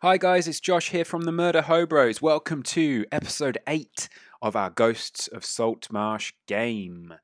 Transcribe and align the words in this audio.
Hi 0.00 0.16
guys, 0.16 0.46
it's 0.46 0.60
Josh 0.60 0.90
here 0.90 1.04
from 1.04 1.22
the 1.22 1.32
Murder 1.32 1.62
Hobros. 1.62 2.22
Welcome 2.22 2.62
to 2.62 3.04
episode 3.10 3.58
8 3.66 4.08
of 4.40 4.54
our 4.54 4.70
Ghosts 4.70 5.26
of 5.26 5.44
Saltmarsh 5.44 6.34
game. 6.46 7.14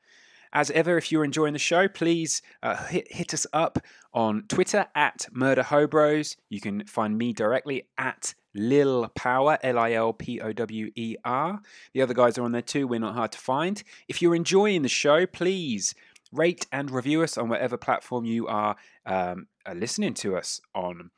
As 0.53 0.73
ever, 0.73 0.99
if 0.99 1.13
you're 1.13 1.25
enjoying 1.25 1.53
the 1.53 1.61
show, 1.61 1.87
please 1.87 2.43
uh, 2.65 2.75
hit, 2.87 3.13
hit 3.13 3.33
us 3.33 3.47
up 3.53 3.79
on 4.13 4.47
Twitter 4.49 4.87
at 4.97 5.29
Murder 5.31 5.63
Hobros. 5.63 6.35
You 6.49 6.61
can 6.61 6.85
find 6.87 7.17
me 7.17 7.33
directly 7.33 7.87
at 7.97 8.35
Lil 8.57 9.09
Power, 9.15 9.57
L 9.63 9.79
I 9.79 9.93
L 9.93 10.13
P 10.13 10.41
O 10.41 10.53
W 10.53 10.91
E 10.97 11.15
R. 11.25 11.61
The 11.93 12.03
other 12.03 12.13
guys 12.13 12.39
are 12.39 12.43
on 12.43 12.51
there 12.51 12.61
too, 12.61 12.89
we're 12.89 12.99
not 12.99 13.15
hard 13.15 13.31
to 13.33 13.39
find. 13.39 13.85
If 14.09 14.21
you're 14.21 14.35
enjoying 14.35 14.83
the 14.83 14.89
show, 14.89 15.27
please 15.27 15.95
rate 16.33 16.67
and 16.73 16.91
review 16.91 17.23
us 17.23 17.39
on 17.39 17.49
whatever 17.49 17.77
platform 17.77 18.25
you 18.25 18.49
are, 18.49 18.75
um, 19.07 19.47
are 19.65 19.77
listening 19.77 20.15
to 20.15 20.37
us 20.37 20.61
on. 20.75 21.13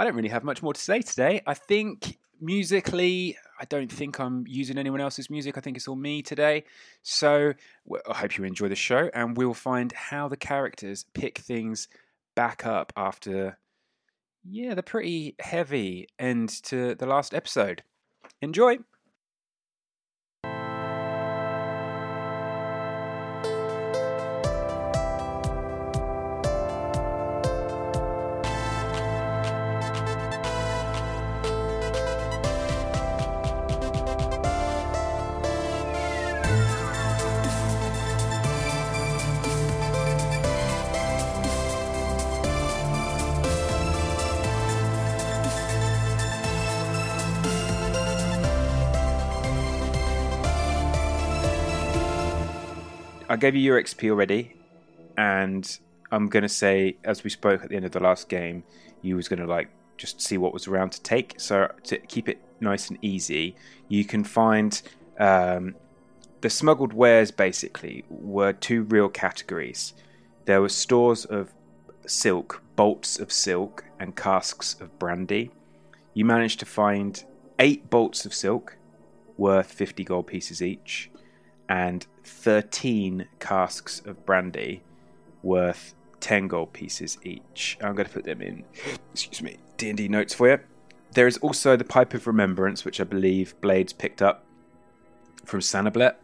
I 0.00 0.04
don't 0.04 0.14
really 0.14 0.30
have 0.30 0.44
much 0.44 0.62
more 0.62 0.72
to 0.72 0.80
say 0.80 1.02
today. 1.02 1.42
I 1.46 1.52
think 1.52 2.18
musically, 2.40 3.36
I 3.60 3.66
don't 3.66 3.92
think 3.92 4.18
I'm 4.18 4.46
using 4.48 4.78
anyone 4.78 5.02
else's 5.02 5.28
music. 5.28 5.58
I 5.58 5.60
think 5.60 5.76
it's 5.76 5.86
all 5.86 5.94
me 5.94 6.22
today. 6.22 6.64
So 7.02 7.52
I 8.08 8.14
hope 8.14 8.38
you 8.38 8.44
enjoy 8.44 8.70
the 8.70 8.74
show, 8.74 9.10
and 9.12 9.36
we'll 9.36 9.52
find 9.52 9.92
how 9.92 10.26
the 10.26 10.38
characters 10.38 11.04
pick 11.12 11.36
things 11.36 11.86
back 12.34 12.64
up 12.64 12.94
after, 12.96 13.58
yeah, 14.42 14.72
the 14.72 14.82
pretty 14.82 15.34
heavy 15.38 16.08
end 16.18 16.48
to 16.62 16.94
the 16.94 17.04
last 17.04 17.34
episode. 17.34 17.82
Enjoy! 18.40 18.78
I 53.30 53.36
gave 53.36 53.54
you 53.54 53.60
your 53.60 53.80
XP 53.80 54.10
already, 54.10 54.56
and 55.16 55.78
I'm 56.10 56.28
gonna 56.28 56.48
say, 56.48 56.96
as 57.04 57.22
we 57.22 57.30
spoke 57.30 57.62
at 57.62 57.68
the 57.68 57.76
end 57.76 57.84
of 57.84 57.92
the 57.92 58.00
last 58.00 58.28
game, 58.28 58.64
you 59.02 59.14
was 59.14 59.28
gonna 59.28 59.46
like 59.46 59.68
just 59.96 60.20
see 60.20 60.36
what 60.36 60.52
was 60.52 60.66
around 60.66 60.90
to 60.92 61.02
take. 61.02 61.38
So 61.38 61.70
to 61.84 61.98
keep 61.98 62.28
it 62.28 62.40
nice 62.58 62.90
and 62.90 62.98
easy, 63.02 63.54
you 63.86 64.04
can 64.04 64.24
find 64.24 64.82
um, 65.20 65.76
the 66.40 66.50
smuggled 66.50 66.92
wares. 66.92 67.30
Basically, 67.30 68.04
were 68.10 68.52
two 68.52 68.82
real 68.82 69.08
categories. 69.08 69.94
There 70.46 70.60
were 70.60 70.68
stores 70.68 71.24
of 71.24 71.52
silk, 72.06 72.60
bolts 72.74 73.20
of 73.20 73.30
silk, 73.30 73.84
and 74.00 74.16
casks 74.16 74.74
of 74.80 74.98
brandy. 74.98 75.52
You 76.14 76.24
managed 76.24 76.58
to 76.60 76.66
find 76.66 77.22
eight 77.60 77.90
bolts 77.90 78.26
of 78.26 78.34
silk, 78.34 78.76
worth 79.36 79.70
50 79.70 80.02
gold 80.02 80.26
pieces 80.26 80.60
each, 80.60 81.12
and 81.70 82.04
13 82.24 83.28
casks 83.38 84.02
of 84.04 84.26
brandy 84.26 84.82
worth 85.44 85.94
10 86.18 86.48
gold 86.48 86.72
pieces 86.72 87.16
each. 87.22 87.78
I'm 87.80 87.94
going 87.94 88.08
to 88.08 88.12
put 88.12 88.24
them 88.24 88.42
in, 88.42 88.64
excuse 89.12 89.40
me, 89.40 89.56
D&D 89.76 90.08
notes 90.08 90.34
for 90.34 90.50
you. 90.50 90.58
There 91.12 91.28
is 91.28 91.38
also 91.38 91.76
the 91.76 91.84
Pipe 91.84 92.12
of 92.12 92.26
Remembrance, 92.26 92.84
which 92.84 93.00
I 93.00 93.04
believe 93.04 93.58
Blades 93.60 93.92
picked 93.92 94.20
up 94.20 94.44
from 95.44 95.60
Sanbalet. 95.60 96.16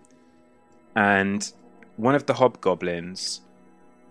And 0.97 1.51
one 1.97 2.17
of 2.17 2.27
the 2.27 2.35
hobgoblins, 2.35 3.41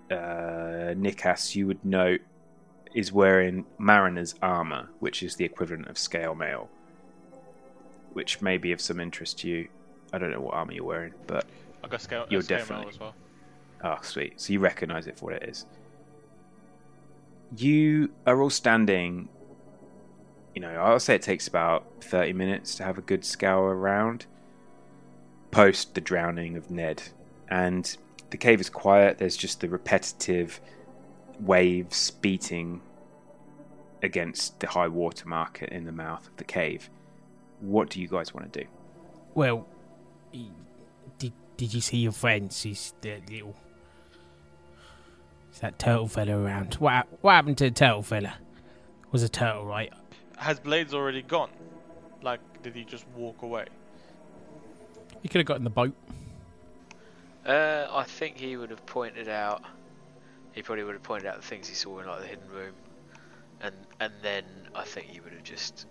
uh, 0.10 0.96
Nikas, 0.96 1.54
you 1.54 1.68
would 1.68 1.84
note, 1.84 2.22
is 2.94 3.12
wearing 3.12 3.66
mariner's 3.78 4.36
armor, 4.42 4.88
which 5.00 5.22
is 5.22 5.36
the 5.36 5.44
equivalent 5.44 5.88
of 5.88 5.98
scale 5.98 6.34
mail, 6.34 6.70
which 8.14 8.42
may 8.42 8.58
be 8.58 8.72
of 8.72 8.80
some 8.80 9.02
interest 9.02 9.40
to 9.40 9.50
you. 9.50 9.68
I 10.14 10.18
don't 10.18 10.32
know 10.32 10.40
what 10.42 10.54
armor 10.54 10.74
you're 10.74 10.84
wearing, 10.86 11.14
but 11.28 11.46
I 11.84 11.88
got 11.88 12.02
scale. 12.02 12.26
You're 12.30 12.42
scale 12.42 12.60
definitely- 12.60 12.86
mail 12.86 12.94
as 12.94 13.00
well. 13.00 13.16
Oh, 13.84 13.98
sweet. 14.02 14.40
So 14.42 14.54
you 14.54 14.60
recognize 14.60 15.06
it 15.08 15.18
for 15.20 15.26
what 15.26 15.34
it 15.36 15.50
is. 15.50 15.66
You 17.58 18.12
are 18.26 18.42
all 18.42 18.50
standing. 18.50 19.30
You 20.54 20.62
know, 20.62 20.70
I'll 20.72 21.00
say 21.00 21.16
it 21.16 21.22
takes 21.22 21.48
about 21.48 21.86
30 22.02 22.34
minutes 22.34 22.76
to 22.76 22.84
have 22.84 22.98
a 22.98 23.02
good 23.02 23.26
scour 23.26 23.76
around 23.76 24.26
post 25.52 25.94
the 25.96 26.02
drowning 26.02 26.56
of 26.58 26.72
Ned. 26.72 27.04
And 27.50 27.96
the 28.30 28.38
cave 28.38 28.60
is 28.62 28.70
quiet. 28.70 29.18
There's 29.18 29.38
just 29.38 29.60
the 29.62 29.70
repetitive 29.70 30.60
waves 31.40 32.12
beating 32.12 32.82
against 34.02 34.60
the 34.60 34.68
high 34.68 34.88
water 34.88 35.28
mark 35.28 35.62
in 35.62 35.86
the 35.86 35.92
mouth 35.92 36.28
of 36.28 36.36
the 36.38 36.44
cave. 36.44 36.90
What 37.60 37.90
do 37.90 38.02
you 38.02 38.08
guys 38.08 38.34
want 38.34 38.52
to 38.52 38.62
do? 38.62 38.68
Well, 39.34 39.58
y- 39.58 39.66
did 41.20 41.34
did 41.58 41.74
you 41.74 41.82
see 41.82 41.98
your 41.98 42.12
friends? 42.12 42.62
He's 42.64 42.94
the 43.02 43.22
little. 43.30 43.56
Is 45.54 45.60
that 45.60 45.80
turtle 45.80 46.08
fella 46.08 46.38
around? 46.38 46.76
What 46.76 47.08
what 47.22 47.34
happened 47.34 47.58
to 47.60 47.66
the 47.66 47.72
turtle 47.72 48.04
fella? 48.04 48.36
Was 49.12 49.24
a 49.24 49.30
turtle, 49.30 49.66
right? 49.66 49.94
Has 50.38 50.60
Blades 50.60 50.94
already 50.94 51.22
gone? 51.22 51.50
Like, 52.22 52.42
did 52.64 52.76
he 52.76 52.84
just 52.84 53.08
walk 53.16 53.42
away? 53.42 53.66
He 55.22 55.30
could 55.30 55.40
have 55.40 55.46
got 55.46 55.58
in 55.58 55.64
the 55.64 55.70
boat. 55.70 55.96
Uh, 57.46 57.88
I 57.90 58.04
think 58.04 58.38
he 58.38 58.58
would 58.58 58.72
have 58.72 58.86
pointed 58.86 59.30
out. 59.30 59.64
He 60.54 60.62
probably 60.62 60.84
would 60.84 60.96
have 60.96 61.04
pointed 61.04 61.28
out 61.28 61.38
the 61.38 61.48
things 61.48 61.68
he 61.68 61.76
saw 61.76 62.00
in 62.00 62.08
like 62.08 62.22
the 62.22 62.28
hidden 62.28 62.50
room, 62.50 62.74
and 63.62 63.76
and 64.00 64.12
then 64.22 64.44
I 64.74 64.84
think 64.84 65.08
he 65.08 65.20
would 65.20 65.34
have 65.34 65.44
just 65.44 65.86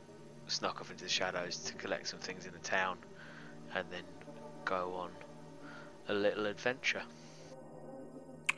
snuck 0.47 0.81
off 0.81 0.91
into 0.91 1.05
the 1.05 1.11
shadows 1.11 1.59
to 1.59 1.75
collect 1.75 2.09
some 2.09 2.19
things 2.19 2.45
in 2.47 2.53
the 2.53 2.59
town, 2.59 2.99
and 3.75 3.87
then 3.91 4.03
go 4.65 4.95
on 4.97 5.11
a 6.09 6.15
little 6.15 6.47
adventure. 6.47 7.03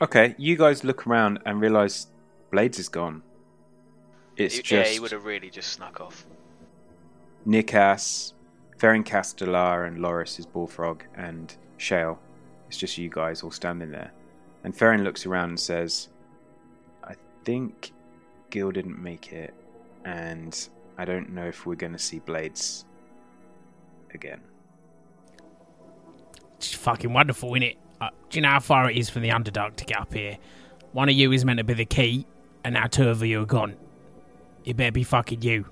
Okay, 0.01 0.35
you 0.37 0.55
guys 0.55 0.83
look 0.83 1.07
around 1.07 1.39
and 1.45 1.59
realize 1.59 2.07
Blades 2.51 2.77
is 2.79 2.89
gone. 2.89 3.23
It's 4.35 4.55
He- 4.55 4.61
just 4.61 4.71
yeah, 4.89 4.93
he 4.93 4.99
would 4.99 5.11
have 5.11 5.25
really 5.25 5.49
just 5.49 5.71
snuck 5.73 5.99
off. 5.99 6.25
Nikas, 7.45 8.33
Ferin 8.77 9.03
Castellar, 9.05 9.85
and 9.85 9.99
Loris 9.99 10.37
is 10.39 10.45
Bullfrog, 10.45 11.03
and 11.15 11.55
Shale. 11.77 12.19
It's 12.67 12.77
just 12.77 12.97
you 12.97 13.09
guys 13.09 13.41
all 13.43 13.51
standing 13.51 13.89
there. 13.91 14.11
And 14.63 14.75
Ferin 14.75 15.03
looks 15.03 15.25
around 15.25 15.49
and 15.49 15.59
says, 15.59 16.09
"I 17.03 17.15
think 17.45 17.93
Gil 18.49 18.71
didn't 18.71 19.01
make 19.01 19.31
it, 19.33 19.53
and 20.05 20.69
I 20.97 21.05
don't 21.05 21.29
know 21.31 21.45
if 21.47 21.65
we're 21.65 21.75
going 21.75 21.93
to 21.93 21.99
see 21.99 22.19
Blades 22.19 22.85
again. 24.13 24.41
It's 26.57 26.73
fucking 26.73 27.13
wonderful, 27.13 27.53
isn't 27.53 27.63
it? 27.63 27.77
Uh, 28.01 28.09
do 28.29 28.37
you 28.37 28.41
know 28.41 28.49
how 28.49 28.59
far 28.59 28.89
it 28.89 28.97
is 28.97 29.09
from 29.09 29.21
the 29.21 29.29
Underdark 29.29 29.75
to 29.77 29.85
get 29.85 29.99
up 29.99 30.13
here? 30.13 30.37
One 30.91 31.09
of 31.09 31.15
you 31.15 31.31
is 31.31 31.45
meant 31.45 31.57
to 31.57 31.63
be 31.63 31.73
the 31.73 31.85
key, 31.85 32.25
and 32.63 32.73
now 32.73 32.87
two 32.87 33.09
of 33.09 33.23
you 33.23 33.41
are 33.41 33.45
gone. 33.45 33.75
It 34.65 34.75
better 34.75 34.91
be 34.91 35.03
fucking 35.03 35.41
you. 35.41 35.65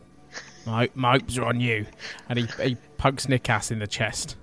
My, 0.65 0.89
my 0.95 1.13
hopes 1.13 1.37
are 1.37 1.45
on 1.45 1.59
you. 1.59 1.85
And 2.29 2.39
he, 2.39 2.47
he 2.63 2.77
pokes 2.97 3.25
Nikas 3.27 3.71
in 3.71 3.79
the 3.79 3.87
chest. 3.87 4.35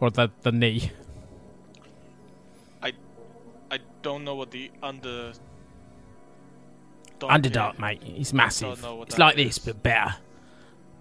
Or 0.00 0.10
the, 0.10 0.30
the 0.42 0.52
knee. 0.52 0.92
I 2.82 2.92
I 3.70 3.78
don't 4.02 4.24
know 4.24 4.36
what 4.36 4.50
the 4.50 4.70
under. 4.82 5.32
Underdark, 7.20 7.80
mate. 7.80 8.00
It's 8.04 8.32
massive. 8.32 8.84
It's 9.02 9.18
like 9.18 9.34
this, 9.34 9.58
but 9.58 9.82
better. 9.82 10.14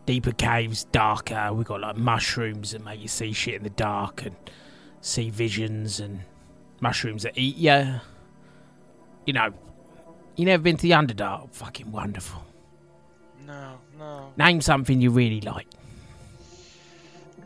Deeper 0.07 0.31
caves, 0.31 0.85
darker. 0.85 1.51
We've 1.53 1.65
got 1.65 1.81
like 1.81 1.97
mushrooms 1.97 2.71
that 2.71 2.83
make 2.83 3.01
you 3.01 3.09
see 3.09 3.33
shit 3.33 3.55
in 3.55 3.63
the 3.63 3.69
dark 3.69 4.25
and 4.25 4.35
see 5.01 5.29
visions 5.29 5.99
and 5.99 6.21
mushrooms 6.79 7.23
that 7.23 7.37
eat 7.37 7.57
you. 7.57 7.99
You 9.25 9.33
know, 9.33 9.53
you 10.37 10.45
never 10.45 10.63
been 10.63 10.77
to 10.77 10.81
the 10.83 10.91
Underdark? 10.91 11.53
Fucking 11.53 11.91
wonderful. 11.91 12.41
No, 13.45 13.79
no. 13.99 14.31
Name 14.37 14.61
something 14.61 15.01
you 15.01 15.09
really 15.09 15.41
like. 15.41 15.67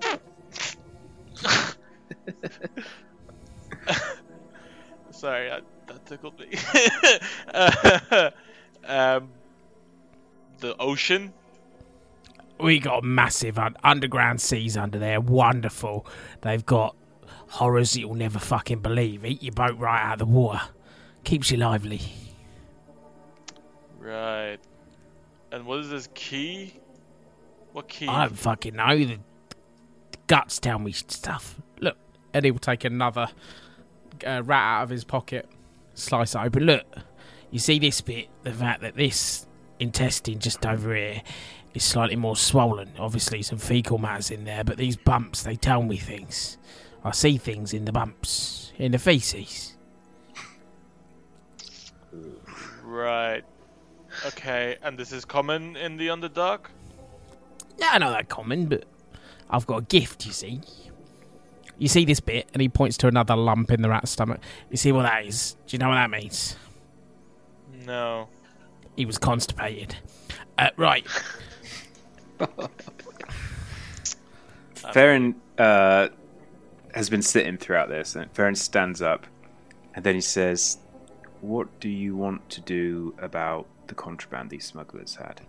Sorry, 5.12 5.52
I, 5.52 5.62
that 5.88 6.06
tickled 6.06 6.40
me. 6.40 6.54
uh, 7.54 8.30
um, 8.86 9.30
the 10.60 10.78
ocean. 10.78 11.34
We 12.62 12.80
got 12.80 13.04
massive 13.04 13.58
un- 13.58 13.78
underground 13.84 14.42
seas 14.42 14.78
under 14.78 15.00
there. 15.00 15.19
Wonderful. 15.19 16.06
They've 16.42 16.66
got 16.66 16.96
horrors 17.50 17.98
you'll 17.98 18.16
never 18.16 18.40
fucking 18.40 18.80
believe. 18.80 19.25
Eat 19.25 19.44
your 19.44 19.54
boat 19.54 19.78
right 19.78 20.02
out 20.02 20.13
of 20.13 20.19
the 20.19 20.34
water. 20.34 20.62
Keeps 21.24 21.52
you 21.52 21.58
lively. 21.58 22.02
Right. 24.00 24.58
And 25.52 25.66
what 25.66 25.80
is 25.80 25.90
this 25.90 26.08
key? 26.13 26.74
What 27.74 27.88
key? 27.88 28.08
I 28.08 28.25
don't 28.25 28.38
fucking 28.38 28.75
know. 28.75 28.98
The 28.98 29.19
guts 30.28 30.60
tell 30.60 30.80
me 30.80 30.92
stuff. 30.92 31.60
Look, 31.80 31.98
Eddie 32.34 32.52
will 32.52 32.60
take 32.60 32.84
another 32.84 33.28
uh, 34.25 34.44
rat 34.44 34.64
out 34.64 34.84
of 34.84 34.90
his 34.90 35.04
pocket, 35.04 35.48
slice 35.94 36.36
it 36.36 36.40
open. 36.40 36.64
Look, 36.66 36.86
you 37.50 37.60
see 37.60 37.80
this 37.80 38.02
bit? 38.02 38.28
The 38.44 38.52
fact 38.52 38.81
that 38.81 38.96
this 38.96 39.46
intestine 39.80 40.40
just 40.40 40.66
over 40.66 40.96
here 40.96 41.22
is 41.73 41.83
slightly 41.83 42.15
more 42.15 42.35
swollen. 42.35 42.91
Obviously, 43.00 43.41
some 43.41 43.57
fecal 43.57 43.97
matters 43.97 44.31
in 44.31 44.44
there, 44.44 44.63
but 44.63 44.77
these 44.77 44.95
bumps, 44.95 45.44
they 45.44 45.56
tell 45.56 45.83
me 45.83 45.97
things. 45.97 46.57
I 47.03 47.12
see 47.12 47.38
things 47.38 47.73
in 47.73 47.85
the 47.85 47.91
bumps, 47.91 48.73
in 48.77 48.91
the 48.91 49.00
feces. 49.00 49.75
Right. 52.83 53.44
Okay, 54.25 54.77
and 54.83 54.97
this 54.97 55.12
is 55.12 55.25
common 55.25 55.75
in 55.77 55.97
the 55.97 56.07
Underdark? 56.07 56.65
Yeah, 57.77 57.89
I 57.94 57.97
know 57.97 58.12
that 58.12 58.29
common, 58.29 58.65
but 58.65 58.83
I've 59.50 59.65
got 59.65 59.77
a 59.77 59.81
gift, 59.83 60.25
you 60.25 60.33
see. 60.33 60.62
You 61.77 61.88
see 61.88 62.06
this 62.06 62.19
bit, 62.19 62.47
and 62.53 62.62
he 62.62 62.69
points 62.69 62.97
to 62.97 63.07
another 63.07 63.35
lump 63.35 63.71
in 63.71 63.81
the 63.81 63.89
rat's 63.89 64.12
stomach. 64.12 64.39
You 64.69 64.77
see 64.77 64.91
what 64.91 65.03
that 65.03 65.25
is? 65.25 65.56
Do 65.65 65.75
you 65.75 65.79
know 65.79 65.89
what 65.89 65.95
that 65.95 66.12
means? 66.12 66.56
No. 67.85 68.27
He 68.95 69.06
was 69.06 69.18
constipated. 69.18 69.95
Uh, 70.57 70.69
right. 70.77 71.07
Farron 74.94 75.36
uh, 75.58 76.10
has 76.94 77.10
been 77.10 77.22
sitting 77.22 77.58
throughout 77.58 77.90
this, 77.90 78.16
and 78.16 78.32
Farron 78.32 78.56
stands 78.56 79.02
up, 79.02 79.28
and 79.94 80.04
then 80.04 80.16
he 80.16 80.22
says, 80.22 80.78
"What 81.42 81.80
do 81.80 81.90
you 81.90 82.16
want 82.16 82.50
to 82.52 82.62
do 82.62 83.14
about 83.20 83.68
the 83.88 83.96
contraband 83.96 84.50
these 84.50 84.66
smugglers 84.66 85.16
had?" 85.16 85.42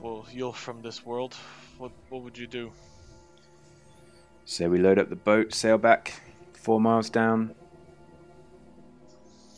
Well, 0.00 0.26
you're 0.32 0.52
from 0.52 0.82
this 0.82 1.06
world. 1.06 1.36
What 1.78 1.92
what 2.08 2.22
would 2.22 2.36
you 2.36 2.46
do? 2.46 2.72
So 4.44 4.68
we 4.68 4.78
load 4.78 4.98
up 4.98 5.08
the 5.08 5.16
boat, 5.16 5.54
sail 5.54 5.78
back 5.78 6.20
four 6.52 6.80
miles 6.80 7.08
down 7.08 7.54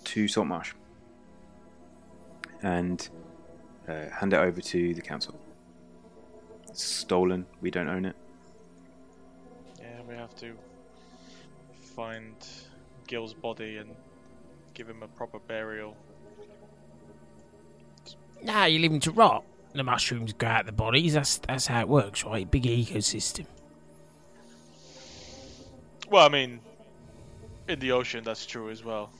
to 0.04 0.28
Saltmarsh, 0.28 0.74
and 2.62 3.08
uh, 3.88 4.08
hand 4.10 4.32
it 4.32 4.36
over 4.36 4.60
to 4.60 4.94
the 4.94 5.02
council. 5.02 5.38
It's 6.68 6.82
stolen. 6.82 7.46
We 7.60 7.70
don't 7.70 7.88
own 7.88 8.04
it. 8.04 8.16
Yeah, 9.78 10.00
we 10.08 10.14
have 10.14 10.34
to 10.36 10.54
find 11.94 12.34
Gil's 13.06 13.34
body 13.34 13.76
and 13.76 13.94
give 14.74 14.88
him 14.88 15.02
a 15.02 15.08
proper 15.08 15.38
burial. 15.38 15.96
Nah, 18.42 18.64
you 18.64 18.78
leave 18.78 18.92
him 18.92 19.00
to 19.00 19.10
rot. 19.10 19.44
The 19.72 19.82
mushrooms 19.82 20.32
go 20.32 20.46
out 20.46 20.66
the 20.66 20.72
bodies. 20.72 21.14
That's 21.14 21.38
that's 21.38 21.66
how 21.66 21.80
it 21.80 21.88
works, 21.88 22.24
right? 22.24 22.48
Big 22.48 22.64
ecosystem. 22.64 23.46
Well, 26.10 26.24
I 26.24 26.28
mean, 26.28 26.60
in 27.68 27.78
the 27.80 27.92
ocean, 27.92 28.22
that's 28.22 28.46
true 28.46 28.70
as 28.70 28.84
well. 28.84 29.10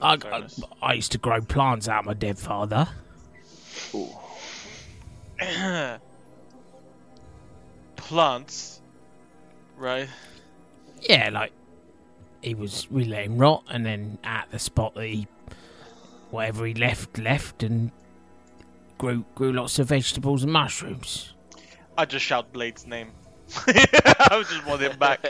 I, 0.00 0.18
I. 0.24 0.46
I 0.82 0.92
used 0.94 1.12
to 1.12 1.18
grow 1.18 1.40
plants 1.40 1.88
out 1.88 2.00
of 2.00 2.06
my 2.06 2.14
dead 2.14 2.38
father. 2.38 2.88
Plants, 7.96 8.80
right? 9.76 10.08
Yeah, 11.00 11.30
like 11.30 11.52
he 12.42 12.54
was. 12.54 12.90
We 12.90 13.04
let 13.04 13.24
him 13.24 13.38
rot, 13.38 13.64
and 13.68 13.84
then 13.84 14.18
at 14.24 14.50
the 14.50 14.58
spot 14.58 14.94
that 14.94 15.06
he, 15.06 15.26
whatever 16.30 16.66
he 16.66 16.74
left, 16.74 17.18
left, 17.18 17.62
and 17.62 17.90
grew 18.98 19.24
grew 19.34 19.52
lots 19.52 19.78
of 19.78 19.88
vegetables 19.88 20.42
and 20.42 20.52
mushrooms. 20.52 21.34
I 21.96 22.04
just 22.04 22.24
shout 22.24 22.52
Blade's 22.52 22.86
name. 22.86 23.10
I 23.66 24.36
was 24.36 24.48
just 24.48 24.66
want 24.66 24.82
him 24.82 24.98
back. 24.98 25.24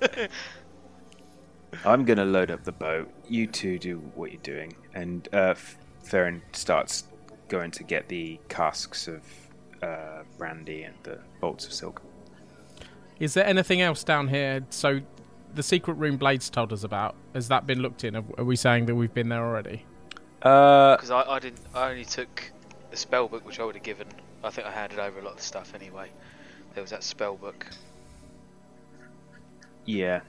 I'm 1.84 2.04
gonna 2.04 2.24
load 2.24 2.50
up 2.50 2.64
the 2.64 2.72
boat. 2.72 3.10
You 3.28 3.46
two 3.46 3.78
do 3.78 3.98
what 4.14 4.32
you're 4.32 4.40
doing, 4.42 4.74
and 4.94 5.28
uh, 5.32 5.50
F- 5.50 5.78
Farron 6.02 6.42
starts 6.52 7.04
going 7.48 7.70
to 7.72 7.84
get 7.84 8.08
the 8.08 8.38
casks 8.48 9.08
of 9.08 9.22
uh, 9.82 10.22
brandy 10.38 10.82
and 10.82 10.94
the 11.02 11.18
bolts 11.40 11.66
of 11.66 11.72
silk. 11.72 12.02
Is 13.18 13.34
there 13.34 13.46
anything 13.46 13.80
else 13.80 14.04
down 14.04 14.28
here? 14.28 14.64
So, 14.70 15.00
the 15.54 15.62
secret 15.62 15.94
room 15.94 16.16
Blades 16.18 16.50
told 16.50 16.72
us 16.72 16.84
about 16.84 17.14
has 17.34 17.48
that 17.48 17.66
been 17.66 17.80
looked 17.80 18.04
in? 18.04 18.16
Are 18.16 18.24
are 18.38 18.44
we 18.44 18.56
saying 18.56 18.86
that 18.86 18.94
we've 18.94 19.14
been 19.14 19.28
there 19.30 19.44
already? 19.44 19.84
Uh, 20.42 20.96
Because 20.96 21.10
I, 21.10 21.22
I 21.22 21.38
didn't. 21.38 21.60
I 21.74 21.90
only 21.90 22.04
took 22.04 22.50
the 22.90 22.96
spell 22.96 23.28
book, 23.28 23.46
which 23.46 23.58
I 23.58 23.64
would 23.64 23.74
have 23.74 23.84
given. 23.84 24.06
I 24.44 24.50
think 24.50 24.66
I 24.66 24.70
handed 24.70 24.98
over 24.98 25.18
a 25.20 25.22
lot 25.22 25.32
of 25.32 25.36
the 25.38 25.42
stuff 25.42 25.74
anyway. 25.74 26.10
There 26.74 26.82
was 26.82 26.90
that 26.90 27.02
spell 27.02 27.36
book. 27.36 27.66
yeah. 29.86 30.20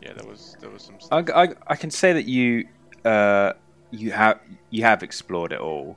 yeah, 0.00 0.12
there 0.12 0.26
was 0.28 0.56
there 0.60 0.70
was 0.70 0.82
some. 0.82 0.96
I, 1.10 1.22
Stuff. 1.22 1.36
I, 1.36 1.48
I 1.66 1.76
can 1.76 1.90
say 1.90 2.12
that 2.12 2.26
you 2.26 2.68
uh, 3.04 3.54
you 3.90 4.12
have 4.12 4.40
you 4.70 4.84
have 4.84 5.02
explored 5.02 5.52
it 5.52 5.60
all. 5.60 5.96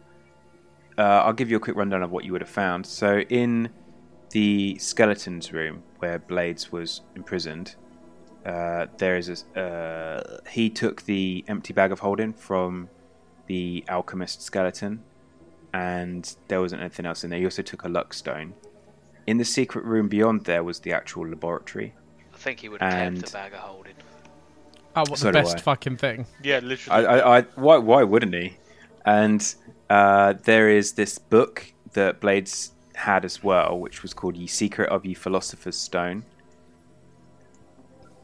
Uh, 0.98 1.24
I'll 1.26 1.34
give 1.34 1.50
you 1.50 1.58
a 1.58 1.60
quick 1.60 1.76
rundown 1.76 2.04
of 2.04 2.12
what 2.12 2.26
you 2.26 2.32
would 2.34 2.42
have 2.42 2.50
found. 2.50 2.86
So 2.86 3.20
in 3.22 3.70
the 4.32 4.78
skeletons 4.80 5.52
room 5.54 5.84
where 6.00 6.20
Blades 6.20 6.72
was 6.72 7.02
imprisoned, 7.16 7.76
uh, 8.46 8.88
there 8.98 9.18
is 9.18 9.46
a 9.56 9.60
uh, 9.60 10.38
he 10.50 10.70
took 10.70 11.04
the 11.04 11.44
empty 11.48 11.74
bag 11.74 11.92
of 11.92 12.00
holding 12.00 12.34
from 12.34 12.90
the 13.48 13.84
alchemist 13.88 14.42
skeleton, 14.42 15.04
and 15.74 16.36
there 16.48 16.60
wasn't 16.60 16.82
anything 16.82 17.06
else 17.06 17.24
in 17.24 17.30
there. 17.30 17.40
He 17.40 17.46
also 17.46 17.62
took 17.62 17.84
a 17.84 17.90
luck 17.90 18.14
stone. 18.14 18.54
In 19.28 19.38
the 19.38 19.46
secret 19.46 19.86
room 19.86 20.08
beyond 20.08 20.46
there 20.46 20.64
was 20.64 20.80
the 20.80 20.94
actual 20.94 21.28
laboratory. 21.28 21.94
I 22.34 22.38
think 22.38 22.60
he 22.60 22.70
would 22.70 22.82
have 22.82 23.14
kept 23.14 23.26
the 23.26 23.32
bag 23.32 23.54
of 23.54 23.60
holding. 23.60 23.94
Oh, 24.96 25.04
what 25.08 25.20
So 25.20 25.28
the 25.28 25.34
best 25.34 25.62
fucking 25.62 25.98
thing? 25.98 26.26
Yeah, 26.44 26.58
I, 26.58 26.60
literally. 26.60 27.06
I, 27.06 27.38
I 27.38 27.42
why, 27.56 27.78
why 27.78 28.04
wouldn't 28.04 28.34
he? 28.34 28.58
And 29.06 29.56
uh, 29.90 30.34
there 30.44 30.70
is 30.70 30.94
this 30.94 31.18
book 31.18 31.74
that 31.94 32.20
Blades 32.20 32.72
had 32.96 33.26
as 33.26 33.44
well, 33.44 33.80
which 33.80 34.02
was 34.04 34.14
called 34.14 34.36
"Ye 34.38 34.48
Secret 34.48 34.90
of 34.90 35.06
Ye 35.06 35.14
Philosopher's 35.14 35.78
Stone." 35.78 36.24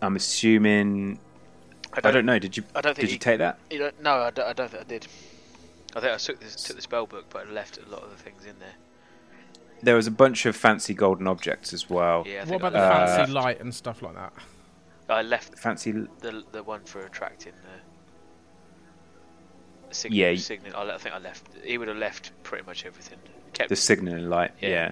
I'm 0.01 0.15
assuming. 0.15 1.19
I 1.93 2.11
don't, 2.11 2.25
know. 2.25 2.37
Did 2.37 2.55
you? 2.57 2.63
I 2.75 2.81
don't 2.81 2.95
think 2.95 3.07
Did 3.07 3.11
you 3.11 3.15
he- 3.15 3.19
take 3.19 3.39
that? 3.39 3.57
You 3.71 3.79
don't, 3.79 4.01
no, 4.03 4.11
I 4.17 4.29
don't, 4.29 4.45
I 4.47 4.53
don't 4.53 4.69
think 4.69 4.83
I 4.83 4.87
did. 4.87 5.07
I 5.95 5.99
think 5.99 6.13
I 6.13 6.17
took 6.17 6.39
this 6.39 6.55
took 6.55 6.75
the 6.75 6.81
spell 6.81 7.07
book, 7.07 7.25
but 7.29 7.47
I 7.47 7.51
left 7.51 7.79
a 7.79 7.89
lot 7.89 8.03
of 8.03 8.11
the 8.11 8.17
things 8.17 8.45
in 8.45 8.59
there. 8.59 8.75
There 9.81 9.95
was 9.95 10.05
a 10.05 10.11
bunch 10.11 10.45
of 10.45 10.55
fancy 10.55 10.93
golden 10.93 11.27
objects 11.27 11.73
as 11.73 11.89
well. 11.89 12.23
Yeah. 12.27 12.45
What 12.45 12.57
about 12.57 12.75
I 12.75 12.79
the 12.79 12.87
left- 13.05 13.15
fancy 13.17 13.31
light 13.31 13.59
and 13.61 13.73
stuff 13.73 14.01
like 14.03 14.13
that? 14.15 14.33
I 15.09 15.21
left 15.23 15.57
fancy. 15.57 15.91
the 15.91 16.43
the 16.51 16.61
one 16.61 16.81
for 16.83 16.99
attracting 17.01 17.53
the 20.03 20.09
signal. 20.09 20.19
Yeah, 20.19 20.35
signal. 20.35 20.75
I, 20.91 20.97
think 20.97 21.15
I 21.15 21.19
left. 21.19 21.43
He 21.63 21.77
would 21.77 21.87
have 21.87 21.97
left 21.97 22.31
pretty 22.43 22.65
much 22.65 22.85
everything. 22.85 23.19
Kept 23.53 23.69
The 23.69 23.75
signaling 23.75 24.29
light, 24.29 24.51
Yeah. 24.61 24.69
yeah. 24.69 24.91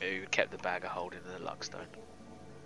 He 0.00 0.14
would 0.14 0.20
have 0.22 0.30
kept 0.30 0.50
the 0.50 0.58
bag 0.58 0.84
of 0.84 0.90
holding 0.90 1.20
and 1.26 1.40
the 1.40 1.44
luckstone. 1.44 1.86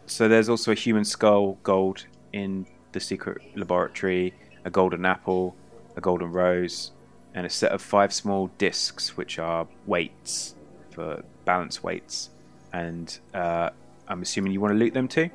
So 0.07 0.28
there's 0.28 0.49
also 0.49 0.73
a 0.73 0.75
human 0.75 1.04
skull 1.04 1.59
gold 1.62 2.07
in 2.33 2.66
the 2.92 3.00
secret 3.00 3.38
laboratory, 3.57 4.35
a 4.64 4.71
golden 4.71 5.04
apple, 5.04 5.54
a 5.97 6.00
golden 6.00 6.33
rose, 6.33 6.90
and 7.35 7.47
a 7.47 7.50
set 7.50 7.71
of 7.73 7.80
five 7.80 8.12
small 8.12 8.49
discs, 8.59 9.16
which 9.16 9.38
are 9.38 9.69
weights 9.87 10.54
for 10.90 11.23
balance 11.45 11.83
weights. 11.83 12.30
And 12.73 13.16
uh, 13.33 13.71
I'm 14.09 14.23
assuming 14.23 14.52
you 14.52 14.61
want 14.61 14.73
to 14.75 14.78
loot 14.78 14.95
them 14.95 15.07
too? 15.09 15.30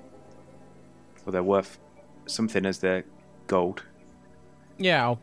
Or 1.25 1.31
they're 1.31 1.43
worth 1.43 1.77
something 2.25 2.65
as 2.65 2.79
they're 2.79 3.05
gold. 3.47 3.83
Yeah, 4.77 5.03
I'll, 5.03 5.19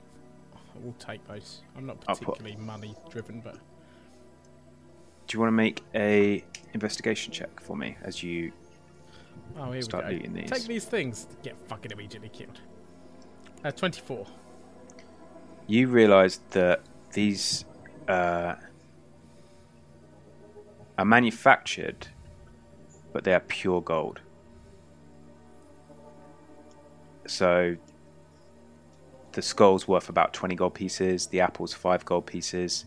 I'll 0.85 0.93
take 0.99 1.27
those. 1.27 1.63
I'm 1.77 1.87
not 1.87 1.99
I'll 2.09 2.17
put- 2.17 2.27
particularly 2.27 2.57
money 2.57 2.95
driven, 3.11 3.41
but 3.41 3.55
Do 5.27 5.37
you 5.37 5.41
want 5.41 5.49
to 5.49 5.57
make 5.57 5.83
a 5.95 6.45
investigation 6.75 7.33
check 7.33 7.61
for 7.61 7.77
me 7.77 7.97
as 8.03 8.23
you 8.23 8.53
oh, 9.59 9.73
here 9.73 9.83
Start 9.83 10.07
we 10.07 10.11
go. 10.11 10.17
looting 10.17 10.33
these. 10.35 10.51
Take 10.51 10.65
these 10.65 10.85
things. 10.85 11.27
Get 11.43 11.57
fucking 11.69 11.93
immediately 11.93 12.29
killed. 12.29 12.59
Uh, 13.65 13.71
24. 13.71 14.27
you 15.69 15.87
realise 15.87 16.41
that 16.51 16.81
these 17.13 17.65
uh, 18.09 18.57
are 20.99 21.05
manufactured, 21.05 22.09
but 23.13 23.23
they 23.23 23.33
are 23.33 23.41
pure 23.41 23.81
gold. 23.81 24.21
So 27.29 27.77
the 29.33 29.43
skull's 29.43 29.89
worth 29.89 30.09
about 30.09 30.33
20 30.33 30.55
gold 30.55 30.75
pieces, 30.75 31.27
the 31.27 31.41
apple's 31.41 31.73
5 31.73 32.05
gold 32.05 32.27
pieces, 32.27 32.85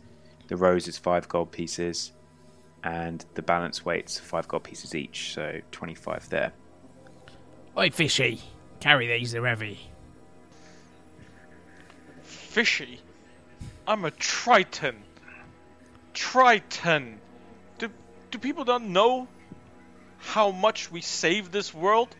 the 0.47 0.55
rose 0.55 0.87
is 0.87 0.97
5 0.97 1.27
gold 1.27 1.51
pieces, 1.51 2.11
and 2.83 3.25
the 3.33 3.41
balance 3.41 3.83
weight's 3.83 4.19
5 4.19 4.47
gold 4.47 4.63
pieces 4.63 4.93
each, 4.93 5.33
so 5.33 5.59
25 5.71 6.29
there. 6.29 6.53
Oi, 7.77 7.89
fishy. 7.89 8.41
Carry 8.79 9.07
these, 9.07 9.31
they're 9.31 9.45
heavy. 9.45 9.79
Fishy. 12.21 12.99
I'm 13.87 14.05
a 14.05 14.11
Triton. 14.11 15.03
Triton. 16.13 17.19
Do 17.77 17.89
do 18.31 18.37
people 18.37 18.65
not 18.65 18.81
know 18.81 19.27
how 20.17 20.51
much 20.51 20.91
we 20.91 21.01
save 21.01 21.51
this 21.51 21.73
world? 21.73 22.15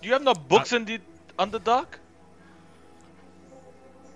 Do 0.00 0.08
you 0.08 0.14
have 0.14 0.22
no 0.22 0.34
books 0.34 0.72
uh, 0.72 0.76
in 0.76 0.84
the 0.84 1.00
Underdark? 1.38 1.98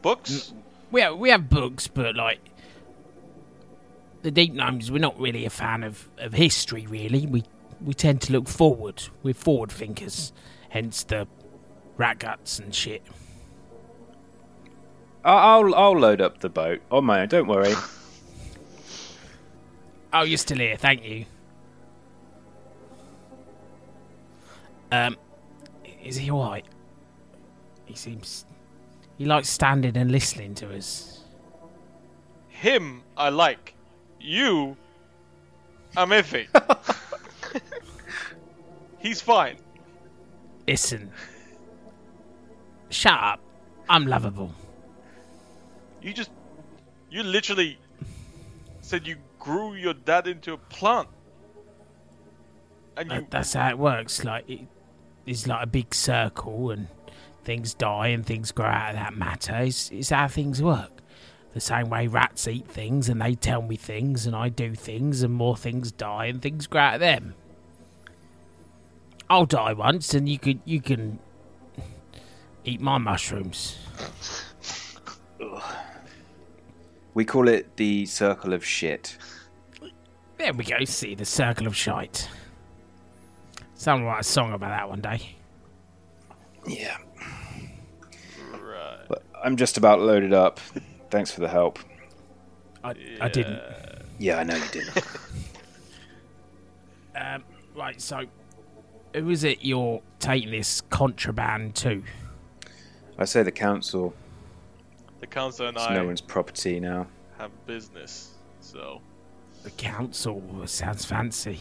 Books? 0.03 0.53
We 0.91 1.01
have, 1.01 1.19
we 1.19 1.31
have 1.31 1.51
books, 1.51 1.87
but 1.87 2.17
like 2.17 2.41
the 4.23 4.31
deep 4.31 4.53
gnomes, 4.55 4.91
we're 4.91 4.99
not 4.99 5.19
really 5.21 5.45
a 5.45 5.51
fan 5.51 5.83
of, 5.83 6.09
of 6.19 6.33
history. 6.33 6.87
Really, 6.87 7.27
we 7.27 7.45
we 7.85 7.95
tend 7.95 8.21
to 8.23 8.33
look 8.33 8.49
forward. 8.49 9.05
We're 9.23 9.35
forward 9.35 9.71
thinkers, 9.71 10.33
hence 10.71 11.05
the 11.05 11.29
rat 11.97 12.19
guts 12.19 12.59
and 12.59 12.75
shit. 12.75 13.03
I'll, 15.25 15.75
I'll 15.75 15.99
load 15.99 16.21
up 16.21 16.41
the 16.41 16.49
boat 16.49 16.81
on 16.91 17.05
my 17.05 17.21
own, 17.23 17.29
don't 17.29 17.49
worry. 17.49 17.75
Oh, 20.11 20.23
you're 20.23 20.39
still 20.39 20.57
here. 20.59 20.77
Thank 20.77 21.05
you. 21.05 21.27
Um, 24.91 25.19
is 26.03 26.17
he 26.17 26.31
alright? 26.31 26.65
He 27.85 27.95
seems. 27.95 28.47
He 29.19 29.25
likes 29.25 29.49
standing 29.49 29.97
and 29.97 30.13
listening 30.13 30.55
to 30.57 30.75
us. 30.75 31.25
Him 32.49 33.03
I 33.17 33.29
like. 33.29 33.75
You 34.21 34.77
I'm 35.97 36.11
iffy. 36.11 36.47
He's 38.99 39.21
fine. 39.21 39.59
Listen. 40.67 41.11
Shut 42.91 43.13
up. 43.13 43.41
I'm 43.89 44.07
lovable. 44.07 44.53
You 46.01 46.13
just 46.13 46.31
you 47.11 47.23
literally 47.25 47.79
said 48.81 49.07
you 49.07 49.17
grew 49.39 49.75
your 49.75 49.95
dad 49.95 50.29
into 50.29 50.53
a 50.53 50.59
plant. 50.59 51.09
And 52.97 53.11
you 53.11 53.19
Uh, 53.19 53.23
that's 53.31 53.55
how 53.55 53.69
it 53.71 53.79
works. 53.79 54.25
Like 54.25 54.49
it, 54.49 54.61
it's 55.27 55.47
like 55.47 55.63
a 55.63 55.67
big 55.67 55.95
circle, 55.95 56.71
and 56.71 56.89
things 57.49 57.73
die 57.73 58.09
and 58.09 58.27
things 58.27 58.53
grow 58.53 58.67
out 58.67 58.91
of 58.91 58.97
that 58.97 59.17
matter. 59.17 59.57
It's, 59.57 59.91
it's 59.91 60.11
how 60.11 60.29
things 60.29 60.63
work. 60.63 60.91
The 61.55 61.61
same 61.61 61.89
way 61.89 62.07
rats 62.07 62.47
eat 62.47 62.69
things, 62.69 63.09
and 63.09 63.23
they 63.23 63.35
tell 63.35 63.63
me 63.63 63.75
things, 63.75 64.27
and 64.27 64.37
I 64.37 64.51
do 64.51 64.75
things, 64.75 65.23
and 65.23 65.33
more 65.33 65.57
things 65.57 65.91
die, 65.91 66.27
and 66.27 66.43
things 66.43 66.67
grow 66.67 66.83
out 66.83 66.95
of 66.97 67.01
them. 67.01 67.35
I'll 69.31 69.47
die 69.47 69.73
once, 69.73 70.13
and 70.13 70.29
you 70.29 70.39
can 70.39 70.61
you 70.67 70.83
can 70.83 71.21
eat 72.67 72.83
my 72.83 72.99
mushrooms. 72.99 73.79
We 77.15 77.25
call 77.25 77.49
it 77.49 77.77
the 77.77 78.05
circle 78.05 78.53
of 78.53 78.63
shit. 78.63 79.17
There 80.37 80.53
we 80.53 80.65
go. 80.65 80.85
See 80.85 81.15
the 81.15 81.25
circle 81.25 81.67
of 81.67 81.75
shite. 81.75 82.29
Someone 83.75 84.07
write 84.07 84.21
a 84.21 84.25
song 84.25 84.53
about 84.53 84.69
that 84.69 84.89
one 84.89 85.01
day. 85.01 85.37
Yeah. 86.67 86.99
Right. 89.49 89.53
But 89.53 89.53
I'm 89.53 89.57
just 89.57 89.77
about 89.79 90.01
loaded 90.01 90.33
up. 90.33 90.61
Thanks 91.11 91.31
for 91.31 91.41
the 91.41 91.49
help. 91.49 91.79
I, 92.85 92.95
I 93.21 93.29
didn't. 93.29 93.61
Yeah, 94.19 94.39
I 94.39 94.45
know 94.45 94.57
you 94.57 94.69
didn't. 94.73 94.99
Um, 97.21 97.43
right, 97.75 98.01
so 98.01 98.27
who 99.13 99.31
is 99.31 99.43
it 99.43 99.59
you're 99.65 100.01
taking 100.21 100.53
this 100.53 100.81
contraband 100.83 101.75
to? 101.77 102.01
I 103.19 103.25
say 103.25 103.43
the 103.43 103.51
council. 103.51 104.15
The 105.19 105.27
council 105.27 105.67
and 105.67 105.77
It's 105.77 105.85
I 105.87 105.95
no 105.95 106.07
one's 106.07 106.21
property 106.21 106.79
now. 106.79 107.09
have 107.37 107.51
business. 107.67 108.35
So 108.61 109.01
The 109.65 109.71
council 109.73 110.41
sounds 110.67 111.05
fancy. 111.07 111.59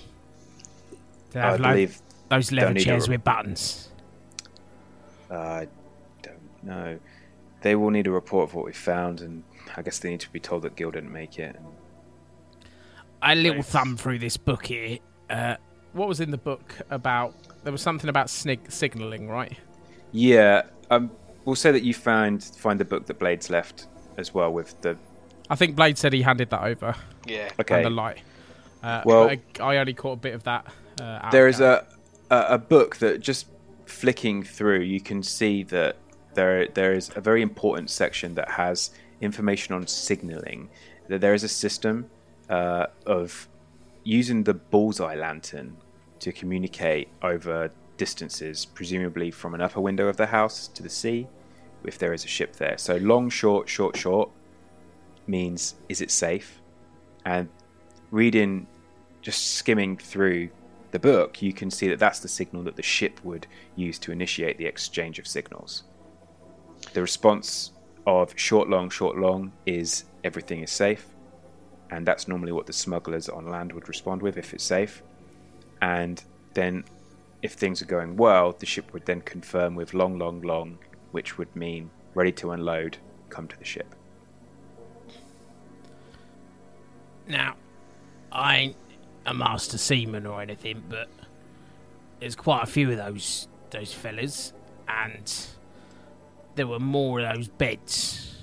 They 1.32 1.40
I 1.40 1.52
have 1.54 1.60
lo- 1.60 1.70
believe. 1.70 2.00
those 2.30 2.52
leather 2.52 2.68
don't 2.68 2.74
need 2.76 2.82
a 2.82 2.86
chairs 2.86 3.10
re- 3.10 3.16
with 3.16 3.24
buttons. 3.24 3.90
I 5.32 5.68
don't 6.22 6.64
know. 6.64 7.00
They 7.62 7.76
will 7.76 7.90
need 7.90 8.08
a 8.08 8.12
report 8.12 8.50
of 8.50 8.56
what 8.56 8.66
we 8.66 8.74
found, 8.74 9.22
and 9.22 9.44
I 9.76 9.82
guess 9.82 10.00
they 10.00 10.10
need 10.10 10.20
to 10.22 10.30
be 10.30 10.40
told 10.40 10.62
that 10.64 10.76
Gil 10.76 10.92
didn't 10.92 11.12
make 11.12 11.40
it. 11.40 11.56
I 13.22 13.34
little 13.36 13.58
Nice. 13.58 13.70
thumb 13.70 13.98
through 13.98 14.20
this 14.20 14.38
book 14.38 14.68
here. 14.68 15.00
Uh, 15.30 15.56
what 15.94 16.08
was 16.08 16.20
in 16.20 16.32
the 16.32 16.38
book 16.38 16.76
about? 16.90 17.34
There 17.64 17.72
was 17.72 17.82
something 17.82 18.10
about 18.10 18.30
snig- 18.30 18.70
signalling, 18.72 19.28
right? 19.28 19.58
Yeah, 20.12 20.64
um, 20.92 21.12
we'll 21.46 21.56
say 21.56 21.72
that 21.72 21.84
you 21.84 21.94
find 21.94 22.44
find 22.44 22.80
the 22.80 22.86
book 22.86 23.08
that 23.08 23.18
Blades 23.20 23.50
left 23.50 23.88
as 24.18 24.34
well 24.34 24.52
with 24.54 24.80
the. 24.82 24.98
I 25.50 25.56
think 25.56 25.76
Blade 25.76 25.98
said 25.98 26.14
he 26.14 26.22
handed 26.22 26.50
that 26.52 26.62
over 26.64 26.94
Yeah. 27.26 27.50
Okay, 27.60 27.78
and 27.78 27.86
the 27.86 27.90
light. 27.90 28.20
Uh, 28.84 29.02
Well- 29.06 29.30
I, 29.30 29.40
I 29.60 29.78
only 29.78 29.94
caught 29.94 30.14
a 30.14 30.22
bit 30.22 30.36
of 30.36 30.44
that. 30.44 30.68
Uh, 31.02 31.04
out 31.24 31.32
there 31.32 31.48
of 31.48 31.56
is 31.56 31.60
Gareth. 31.60 31.98
a, 32.30 32.36
a 32.36 32.54
a 32.54 32.58
book 32.58 32.98
that 32.98 33.20
just 33.22 33.48
flicking 33.86 34.44
through, 34.44 34.82
you 34.82 35.02
can 35.02 35.24
see 35.24 35.64
that 35.64 35.96
there 36.38 36.68
there 36.68 36.94
is 36.94 37.12
a 37.16 37.22
very 37.30 37.42
important 37.42 37.90
section 37.90 38.36
that 38.36 38.50
has 38.52 38.92
information 39.20 39.74
on 39.76 39.88
signaling. 39.88 40.70
That 41.10 41.20
there 41.22 41.34
is 41.34 41.44
a 41.44 41.50
system 41.50 42.10
uh, 42.50 42.88
of 43.06 43.50
using 44.04 44.44
the 44.44 44.54
bullseye 44.54 45.16
lantern 45.16 45.78
to 46.20 46.32
communicate 46.32 47.10
over 47.22 47.72
distances, 47.98 48.66
presumably 48.66 49.32
from 49.32 49.54
an 49.54 49.62
upper 49.62 49.82
window 49.82 50.08
of 50.08 50.18
the 50.18 50.28
house 50.28 50.68
to 50.70 50.84
the 50.84 50.90
sea, 50.90 51.28
if 51.84 51.98
there 51.98 52.14
is 52.14 52.24
a 52.24 52.28
ship 52.28 52.56
there. 52.58 52.78
So 52.78 52.98
long, 52.98 53.30
short, 53.30 53.68
short, 53.68 53.98
short 53.98 54.30
means 55.26 55.76
is 55.90 56.02
it 56.02 56.12
safe? 56.12 56.62
And 57.26 57.50
reading, 58.12 58.68
just 59.22 59.56
skimming 59.56 59.98
through 59.98 60.50
the 60.92 61.00
book, 61.00 61.42
you 61.42 61.52
can 61.52 61.70
see 61.72 61.88
that 61.90 62.00
that's 62.00 62.20
the 62.20 62.28
signal 62.28 62.64
that 62.64 62.76
the 62.76 62.84
ship 62.84 63.20
would 63.24 63.48
use 63.76 63.98
to 64.00 64.12
initiate 64.12 64.58
the 64.58 64.66
exchange 64.66 65.20
of 65.20 65.28
signals. 65.28 65.84
The 66.94 67.02
response 67.02 67.72
of 68.06 68.34
short, 68.38 68.70
long, 68.70 68.90
short, 68.90 69.18
long 69.18 69.52
is 69.66 70.06
everything 70.24 70.62
is 70.62 70.72
safe, 70.72 71.06
and 71.92 72.08
that's 72.08 72.28
normally 72.28 72.52
what 72.52 72.66
the 72.66 72.74
smugglers 72.74 73.30
on 73.30 73.48
land 73.48 73.74
would 73.74 73.88
respond 73.88 74.22
with 74.22 74.38
if 74.38 74.54
it's 74.54 74.64
safe. 74.64 75.04
And 75.82 76.24
then, 76.54 76.86
if 77.42 77.54
things 77.54 77.82
are 77.82 77.86
going 77.86 78.18
well, 78.18 78.56
the 78.58 78.66
ship 78.66 78.94
would 78.94 79.06
then 79.06 79.22
confirm 79.22 79.76
with 79.76 79.94
long, 79.94 80.18
long, 80.18 80.42
long, 80.42 80.80
which 81.12 81.38
would 81.38 81.56
mean 81.56 81.90
ready 82.14 82.32
to 82.32 82.52
unload, 82.52 82.98
come 83.30 83.48
to 83.48 83.58
the 83.58 83.66
ship. 83.66 83.94
Now, 87.28 87.56
I 88.32 88.56
ain't 88.58 88.76
a 89.26 89.34
master 89.34 89.78
seaman 89.78 90.26
or 90.26 90.42
anything, 90.42 90.84
but 90.90 91.10
there's 92.20 92.36
quite 92.36 92.64
a 92.64 92.66
few 92.66 92.90
of 92.92 92.98
those 92.98 93.48
those 93.70 93.94
fellas, 93.94 94.54
and 94.88 95.48
there 96.58 96.68
were 96.68 96.80
more 96.80 97.22
of 97.22 97.36
those 97.36 97.48
beds, 97.48 98.36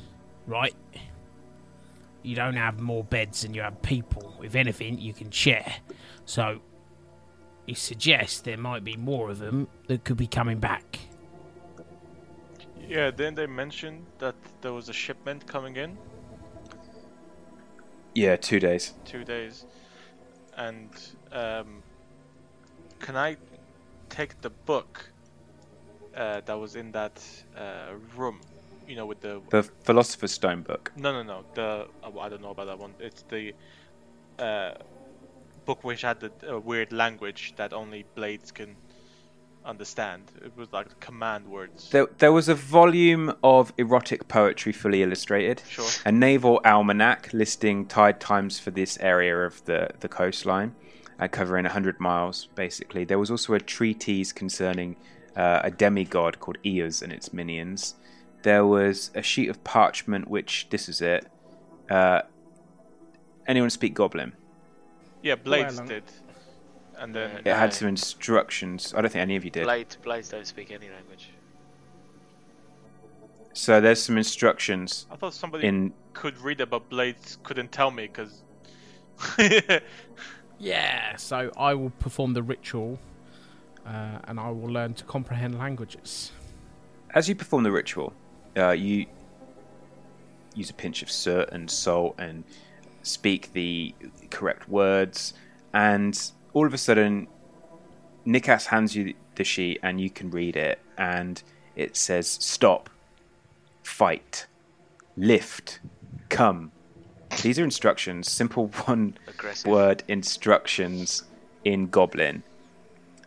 right? 0.47 0.75
You 2.23 2.35
don't 2.35 2.55
have 2.57 2.81
more 2.81 3.05
beds 3.05 3.43
than 3.43 3.53
you 3.53 3.61
have 3.61 3.83
people. 3.83 4.35
If 4.43 4.55
anything, 4.55 4.99
you 4.99 5.13
can 5.13 5.31
share. 5.31 5.75
So, 6.25 6.61
it 7.67 7.77
suggests 7.77 8.41
there 8.41 8.57
might 8.57 8.85
be 8.85 8.97
more 8.97 9.31
of 9.31 9.39
them 9.41 9.69
that 9.89 10.05
could 10.05 10.17
be 10.17 10.27
coming 10.27 10.59
back. 10.59 10.99
Yeah, 12.89 13.11
then 13.11 13.35
they 13.35 13.47
mentioned 13.47 14.07
that 14.19 14.35
there 14.61 14.73
was 14.73 14.89
a 14.89 14.93
shipment 14.93 15.47
coming 15.47 15.77
in 15.77 15.97
Yeah, 18.15 18.37
two 18.37 18.61
days. 18.61 18.95
two 19.05 19.25
days, 19.25 19.65
and 20.57 20.91
um, 21.33 21.83
can 23.01 23.17
I 23.17 23.37
take 24.09 24.41
the 24.43 24.51
book 24.51 25.11
uh, 26.17 26.41
that 26.45 26.59
was 26.59 26.77
in 26.77 26.93
that 26.93 27.23
uh, 27.57 27.93
room? 28.17 28.41
You 28.87 28.97
know, 28.97 29.07
with 29.07 29.21
the 29.21 29.41
The 29.51 29.63
Philosopher's 29.85 30.33
Stone 30.33 30.63
book. 30.63 30.93
no, 30.97 31.11
no, 31.13 31.23
no. 31.23 31.45
The 31.55 31.87
oh, 32.03 32.19
I 32.19 32.29
don't 32.29 32.43
know 32.43 32.51
about 32.51 32.67
that 32.67 32.79
one. 32.79 32.93
It's 33.01 33.23
the 33.23 33.55
uh, 34.39 34.73
book 35.65 35.83
which 35.85 36.03
had 36.03 36.21
the 36.21 36.31
uh, 36.47 36.59
weird 36.59 36.93
language 36.93 37.55
that 37.57 37.73
only 37.73 38.05
blades 38.15 38.53
can 38.53 38.77
understand. 39.65 40.31
It 40.45 40.55
was 40.57 40.71
like 40.73 41.01
command 41.01 41.49
words. 41.49 41.89
There, 41.91 42.07
there 42.19 42.33
was 42.33 42.49
a 42.51 42.55
volume 42.55 43.33
of 43.43 43.73
erotic 43.79 44.29
poetry 44.29 44.73
fully 44.73 45.03
illustrated, 45.03 45.63
Sure. 45.67 45.89
a 46.05 46.13
naval 46.13 46.61
almanac 46.67 47.33
listing 47.33 47.87
tide 47.87 48.21
times 48.21 48.59
for 48.61 48.71
this 48.71 48.99
area 49.01 49.35
of 49.47 49.65
the, 49.65 49.89
the 50.01 50.09
coastline, 50.09 50.75
uh, 51.19 51.29
covering 51.29 51.65
100 51.65 51.99
miles, 51.99 52.49
basically. 52.55 53.05
There 53.05 53.19
was 53.19 53.31
also 53.31 53.55
a 53.55 53.61
treatise 53.61 54.33
concerning 54.33 54.97
uh, 55.37 55.61
a 55.65 55.71
demigod 55.71 56.41
called 56.41 56.59
Eos 56.65 57.03
and 57.03 57.13
its 57.13 57.33
minions. 57.33 57.95
There 58.43 58.65
was 58.67 59.11
a 59.15 59.23
sheet 59.23 59.49
of 59.49 59.63
parchment, 59.65 60.29
which, 60.29 60.67
this 60.71 60.89
is 60.89 61.01
it. 61.01 61.27
Uh, 61.91 62.23
anyone 63.47 63.71
speak 63.71 63.95
Goblin? 63.95 64.33
Yeah, 65.23 65.37
blades 65.37 65.77
along. 65.77 65.89
did. 65.89 66.05
And 66.99 67.15
then 67.15 67.31
Uh, 67.31 67.39
It 67.39 67.45
No. 67.47 67.55
had 67.55 67.73
some 67.75 67.89
instructions. 67.89 68.93
I 68.95 69.01
don't 69.01 69.11
think 69.11 69.23
any 69.23 69.37
of 69.37 69.45
you 69.45 69.51
did. 69.51 69.65
Blades, 69.65 69.97
blades 69.97 70.29
don't 70.29 70.47
speak 70.47 70.71
any 70.71 70.89
language. 70.91 71.31
So 73.57 73.81
there's 73.81 74.03
some 74.03 74.19
instructions 74.19 75.07
I 75.13 75.17
thought 75.17 75.33
somebody 75.33 75.67
in 75.69 75.93
could 76.13 76.37
read 76.39 76.61
it, 76.61 76.71
but 76.71 76.89
blades 76.89 77.39
couldn't 77.45 77.71
tell 77.73 77.91
me 77.91 78.09
because. 78.09 78.43
Yeah, 80.59 81.17
so 81.17 81.51
I 81.57 81.75
will 81.75 81.91
perform 81.91 82.33
the 82.33 82.43
ritual 82.43 82.99
uh, 83.87 84.19
and 84.25 84.39
I 84.41 84.51
will 84.51 84.73
learn 84.73 84.95
to 84.95 85.05
comprehend 85.05 85.59
languages. 85.59 86.33
as 87.15 87.29
you 87.29 87.35
perform 87.35 87.63
the 87.63 87.71
ritual, 87.73 88.13
uh, 88.57 88.71
you 88.71 89.07
use 90.55 90.71
a 90.71 90.75
pinch 90.75 91.03
of 91.03 91.11
soot 91.11 91.49
and 91.53 91.71
salt 91.71 92.15
and 92.19 92.45
speak 93.03 93.53
the 93.53 93.95
correct 94.31 94.69
words, 94.69 95.35
and 95.73 96.31
all 96.53 96.67
of 96.67 96.73
a 96.75 96.79
sudden, 96.79 97.27
Nikas 98.27 98.67
hands 98.67 98.97
you 98.97 99.15
the 99.35 99.45
sheet 99.45 99.81
and 99.83 100.01
you 100.01 100.09
can 100.11 100.31
read 100.31 100.57
it, 100.57 100.79
and 100.97 101.43
it 101.77 101.97
says 101.97 102.29
stop, 102.29 102.89
fight, 103.83 104.47
lift, 105.17 105.81
come. 106.29 106.71
These 107.43 107.59
are 107.59 107.65
instructions, 107.65 108.31
simple 108.31 108.69
one 108.87 109.19
Aggressive. 109.27 109.71
word 109.71 110.03
instructions 110.09 111.25
in 111.65 111.89
Goblin. 111.89 112.43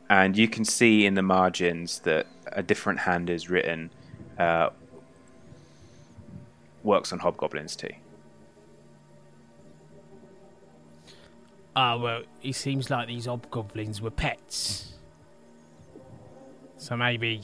And 0.09 0.37
you 0.37 0.47
can 0.47 0.63
see 0.63 1.05
in 1.05 1.15
the 1.15 1.21
margins 1.21 1.99
that 1.99 2.27
a 2.51 2.63
different 2.63 2.99
hand 2.99 3.29
is 3.29 3.49
written 3.49 3.89
uh, 4.37 4.69
works 6.83 7.11
on 7.11 7.19
hobgoblins 7.19 7.75
too. 7.75 7.91
Ah, 11.75 11.97
well, 11.97 12.23
it 12.41 12.53
seems 12.53 12.89
like 12.89 13.07
these 13.07 13.25
hobgoblins 13.25 14.01
were 14.01 14.09
pets. 14.09 14.93
So 16.77 16.95
maybe 16.95 17.43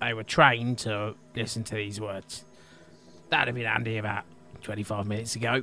they 0.00 0.14
were 0.14 0.22
trained 0.22 0.78
to 0.78 1.14
listen 1.34 1.64
to 1.64 1.74
these 1.74 2.00
words. 2.00 2.44
That'd 3.30 3.48
have 3.48 3.54
been 3.54 3.66
handy 3.66 3.98
about 3.98 4.24
25 4.62 5.06
minutes 5.06 5.36
ago. 5.36 5.62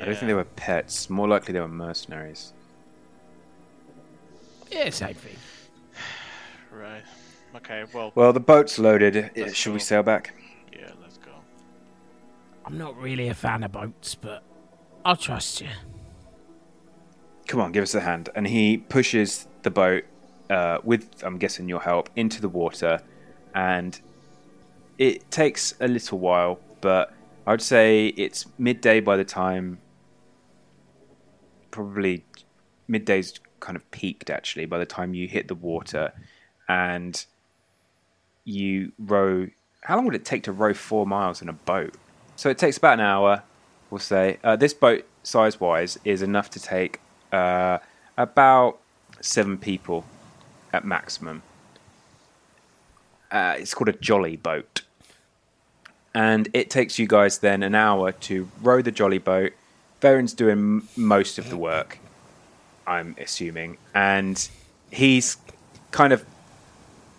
I 0.00 0.06
don't 0.06 0.14
think 0.14 0.26
they 0.26 0.34
were 0.34 0.44
pets. 0.44 1.08
More 1.08 1.28
likely 1.28 1.52
they 1.52 1.60
were 1.60 1.68
mercenaries. 1.68 2.52
Yeah, 4.70 4.90
same 4.90 5.14
thing. 5.14 5.36
Right. 6.72 7.02
Okay. 7.54 7.84
Well. 7.94 8.10
Well, 8.16 8.32
the 8.32 8.40
boat's 8.40 8.80
loaded. 8.80 9.16
Uh, 9.16 9.28
Let's 9.36 9.54
Should 9.54 9.74
we 9.74 9.78
sail 9.78 10.02
back? 10.02 10.34
Yeah. 10.72 10.90
Let's 11.00 11.18
go. 11.18 11.30
I'm 12.66 12.76
not 12.76 12.96
really 13.00 13.28
a 13.28 13.34
fan 13.34 13.62
of 13.62 13.70
boats, 13.70 14.16
but 14.16 14.42
I'll 15.04 15.16
trust 15.16 15.60
you. 15.60 15.68
Come 17.46 17.60
on, 17.60 17.70
give 17.70 17.84
us 17.84 17.94
a 17.94 18.00
hand. 18.00 18.28
And 18.34 18.46
he 18.48 18.78
pushes 18.78 19.46
the 19.62 19.70
boat 19.70 20.04
uh, 20.50 20.78
with, 20.82 21.22
I'm 21.22 21.38
guessing, 21.38 21.68
your 21.68 21.80
help, 21.80 22.10
into 22.16 22.40
the 22.40 22.48
water. 22.48 23.00
And 23.54 24.00
it 24.98 25.30
takes 25.30 25.74
a 25.80 25.86
little 25.86 26.18
while, 26.18 26.58
but 26.80 27.12
I'd 27.46 27.62
say 27.62 28.08
it's 28.08 28.46
midday 28.58 29.00
by 29.00 29.16
the 29.16 29.24
time. 29.24 29.78
Probably 31.74 32.24
midday's 32.86 33.40
kind 33.58 33.74
of 33.74 33.90
peaked 33.90 34.30
actually 34.30 34.64
by 34.64 34.78
the 34.78 34.86
time 34.86 35.12
you 35.12 35.26
hit 35.26 35.48
the 35.48 35.56
water 35.56 36.12
and 36.68 37.24
you 38.44 38.92
row. 38.96 39.48
How 39.82 39.96
long 39.96 40.04
would 40.04 40.14
it 40.14 40.24
take 40.24 40.44
to 40.44 40.52
row 40.52 40.72
four 40.72 41.04
miles 41.04 41.42
in 41.42 41.48
a 41.48 41.52
boat? 41.52 41.96
So 42.36 42.48
it 42.48 42.58
takes 42.58 42.76
about 42.76 42.94
an 42.94 43.00
hour, 43.00 43.42
we'll 43.90 43.98
say. 43.98 44.38
Uh, 44.44 44.54
this 44.54 44.72
boat, 44.72 45.04
size 45.24 45.58
wise, 45.58 45.98
is 46.04 46.22
enough 46.22 46.48
to 46.50 46.60
take 46.60 47.00
uh, 47.32 47.78
about 48.16 48.78
seven 49.20 49.58
people 49.58 50.04
at 50.72 50.84
maximum. 50.84 51.42
Uh, 53.32 53.56
it's 53.58 53.74
called 53.74 53.88
a 53.88 53.94
jolly 53.94 54.36
boat. 54.36 54.82
And 56.14 56.48
it 56.54 56.70
takes 56.70 57.00
you 57.00 57.08
guys 57.08 57.38
then 57.38 57.64
an 57.64 57.74
hour 57.74 58.12
to 58.12 58.48
row 58.62 58.80
the 58.80 58.92
jolly 58.92 59.18
boat. 59.18 59.54
Varen's 60.04 60.34
doing 60.34 60.86
most 60.96 61.38
of 61.38 61.48
the 61.48 61.56
work, 61.56 61.98
I'm 62.86 63.16
assuming. 63.18 63.78
And 63.94 64.36
he's 64.90 65.38
kind 65.92 66.12
of 66.12 66.26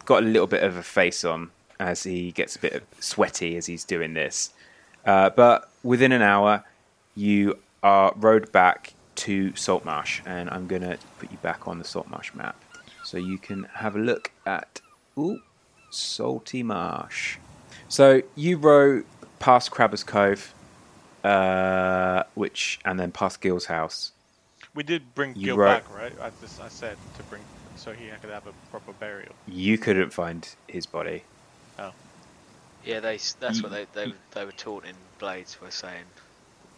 got 0.06 0.21
a 0.21 0.26
little 0.28 0.45
bit 0.45 0.63
of 0.63 0.78
a 0.78 0.84
face 0.84 1.26
on 1.26 1.50
as 1.80 2.04
he 2.04 2.32
gets 2.32 2.56
a 2.56 2.60
bit 2.60 2.84
sweaty 3.00 3.58
as 3.58 3.65
he's 3.65 3.86
doing 3.86 4.13
this. 4.13 4.54
Uh, 5.04 5.32
but 5.32 5.67
within 5.82 6.12
an 6.12 6.21
hour, 6.21 6.63
you 7.15 7.58
are 7.82 8.13
rowed 8.17 8.52
back 8.52 8.93
to 9.15 9.56
Saltmarsh, 9.56 10.21
and 10.28 10.48
I'm 10.52 10.67
going 10.67 10.84
to 10.84 11.00
put 11.17 11.32
you 11.32 11.39
back 11.39 11.67
on 11.67 11.80
the 11.80 11.86
Saltmarsh 11.86 12.36
map 12.36 12.56
so 13.04 13.17
you 13.17 13.39
can 13.39 13.63
have 13.74 13.95
a 13.95 14.00
look 14.00 14.32
at 14.45 14.80
ooh, 15.17 15.41
Salty 15.89 16.62
Marsh. 16.62 17.38
So 17.88 18.21
you 18.36 18.58
row 18.58 19.02
past 19.39 19.71
Crabber's 19.71 20.04
Cove, 20.04 20.54
uh, 21.26 22.24
which 22.36 22.80
and 22.86 23.00
then 23.00 23.12
past 23.12 23.42
Gil's 23.42 23.66
house. 23.66 24.12
We 24.74 24.84
did 24.84 25.16
bring 25.16 25.36
You 25.36 25.46
Gil 25.46 25.58
wrote- 25.58 25.84
back, 25.86 25.96
right? 25.96 26.14
I, 26.22 26.32
just, 26.42 26.62
I 26.62 26.68
said 26.68 26.98
to 27.18 27.24
bring 27.24 27.42
so 27.76 27.92
he 27.92 28.08
could 28.22 28.30
have 28.30 28.48
a 28.48 28.54
proper 28.72 28.94
burial. 28.94 29.34
You 29.48 29.78
couldn't 29.78 30.12
find 30.14 30.48
his 30.68 30.86
body. 30.86 31.24
Oh, 31.80 31.92
yeah, 32.86 33.00
they. 33.00 33.16
s- 33.16 33.36
That's 33.40 33.62
what 33.64 33.72
Y- 33.72 33.86
they 33.94 34.06
they, 34.06 34.14
they 34.32 34.46
were 34.46 34.52
taught 34.52 34.86
in 34.86 34.96
Blades. 35.20 35.60
Were 35.62 35.72
saying, 35.72 36.06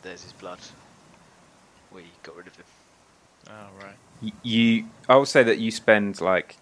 "There's 0.01 0.23
his 0.23 0.33
blood. 0.33 0.59
We 1.91 2.03
got 2.23 2.35
rid 2.35 2.47
of 2.47 2.55
him." 2.55 2.65
Oh 3.49 3.67
right. 3.83 4.33
You, 4.43 4.85
I 5.07 5.15
would 5.17 5.27
say 5.27 5.43
that 5.43 5.57
you 5.59 5.69
spend 5.71 6.19
like 6.21 6.57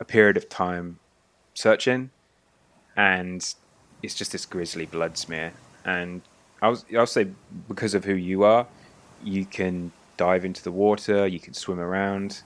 a 0.00 0.04
period 0.04 0.36
of 0.36 0.48
time 0.48 0.98
searching, 1.54 2.10
and 2.96 3.54
it's 4.02 4.14
just 4.14 4.32
this 4.32 4.44
grisly 4.46 4.86
blood 4.86 5.16
smear. 5.16 5.52
And 5.84 6.22
I 6.62 6.68
was, 6.68 6.84
I'll 6.96 7.06
say 7.06 7.26
because 7.68 7.92
of 7.94 8.04
who 8.04 8.14
you 8.14 8.44
are, 8.44 8.66
you 9.22 9.44
can 9.44 9.90
dive 10.16 10.44
into 10.44 10.62
the 10.62 10.70
water, 10.70 11.26
you 11.26 11.40
can 11.40 11.54
swim 11.54 11.80
around. 11.80 12.42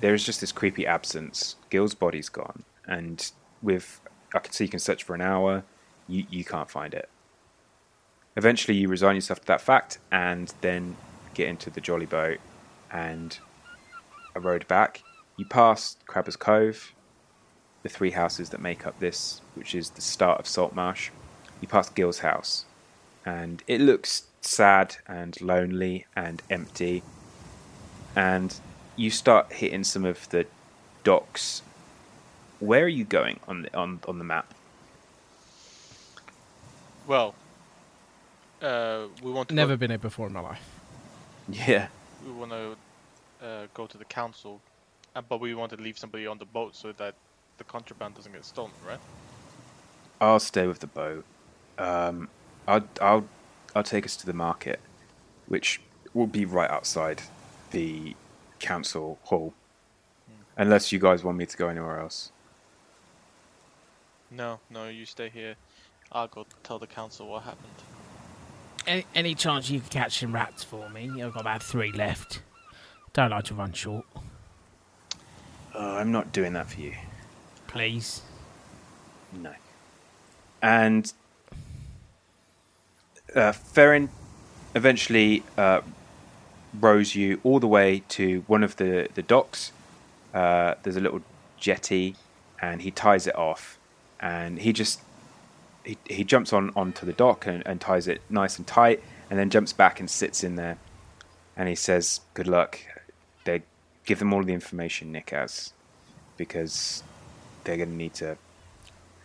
There 0.00 0.14
is 0.14 0.24
just 0.24 0.40
this 0.40 0.52
creepy 0.52 0.86
absence. 0.86 1.56
Gil's 1.68 1.94
body's 1.94 2.28
gone, 2.28 2.62
and 2.86 3.30
with 3.60 4.00
I 4.34 4.38
can 4.38 4.52
see 4.52 4.64
you 4.64 4.70
can 4.70 4.78
search 4.78 5.02
for 5.02 5.14
an 5.14 5.20
hour, 5.20 5.64
you 6.08 6.24
you 6.30 6.44
can't 6.44 6.70
find 6.70 6.94
it. 6.94 7.08
Eventually, 8.36 8.76
you 8.78 8.88
resign 8.88 9.16
yourself 9.16 9.40
to 9.40 9.46
that 9.48 9.60
fact, 9.60 9.98
and 10.12 10.54
then 10.60 10.96
get 11.34 11.48
into 11.48 11.70
the 11.70 11.80
jolly 11.80 12.06
boat 12.06 12.38
and 12.90 13.38
a 14.34 14.40
road 14.40 14.66
back. 14.68 15.02
You 15.36 15.44
pass 15.44 15.96
Crabber's 16.06 16.36
Cove, 16.36 16.92
the 17.82 17.88
three 17.88 18.12
houses 18.12 18.50
that 18.50 18.60
make 18.60 18.86
up 18.86 19.00
this, 19.00 19.40
which 19.54 19.74
is 19.74 19.90
the 19.90 20.00
start 20.00 20.38
of 20.38 20.46
Saltmarsh. 20.46 21.10
You 21.60 21.68
pass 21.68 21.90
Gil's 21.90 22.20
house, 22.20 22.64
and 23.24 23.62
it 23.66 23.80
looks 23.80 24.24
sad 24.40 24.96
and 25.06 25.40
lonely 25.40 26.06
and 26.16 26.42
empty. 26.50 27.02
And 28.16 28.58
you 28.96 29.10
start 29.10 29.52
hitting 29.52 29.84
some 29.84 30.04
of 30.04 30.28
the 30.30 30.46
docks. 31.04 31.62
Where 32.58 32.84
are 32.84 32.88
you 32.88 33.04
going 33.04 33.40
on 33.48 33.62
the 33.62 33.76
on 33.76 34.00
on 34.06 34.18
the 34.18 34.24
map? 34.24 34.52
Well, 37.06 37.34
uh, 38.62 39.06
we 39.22 39.30
want 39.32 39.48
to 39.48 39.54
Never 39.54 39.72
Go, 39.74 39.78
been 39.78 39.90
here 39.90 39.98
before 39.98 40.26
in 40.26 40.32
my 40.32 40.40
life. 40.40 40.62
Yeah. 41.48 41.88
we 42.24 42.32
want 42.32 42.50
to 42.52 42.76
uh, 43.44 43.66
go 43.74 43.86
to 43.86 43.96
the 43.98 44.04
council, 44.04 44.60
uh, 45.16 45.22
but 45.22 45.40
we 45.40 45.54
want 45.54 45.70
to 45.70 45.76
leave 45.76 45.98
somebody 45.98 46.26
on 46.26 46.38
the 46.38 46.44
boat 46.44 46.76
so 46.76 46.92
that 46.92 47.14
the 47.58 47.64
contraband 47.64 48.14
doesn't 48.14 48.32
get 48.32 48.44
stolen, 48.44 48.70
right? 48.86 49.00
I'll 50.20 50.38
stay 50.40 50.66
with 50.66 50.80
the 50.80 50.86
boat. 50.86 51.24
Um, 51.78 52.28
I'll 52.70 52.88
I'll 53.00 53.24
I'll 53.74 53.82
take 53.82 54.04
us 54.04 54.16
to 54.16 54.26
the 54.26 54.32
market, 54.32 54.78
which 55.48 55.80
will 56.14 56.28
be 56.28 56.44
right 56.44 56.70
outside 56.70 57.22
the 57.72 58.14
council 58.60 59.18
hall, 59.24 59.54
hmm. 60.26 60.42
unless 60.56 60.92
you 60.92 60.98
guys 60.98 61.24
want 61.24 61.36
me 61.36 61.46
to 61.46 61.56
go 61.56 61.68
anywhere 61.68 61.98
else. 61.98 62.30
No, 64.30 64.60
no, 64.70 64.88
you 64.88 65.04
stay 65.04 65.28
here. 65.28 65.56
I'll 66.12 66.28
go 66.28 66.46
tell 66.62 66.78
the 66.78 66.86
council 66.86 67.28
what 67.28 67.42
happened. 67.42 67.66
Any, 68.86 69.06
any 69.14 69.34
chance 69.34 69.68
you 69.68 69.80
could 69.80 69.90
catch 69.90 70.20
some 70.20 70.32
rats 70.32 70.62
for 70.62 70.88
me? 70.90 71.22
I've 71.22 71.34
got 71.34 71.40
about 71.40 71.62
three 71.62 71.92
left. 71.92 72.42
Don't 73.12 73.30
like 73.30 73.44
to 73.44 73.54
run 73.54 73.72
short. 73.72 74.06
Oh, 75.74 75.96
I'm 75.96 76.12
not 76.12 76.32
doing 76.32 76.52
that 76.52 76.68
for 76.70 76.80
you. 76.80 76.94
Please. 77.66 78.22
No. 79.32 79.52
And 80.62 81.12
uh, 83.34 83.52
Ferrin 83.52 84.08
eventually 84.74 85.42
uh, 85.56 85.80
rows 86.78 87.14
you 87.14 87.40
all 87.42 87.60
the 87.60 87.66
way 87.66 88.02
to 88.08 88.44
one 88.46 88.62
of 88.62 88.76
the, 88.76 89.08
the 89.14 89.22
docks. 89.22 89.72
Uh, 90.32 90.74
there's 90.82 90.96
a 90.96 91.00
little 91.00 91.22
jetty, 91.58 92.16
and 92.60 92.82
he 92.82 92.90
ties 92.90 93.26
it 93.26 93.36
off, 93.36 93.78
and 94.20 94.58
he 94.60 94.72
just 94.72 95.00
he, 95.84 95.96
he 96.08 96.24
jumps 96.24 96.52
on 96.52 96.70
onto 96.76 97.04
the 97.04 97.12
dock 97.12 97.46
and, 97.46 97.62
and 97.66 97.80
ties 97.80 98.06
it 98.06 98.20
nice 98.30 98.58
and 98.58 98.66
tight, 98.66 99.02
and 99.28 99.38
then 99.38 99.50
jumps 99.50 99.72
back 99.72 99.98
and 100.00 100.08
sits 100.08 100.44
in 100.44 100.56
there, 100.56 100.78
and 101.56 101.68
he 101.68 101.74
says, 101.74 102.20
"Good 102.34 102.46
luck." 102.46 102.78
They 103.44 103.62
give 104.04 104.18
them 104.18 104.32
all 104.32 104.44
the 104.44 104.52
information 104.52 105.12
Nick 105.12 105.30
has, 105.30 105.72
because 106.36 107.02
they're 107.64 107.76
going 107.76 107.90
to 107.90 107.96
need 107.96 108.14
to 108.14 108.36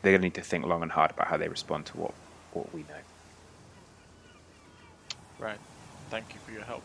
they're 0.01 0.11
going 0.11 0.21
to 0.21 0.25
need 0.25 0.35
to 0.35 0.41
think 0.41 0.65
long 0.65 0.81
and 0.81 0.91
hard 0.91 1.11
about 1.11 1.27
how 1.27 1.37
they 1.37 1.47
respond 1.47 1.85
to 1.87 1.97
what 1.97 2.13
what 2.53 2.73
we 2.73 2.81
know. 2.81 3.14
Right. 5.39 5.59
Thank 6.09 6.33
you 6.33 6.39
for 6.45 6.51
your 6.51 6.63
help. 6.63 6.83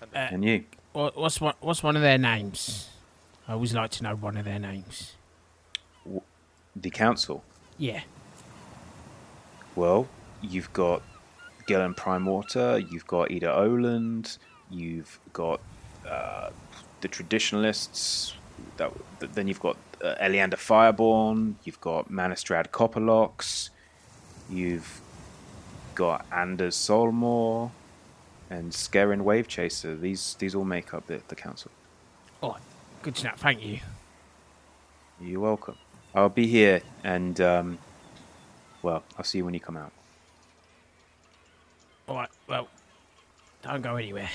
And 0.00 0.10
Uh, 0.14 0.18
And 0.34 0.44
you, 0.44 0.64
what's 0.92 1.40
one, 1.40 1.54
what's 1.60 1.82
one 1.82 1.96
of 1.96 2.02
their 2.02 2.18
names? 2.18 2.88
I 3.48 3.52
always 3.52 3.74
like 3.74 3.90
to 3.92 4.02
know 4.02 4.14
one 4.14 4.36
of 4.36 4.44
their 4.44 4.58
names. 4.58 5.12
the 6.76 6.90
council. 6.90 7.44
Yeah. 7.78 8.00
Well, 9.76 10.08
you've 10.42 10.72
got 10.72 11.02
Gillen 11.66 11.94
Primewater, 11.94 12.78
you've 12.78 13.06
got 13.06 13.30
Ida 13.30 13.54
Oland, 13.54 14.38
you've 14.70 15.18
got 15.32 15.60
uh, 16.08 16.50
the 17.00 17.08
traditionalists. 17.08 18.34
That, 18.76 18.92
then 19.20 19.46
you've 19.46 19.60
got 19.60 19.76
uh, 20.02 20.14
Eliander 20.20 20.54
Fireborn. 20.56 21.54
You've 21.64 21.80
got 21.80 22.10
Manistrid 22.10 22.68
Copperlocks. 22.70 23.70
You've 24.50 25.00
got 25.94 26.26
Anders 26.32 26.76
Solmor 26.76 27.70
and 28.50 28.72
Scarin 28.72 29.22
Wave 29.22 29.48
Chaser. 29.48 29.96
These 29.96 30.36
these 30.38 30.54
all 30.54 30.64
make 30.64 30.92
up 30.94 31.06
the, 31.06 31.20
the 31.28 31.34
council. 31.34 31.70
Oh, 32.42 32.56
good 33.02 33.16
snap! 33.16 33.38
Thank 33.38 33.64
you. 33.64 33.80
You're 35.20 35.40
welcome. 35.40 35.76
I'll 36.14 36.28
be 36.28 36.46
here, 36.46 36.82
and 37.02 37.40
um, 37.40 37.78
well, 38.82 39.02
I'll 39.16 39.24
see 39.24 39.38
you 39.38 39.44
when 39.44 39.54
you 39.54 39.60
come 39.60 39.76
out. 39.76 39.92
All 42.08 42.16
right. 42.16 42.28
Well, 42.46 42.68
don't 43.62 43.82
go 43.82 43.96
anywhere. 43.96 44.30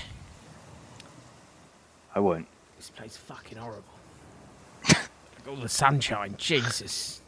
I 2.14 2.20
won't. 2.20 2.48
This 2.76 2.90
place 2.90 3.12
is 3.12 3.16
fucking 3.18 3.58
horrible. 3.58 3.84
Like 5.40 5.48
all 5.48 5.56
the 5.56 5.70
sunshine. 5.70 6.34
Jesus. 6.36 7.22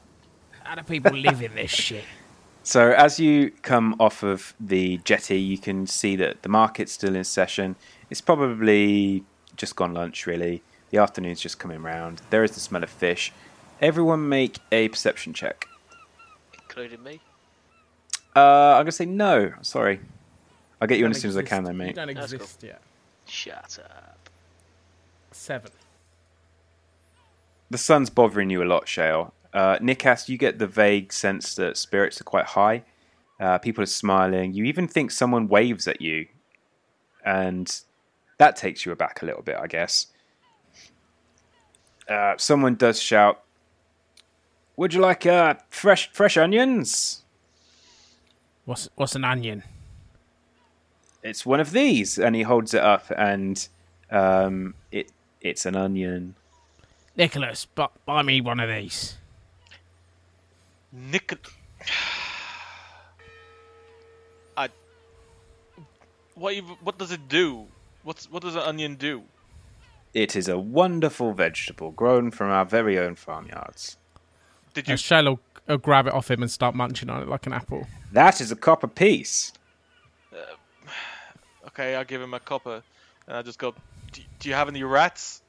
How 0.64 0.75
do 0.75 0.83
people 0.83 1.12
live 1.12 1.40
in 1.40 1.55
this 1.55 1.71
shit? 1.71 2.05
So 2.64 2.92
as 2.92 3.18
you 3.18 3.51
come 3.62 3.96
off 3.98 4.22
of 4.22 4.55
the 4.61 4.98
jetty, 5.05 5.40
you 5.40 5.59
can 5.59 5.87
see 5.87 6.14
that 6.16 6.42
the 6.42 6.48
market's 6.48 6.92
still 6.92 7.16
in 7.16 7.25
session. 7.25 7.75
It's 8.09 8.20
probably 8.20 9.25
just 9.57 9.75
gone 9.77 9.94
lunch, 9.94 10.27
really. 10.27 10.62
The 10.90 10.98
afternoon's 10.98 11.40
just 11.40 11.59
coming 11.59 11.83
round. 11.83 12.22
There 12.31 12.44
is 12.44 12.53
the 12.53 12.61
smell 12.61 12.83
of 12.83 12.90
fish. 12.90 13.33
Everyone 13.81 14.29
make 14.29 14.59
a 14.70 14.88
perception 14.88 15.33
check. 15.33 15.66
including 16.62 17.03
me. 17.03 17.20
Uh, 18.35 18.40
I'm 18.77 18.83
gonna 18.85 18.92
say 18.92 19.05
no. 19.07 19.53
Sorry. 19.62 20.01
I'll 20.81 20.88
get 20.88 20.98
you 20.98 21.05
in 21.05 21.11
as 21.11 21.20
soon 21.20 21.29
as 21.31 21.37
I 21.37 21.42
can, 21.42 21.61
exist- 21.61 21.66
then, 21.66 21.75
You 21.75 21.79
mate. 21.87 21.94
don't 21.96 22.14
That's 22.14 22.33
exist 22.33 22.62
yet. 22.62 22.81
Shut 23.27 23.79
up. 23.85 24.29
Seven. 25.33 25.70
The 27.70 27.79
sun's 27.79 28.09
bothering 28.11 28.51
you 28.51 28.62
a 28.62 28.64
lot, 28.64 28.88
Shale. 28.88 29.35
Uh, 29.53 29.79
Nikas, 29.79 30.29
you 30.29 30.38
get 30.38 30.59
the 30.59 30.67
vague 30.67 31.12
sense 31.12 31.55
that 31.57 31.77
spirits 31.77 32.21
are 32.21 32.25
quite 32.25 32.47
high. 32.47 32.85
Uh, 33.38 33.59
people 33.59 33.83
are 33.83 33.87
smiling. 33.87 34.53
You 34.53 34.65
even 34.65 34.88
think 34.88 35.11
someone 35.11 35.49
waves 35.49 35.87
at 35.88 36.01
you, 36.01 36.27
and 37.25 37.81
that 38.38 38.57
takes 38.57 38.87
you 38.87 38.93
aback 38.93 39.23
a 39.23 39.27
little 39.27 39.43
bit, 39.43 39.57
I 39.57 39.67
guess. 39.67 40.07
Uh, 42.09 42.35
someone 42.37 42.77
does 42.77 43.01
shout, 43.01 43.43
"Would 44.77 44.95
you 44.95 45.01
like 45.01 45.27
uh, 45.27 45.55
fresh 45.71 46.11
fresh 46.12 46.37
onions?" 46.37 47.23
What's 48.65 48.88
what's 48.95 49.15
an 49.17 49.25
onion? 49.25 49.65
It's 51.23 51.45
one 51.45 51.61
of 51.61 51.73
these, 51.73 52.19
and 52.19 52.35
he 52.35 52.43
holds 52.43 52.75
it 52.75 52.83
up, 52.83 53.07
and 53.17 53.69
um, 54.11 54.75
it 54.91 55.11
it's 55.41 55.67
an 55.67 55.77
onion. 55.77 56.37
Nicholas, 57.17 57.67
bu- 57.67 57.88
buy 58.07 58.23
me 58.23 58.41
one 58.41 58.61
of 58.61 58.69
these. 58.69 59.19
Nick. 60.92 61.35
I. 64.57 64.68
What 66.35 66.55
even, 66.55 66.76
What 66.83 66.98
does 66.98 67.11
it 67.12 67.28
do? 67.28 67.66
What's 68.02 68.31
what 68.31 68.42
does 68.42 68.55
an 68.55 68.62
onion 68.62 68.96
do? 68.96 69.22
It 70.12 70.37
is 70.37 70.48
a 70.48 70.59
wonderful 70.59 71.33
vegetable 71.33 71.90
grown 71.92 72.31
from 72.31 72.50
our 72.50 72.64
very 72.64 72.98
own 72.98 73.14
farmyards. 73.14 73.96
Did 74.74 74.88
you? 74.88 74.94
Uh, 74.94 74.96
Shell 74.96 75.24
will 75.24 75.40
will 75.66 75.78
grab 75.78 76.07
it 76.07 76.12
off 76.12 76.31
him 76.31 76.42
and 76.42 76.50
start 76.50 76.74
munching 76.74 77.09
on 77.09 77.22
it 77.22 77.28
like 77.28 77.46
an 77.46 77.52
apple. 77.52 77.87
That 78.12 78.40
is 78.40 78.50
a 78.52 78.57
copper 78.57 78.88
piece. 78.88 79.52
Okay, 81.68 81.94
I'll 81.94 82.05
give 82.05 82.20
him 82.20 82.35
a 82.35 82.40
copper, 82.40 82.83
and 83.26 83.37
I 83.37 83.42
just 83.42 83.59
go. 83.59 83.74
Do, 84.12 84.22
do 84.40 84.48
you 84.48 84.55
have 84.55 84.68
any 84.68 84.83
rats? 84.83 85.40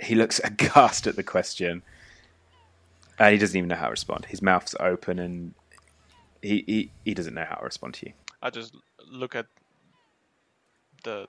He 0.00 0.14
looks 0.14 0.38
aghast 0.44 1.06
at 1.06 1.16
the 1.16 1.22
question. 1.22 1.82
And 3.22 3.32
he 3.32 3.38
doesn't 3.38 3.56
even 3.56 3.68
know 3.68 3.76
how 3.76 3.84
to 3.86 3.90
respond. 3.92 4.24
His 4.26 4.42
mouth's 4.42 4.74
open 4.80 5.18
and 5.18 5.54
he, 6.42 6.64
he, 6.66 6.90
he 7.04 7.14
doesn't 7.14 7.34
know 7.34 7.44
how 7.48 7.54
to 7.56 7.64
respond 7.64 7.94
to 7.94 8.06
you. 8.06 8.12
I 8.42 8.50
just 8.50 8.74
look 9.10 9.36
at 9.36 9.46
the 11.04 11.26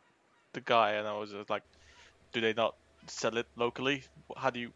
the 0.54 0.62
guy, 0.62 0.92
and 0.94 1.08
I 1.08 1.18
was 1.18 1.32
just 1.32 1.50
like, 1.50 1.64
"Do 2.32 2.42
they 2.42 2.54
not 2.54 2.76
sell 3.08 3.38
it 3.38 3.48
locally? 3.56 4.04
How 4.38 4.50
do 4.50 4.60
you 4.60 4.72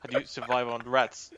how 0.00 0.08
do 0.10 0.18
you 0.20 0.26
survive 0.26 0.68
on 0.68 0.82
rats?" 0.84 1.30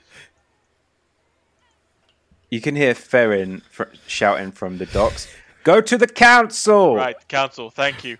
You 2.50 2.60
can 2.60 2.74
hear 2.76 2.94
Ferrin 2.94 3.62
fr- 3.70 3.84
shouting 4.06 4.50
from 4.52 4.78
the 4.78 4.86
docks, 4.86 5.28
Go 5.62 5.80
to 5.80 5.98
the 5.98 6.06
council! 6.06 6.96
Right, 6.96 7.16
council. 7.28 7.70
Thank 7.70 8.02
you. 8.04 8.16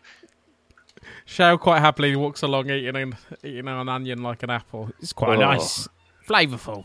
Shell 1.24 1.58
quite 1.58 1.80
happily 1.80 2.14
walks 2.16 2.42
along 2.42 2.70
eating 2.70 2.94
an, 2.96 3.16
eating 3.42 3.66
an 3.68 3.88
onion 3.88 4.22
like 4.22 4.42
an 4.42 4.50
apple. 4.50 4.90
It's 5.00 5.12
quite 5.12 5.36
Oh. 5.38 5.40
nice, 5.40 5.88
flavourful. 6.30 6.84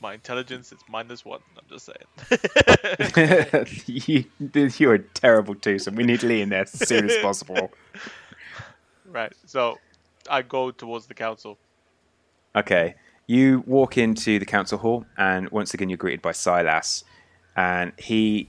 My 0.00 0.14
intelligence 0.14 0.70
is 0.70 0.78
minus 0.88 1.24
one. 1.24 1.40
I'm 1.56 1.64
just 1.68 1.86
saying. 1.86 2.06
you, 3.86 4.24
you're 4.78 4.94
a 4.94 5.00
terrible 5.00 5.56
twosome. 5.56 5.96
We 5.96 6.04
need 6.04 6.22
Lee 6.22 6.40
in 6.40 6.50
there 6.50 6.62
as 6.62 6.70
soon 6.70 7.10
as 7.10 7.16
possible. 7.18 7.72
right. 9.06 9.32
So 9.44 9.78
I 10.30 10.42
go 10.42 10.70
towards 10.70 11.06
the 11.06 11.14
council. 11.14 11.58
Okay. 12.54 12.94
You 13.26 13.64
walk 13.66 13.98
into 13.98 14.38
the 14.38 14.46
council 14.46 14.78
hall, 14.78 15.04
and 15.16 15.50
once 15.50 15.74
again, 15.74 15.88
you're 15.88 15.98
greeted 15.98 16.22
by 16.22 16.32
Silas. 16.32 17.02
And 17.56 17.92
he 17.98 18.48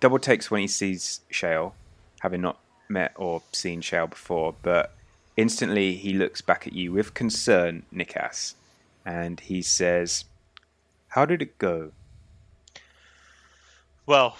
double 0.00 0.18
takes 0.18 0.50
when 0.50 0.60
he 0.60 0.66
sees 0.66 1.20
Shale, 1.30 1.76
having 2.20 2.40
not 2.40 2.58
met 2.88 3.12
or 3.14 3.42
seen 3.52 3.80
Shale 3.80 4.08
before, 4.08 4.56
but 4.62 4.94
instantly 5.36 5.94
he 5.94 6.12
looks 6.12 6.40
back 6.40 6.66
at 6.66 6.72
you 6.72 6.90
with 6.92 7.14
concern, 7.14 7.84
Nikas, 7.94 8.54
and 9.08 9.40
he 9.40 9.62
says, 9.62 10.26
How 11.08 11.24
did 11.24 11.40
it 11.40 11.56
go? 11.56 11.92
Well, 14.04 14.36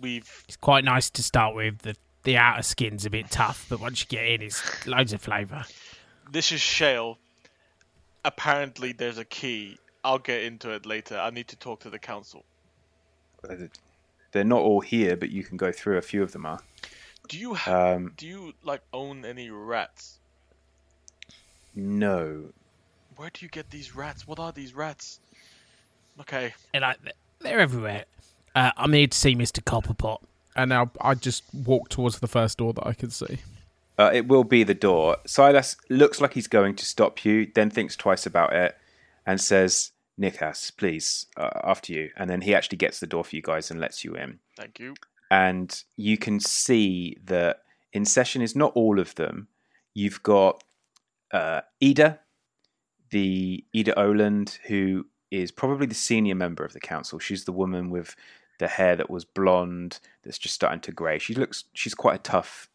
we've 0.00 0.44
It's 0.46 0.56
quite 0.56 0.84
nice 0.84 1.10
to 1.10 1.22
start 1.22 1.54
with. 1.56 1.78
The 1.78 1.96
the 2.22 2.36
outer 2.36 2.62
skin's 2.62 3.04
a 3.06 3.10
bit 3.10 3.30
tough, 3.30 3.66
but 3.68 3.80
once 3.80 4.00
you 4.00 4.06
get 4.08 4.24
in, 4.26 4.42
it's 4.42 4.86
loads 4.86 5.12
of 5.12 5.20
flavour. 5.20 5.64
This 6.30 6.50
is 6.52 6.60
Shale. 6.60 7.18
Apparently, 8.24 8.92
there's 8.92 9.18
a 9.18 9.24
key. 9.24 9.78
I'll 10.02 10.18
get 10.18 10.42
into 10.42 10.70
it 10.70 10.86
later. 10.86 11.18
I 11.18 11.30
need 11.30 11.48
to 11.48 11.56
talk 11.56 11.80
to 11.80 11.90
the 11.90 11.98
council. 12.00 12.44
They're 14.32 14.42
not 14.44 14.60
all 14.60 14.80
here, 14.80 15.16
but 15.16 15.30
you 15.30 15.44
can 15.44 15.56
go 15.56 15.70
through. 15.70 15.98
A 15.98 16.02
few 16.02 16.22
of 16.22 16.32
them 16.32 16.46
are. 16.46 16.60
Do 17.28 17.38
you 17.38 17.54
ha- 17.54 17.92
Um, 17.94 18.12
do 18.16 18.26
you 18.26 18.54
like 18.62 18.82
own 18.92 19.24
any 19.24 19.50
rats? 19.50 20.18
no, 21.74 22.52
Where 23.16 23.30
do 23.32 23.44
you 23.44 23.48
get 23.48 23.70
these 23.70 23.96
rats? 23.96 24.26
What 24.26 24.38
are 24.38 24.52
these 24.52 24.74
rats? 24.74 25.20
Okay, 26.20 26.54
They're 26.72 26.80
like 26.82 26.98
they're 27.40 27.60
everywhere. 27.60 28.04
Uh, 28.54 28.70
I'm 28.76 28.92
here 28.92 29.06
to 29.06 29.16
see 29.16 29.34
Mister 29.34 29.60
Copperpot. 29.60 30.18
And 30.54 30.70
now 30.70 30.90
I 31.00 31.14
just 31.14 31.44
walk 31.52 31.90
towards 31.90 32.20
the 32.20 32.26
first 32.28 32.58
door 32.58 32.72
that 32.72 32.86
I 32.86 32.94
can 32.94 33.10
see. 33.10 33.38
Uh, 33.98 34.10
it 34.12 34.26
will 34.26 34.44
be 34.44 34.62
the 34.62 34.74
door. 34.74 35.18
Silas 35.26 35.76
looks 35.90 36.20
like 36.20 36.32
he's 36.34 36.46
going 36.46 36.74
to 36.76 36.84
stop 36.84 37.24
you, 37.24 37.50
then 37.54 37.68
thinks 37.70 37.96
twice 37.96 38.24
about 38.26 38.54
it 38.54 38.76
and 39.26 39.38
says, 39.40 39.92
Nikas, 40.18 40.74
please, 40.74 41.26
uh, 41.36 41.50
after 41.64 41.92
you. 41.92 42.10
And 42.16 42.30
then 42.30 42.40
he 42.40 42.54
actually 42.54 42.78
gets 42.78 43.00
the 43.00 43.06
door 43.06 43.24
for 43.24 43.36
you 43.36 43.42
guys 43.42 43.70
and 43.70 43.80
lets 43.80 44.04
you 44.04 44.14
in. 44.14 44.38
thank 44.56 44.78
you. 44.78 44.94
And 45.30 45.82
you 45.96 46.16
can 46.16 46.40
see 46.40 47.16
that 47.24 47.62
in 47.92 48.04
session 48.04 48.40
is 48.40 48.54
not 48.56 48.72
all 48.74 48.98
of 48.98 49.14
them. 49.16 49.48
You've 49.92 50.22
got 50.22 50.62
uh, 51.32 51.62
Ida, 51.82 52.20
the 53.16 53.64
Ida 53.74 53.98
Oland, 53.98 54.58
who 54.66 55.06
is 55.30 55.50
probably 55.50 55.86
the 55.86 55.94
senior 55.94 56.34
member 56.34 56.64
of 56.64 56.72
the 56.72 56.80
council. 56.80 57.18
She's 57.18 57.44
the 57.44 57.52
woman 57.52 57.90
with 57.90 58.14
the 58.58 58.68
hair 58.68 58.96
that 58.96 59.10
was 59.10 59.24
blonde 59.24 60.00
that's 60.22 60.38
just 60.38 60.54
starting 60.54 60.80
to 60.80 60.92
grey. 60.92 61.18
She 61.18 61.34
looks, 61.34 61.64
she's 61.72 61.94
quite 61.94 62.16
a 62.16 62.22
tough 62.22 62.68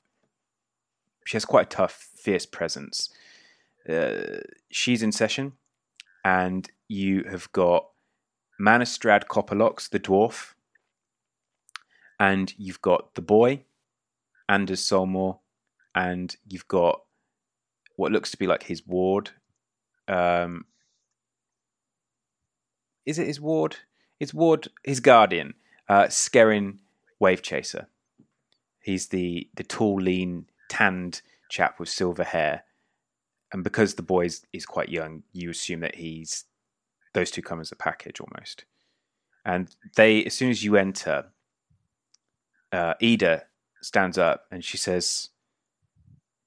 she 1.25 1.35
has 1.35 1.45
quite 1.45 1.67
a 1.67 1.75
tough, 1.75 2.09
fierce 2.15 2.45
presence. 2.45 3.09
Uh, 3.87 4.39
she's 4.69 5.03
in 5.03 5.11
session, 5.11 5.53
and 6.23 6.69
you 6.87 7.23
have 7.29 7.51
got 7.51 7.87
Manistrid 8.59 9.25
Copperlocks, 9.27 9.89
the 9.89 9.99
dwarf, 9.99 10.53
and 12.19 12.53
you've 12.57 12.81
got 12.81 13.15
the 13.15 13.21
boy, 13.21 13.63
Anders 14.47 14.81
Solmor, 14.81 15.39
and 15.95 16.35
you've 16.47 16.67
got 16.67 17.01
what 17.95 18.11
looks 18.11 18.31
to 18.31 18.37
be 18.37 18.47
like 18.47 18.63
his 18.63 18.85
ward. 18.85 19.31
Um, 20.07 20.65
is 23.05 23.19
it 23.19 23.27
his 23.27 23.39
ward? 23.41 23.77
His 24.19 24.33
ward, 24.33 24.67
his 24.83 24.99
guardian, 24.99 25.55
uh, 25.89 26.03
Skerrin 26.03 26.77
Wave 27.19 27.41
Chaser. 27.41 27.87
He's 28.79 29.07
the 29.07 29.49
the 29.55 29.63
tall, 29.63 29.95
lean, 30.01 30.45
tanned 30.69 31.21
chap 31.49 31.79
with 31.79 31.89
silver 31.89 32.23
hair, 32.23 32.63
and 33.51 33.63
because 33.63 33.95
the 33.95 34.03
boy 34.03 34.25
is, 34.25 34.45
is 34.53 34.65
quite 34.65 34.89
young, 34.89 35.23
you 35.33 35.49
assume 35.49 35.81
that 35.81 35.95
he's 35.95 36.45
those 37.13 37.31
two 37.31 37.41
come 37.41 37.59
as 37.59 37.71
a 37.71 37.75
package 37.75 38.19
almost. 38.21 38.65
And 39.43 39.75
they, 39.95 40.23
as 40.23 40.33
soon 40.33 40.49
as 40.49 40.63
you 40.63 40.77
enter, 40.77 41.25
uh, 42.71 42.93
Ida 43.01 43.43
stands 43.81 44.17
up 44.17 44.45
and 44.51 44.63
she 44.63 44.77
says, 44.77 45.29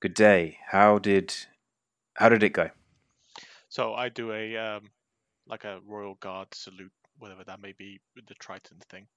"Good 0.01 0.15
day. 0.15 0.59
How 0.71 0.99
did 0.99 1.35
how 2.15 2.29
did 2.29 2.43
it 2.43 2.51
go?" 2.51 2.71
So 3.75 3.93
I 3.93 4.09
do 4.09 4.31
a 4.31 4.57
um, 4.57 4.89
like 5.49 5.65
a 5.65 5.81
royal 5.85 6.15
guard 6.21 6.47
salute, 6.55 6.93
whatever 7.19 7.43
that 7.43 7.61
may 7.61 7.73
be, 7.73 7.99
with 8.15 8.25
the 8.27 8.35
Triton 8.35 8.79
thing. 8.89 9.09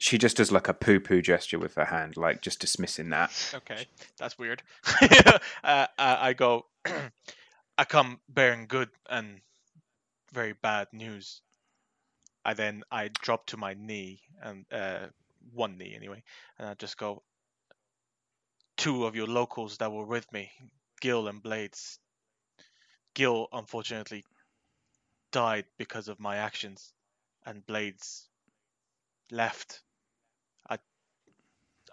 She 0.00 0.16
just 0.16 0.38
does 0.38 0.50
like 0.50 0.66
a 0.66 0.72
poo 0.72 0.98
poo 0.98 1.20
gesture 1.20 1.58
with 1.58 1.74
her 1.74 1.84
hand, 1.84 2.16
like 2.16 2.40
just 2.40 2.58
dismissing 2.58 3.10
that. 3.10 3.30
Okay, 3.54 3.86
that's 4.16 4.38
weird. 4.38 4.62
uh, 5.02 5.38
I, 5.62 5.86
I 5.98 6.32
go. 6.32 6.64
I 7.76 7.84
come 7.84 8.18
bearing 8.30 8.64
good 8.66 8.88
and 9.10 9.42
very 10.32 10.54
bad 10.54 10.88
news. 10.94 11.42
I 12.46 12.54
then 12.54 12.84
I 12.90 13.10
drop 13.20 13.44
to 13.48 13.58
my 13.58 13.74
knee 13.74 14.22
and 14.42 14.64
uh, 14.72 15.08
one 15.52 15.76
knee 15.76 15.92
anyway, 15.94 16.22
and 16.58 16.66
I 16.66 16.72
just 16.74 16.96
go. 16.96 17.22
Two 18.78 19.04
of 19.04 19.16
your 19.16 19.26
locals 19.26 19.76
that 19.76 19.92
were 19.92 20.06
with 20.06 20.32
me, 20.32 20.50
Gil 21.02 21.28
and 21.28 21.42
Blades. 21.42 21.98
Gil 23.14 23.48
unfortunately 23.52 24.24
died 25.30 25.64
because 25.78 26.08
of 26.08 26.20
my 26.20 26.36
actions, 26.36 26.92
and 27.44 27.66
Blades 27.66 28.28
left. 29.30 29.82
I, 30.68 30.78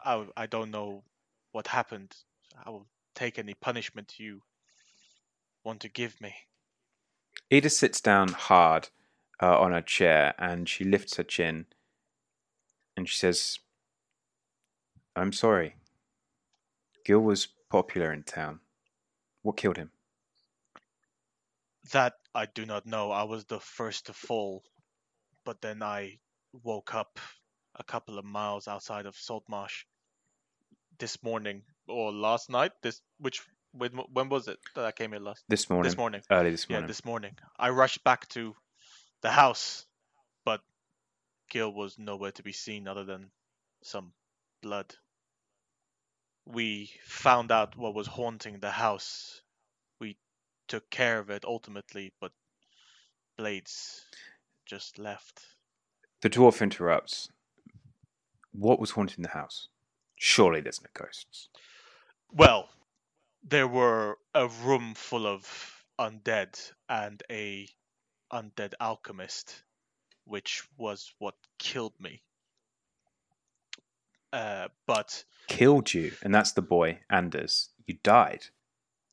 I, 0.03 0.25
I 0.36 0.45
don't 0.45 0.71
know 0.71 1.03
what 1.51 1.67
happened. 1.67 2.15
I 2.63 2.69
will 2.69 2.86
take 3.15 3.39
any 3.39 3.53
punishment 3.53 4.19
you 4.19 4.41
want 5.63 5.79
to 5.82 5.89
give 5.89 6.19
me. 6.21 6.34
Ida 7.51 7.69
sits 7.69 7.99
down 8.01 8.29
hard 8.29 8.89
uh, 9.41 9.60
on 9.60 9.71
her 9.71 9.82
chair 9.82 10.36
and 10.38 10.69
she 10.69 10.84
lifts 10.84 11.17
her 11.17 11.23
chin 11.23 11.65
and 12.95 13.08
she 13.10 13.17
says, 13.17 13.60
I'm 15.15 15.32
sorry. 15.34 15.75
Gil 17.05 17.19
was 17.19 17.47
popular 17.69 18.12
in 18.12 18.23
town. 18.23 18.60
What 19.41 19.58
killed 19.58 19.77
him? 19.77 19.91
That 21.91 22.13
I 22.36 22.45
do 22.45 22.65
not 22.65 22.86
know. 22.86 23.12
I 23.12 23.23
was 23.23 23.45
the 23.45 23.60
first 23.60 24.08
to 24.08 24.13
fall, 24.13 24.63
but 25.45 25.62
then 25.62 25.82
I 25.82 26.19
woke 26.63 26.93
up 26.93 27.19
a 27.75 27.84
couple 27.84 28.19
of 28.19 28.25
miles 28.25 28.67
outside 28.67 29.06
of 29.06 29.15
Saltmarsh 29.15 29.86
this 30.99 31.23
morning 31.23 31.63
or 31.88 32.12
last 32.12 32.49
night. 32.49 32.71
This 32.84 33.02
which 33.19 33.41
when 33.71 33.91
when 34.13 34.30
was 34.30 34.47
it 34.47 34.60
that 34.75 34.86
I 34.86 34.91
came 34.91 35.12
here 35.12 35.19
last? 35.19 35.43
This 35.47 35.69
morning. 35.69 35.89
This 35.89 35.97
morning. 35.97 36.21
Early 36.30 36.52
this 36.52 36.69
morning. 36.69 36.84
Yeah, 36.84 36.88
this 36.88 37.06
morning. 37.06 37.36
I 37.58 37.69
rushed 37.69 38.04
back 38.04 38.28
to 38.30 38.56
the 39.21 39.32
house, 39.32 39.86
but 40.45 40.62
Gil 41.49 41.73
was 41.73 41.97
nowhere 41.97 42.32
to 42.34 42.43
be 42.43 42.54
seen 42.54 42.88
other 42.88 43.04
than 43.04 43.32
some 43.84 44.13
blood. 44.62 44.93
We 46.45 46.91
found 47.04 47.52
out 47.52 47.78
what 47.78 47.93
was 47.93 48.08
haunting 48.08 48.60
the 48.60 48.71
house. 48.71 49.41
Took 50.69 50.89
care 50.91 51.17
of 51.17 51.29
it 51.29 51.43
ultimately, 51.45 52.13
but 52.21 52.32
Blades 53.38 54.05
just 54.67 54.99
left. 54.99 55.41
The 56.21 56.29
dwarf 56.29 56.62
interrupts. 56.62 57.29
What 58.51 58.79
was 58.79 58.91
haunting 58.91 59.23
the 59.23 59.29
house? 59.29 59.67
Surely 60.15 60.62
there's 60.62 60.82
no 60.82 60.89
ghosts. 60.93 61.49
Well, 62.32 62.69
there 63.43 63.67
were 63.67 64.19
a 64.36 64.47
room 64.47 64.93
full 64.93 65.25
of 65.25 65.84
undead 65.99 66.71
and 66.88 67.23
a 67.32 67.67
undead 68.32 68.73
alchemist, 68.79 69.63
which 70.25 70.63
was 70.77 71.12
what 71.17 71.36
killed 71.58 71.93
me. 71.99 72.21
Uh, 74.32 74.67
but 74.86 75.23
Killed 75.47 75.91
you, 75.95 76.12
and 76.21 76.36
that's 76.36 76.51
the 76.51 76.62
boy, 76.62 76.99
Anders. 77.10 77.69
You 77.88 77.97
died. 78.03 78.45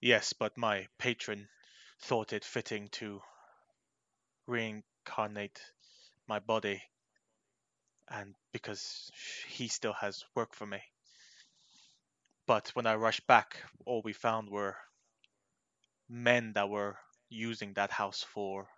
Yes, 0.01 0.33
but 0.33 0.57
my 0.57 0.87
patron 0.99 1.49
thought 2.01 2.33
it 2.33 2.45
fitting 2.45 2.89
to 2.89 3.21
reincarnate 4.47 5.61
my 6.29 6.39
body, 6.39 6.83
and 8.09 8.35
because 8.53 9.11
he 9.49 9.69
still 9.69 9.95
has 9.95 10.25
work 10.35 10.55
for 10.55 10.67
me. 10.67 10.81
But 12.47 12.69
when 12.75 12.87
I 12.87 12.95
rushed 12.95 13.27
back, 13.27 13.63
all 13.85 14.03
we 14.03 14.13
found 14.13 14.51
were 14.51 14.77
men 16.09 16.53
that 16.55 16.69
were 16.69 16.97
using 17.29 17.73
that 17.75 17.91
house 17.91 18.23
for 18.23 18.69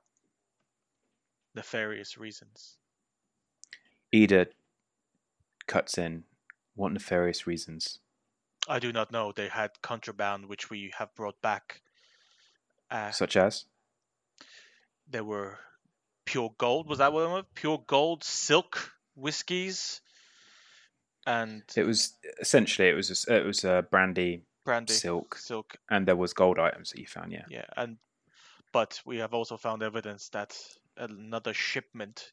nefarious 1.55 2.17
reasons. 2.17 2.79
Ida 4.15 4.47
cuts 5.67 5.99
in. 5.99 6.25
What 6.75 6.93
nefarious 6.93 7.47
reasons? 7.47 7.99
I 8.69 8.79
do 8.79 8.93
not 8.93 9.11
know. 9.11 9.33
They 9.33 9.49
had 9.49 9.71
contraband 9.83 10.47
which 10.47 10.71
we 10.71 10.93
have 10.99 11.15
brought 11.15 11.41
back. 11.41 11.81
Uh, 12.91 13.11
Such 13.11 13.37
as? 13.37 13.65
there 15.11 15.25
were 15.25 15.59
pure 16.27 16.55
gold. 16.59 16.89
Was 16.89 16.99
that 16.99 17.13
what 17.13 17.23
it 17.25 17.31
was? 17.31 17.45
Pure 17.55 17.85
gold, 17.87 18.23
silk, 18.23 18.93
whiskies, 19.15 20.01
and 21.27 21.63
It 21.77 21.85
was 21.85 22.15
essentially 22.41 22.89
it 22.89 22.95
was 22.95 23.27
a, 23.29 23.37
it 23.37 23.45
was 23.47 23.65
a 23.65 23.87
brandy, 23.91 24.43
brandy, 24.65 24.93
silk, 24.93 25.37
silk. 25.39 25.77
and 25.91 26.07
there 26.07 26.17
was 26.17 26.35
gold 26.35 26.59
items 26.59 26.91
that 26.91 27.01
you 27.01 27.07
found. 27.07 27.33
Yeah. 27.33 27.45
Yeah, 27.49 27.65
and 27.77 27.97
but 28.73 29.01
we 29.07 29.19
have 29.19 29.33
also 29.33 29.57
found 29.57 29.83
evidence 29.83 30.29
that 30.31 30.57
another 30.97 31.55
shipment 31.55 32.33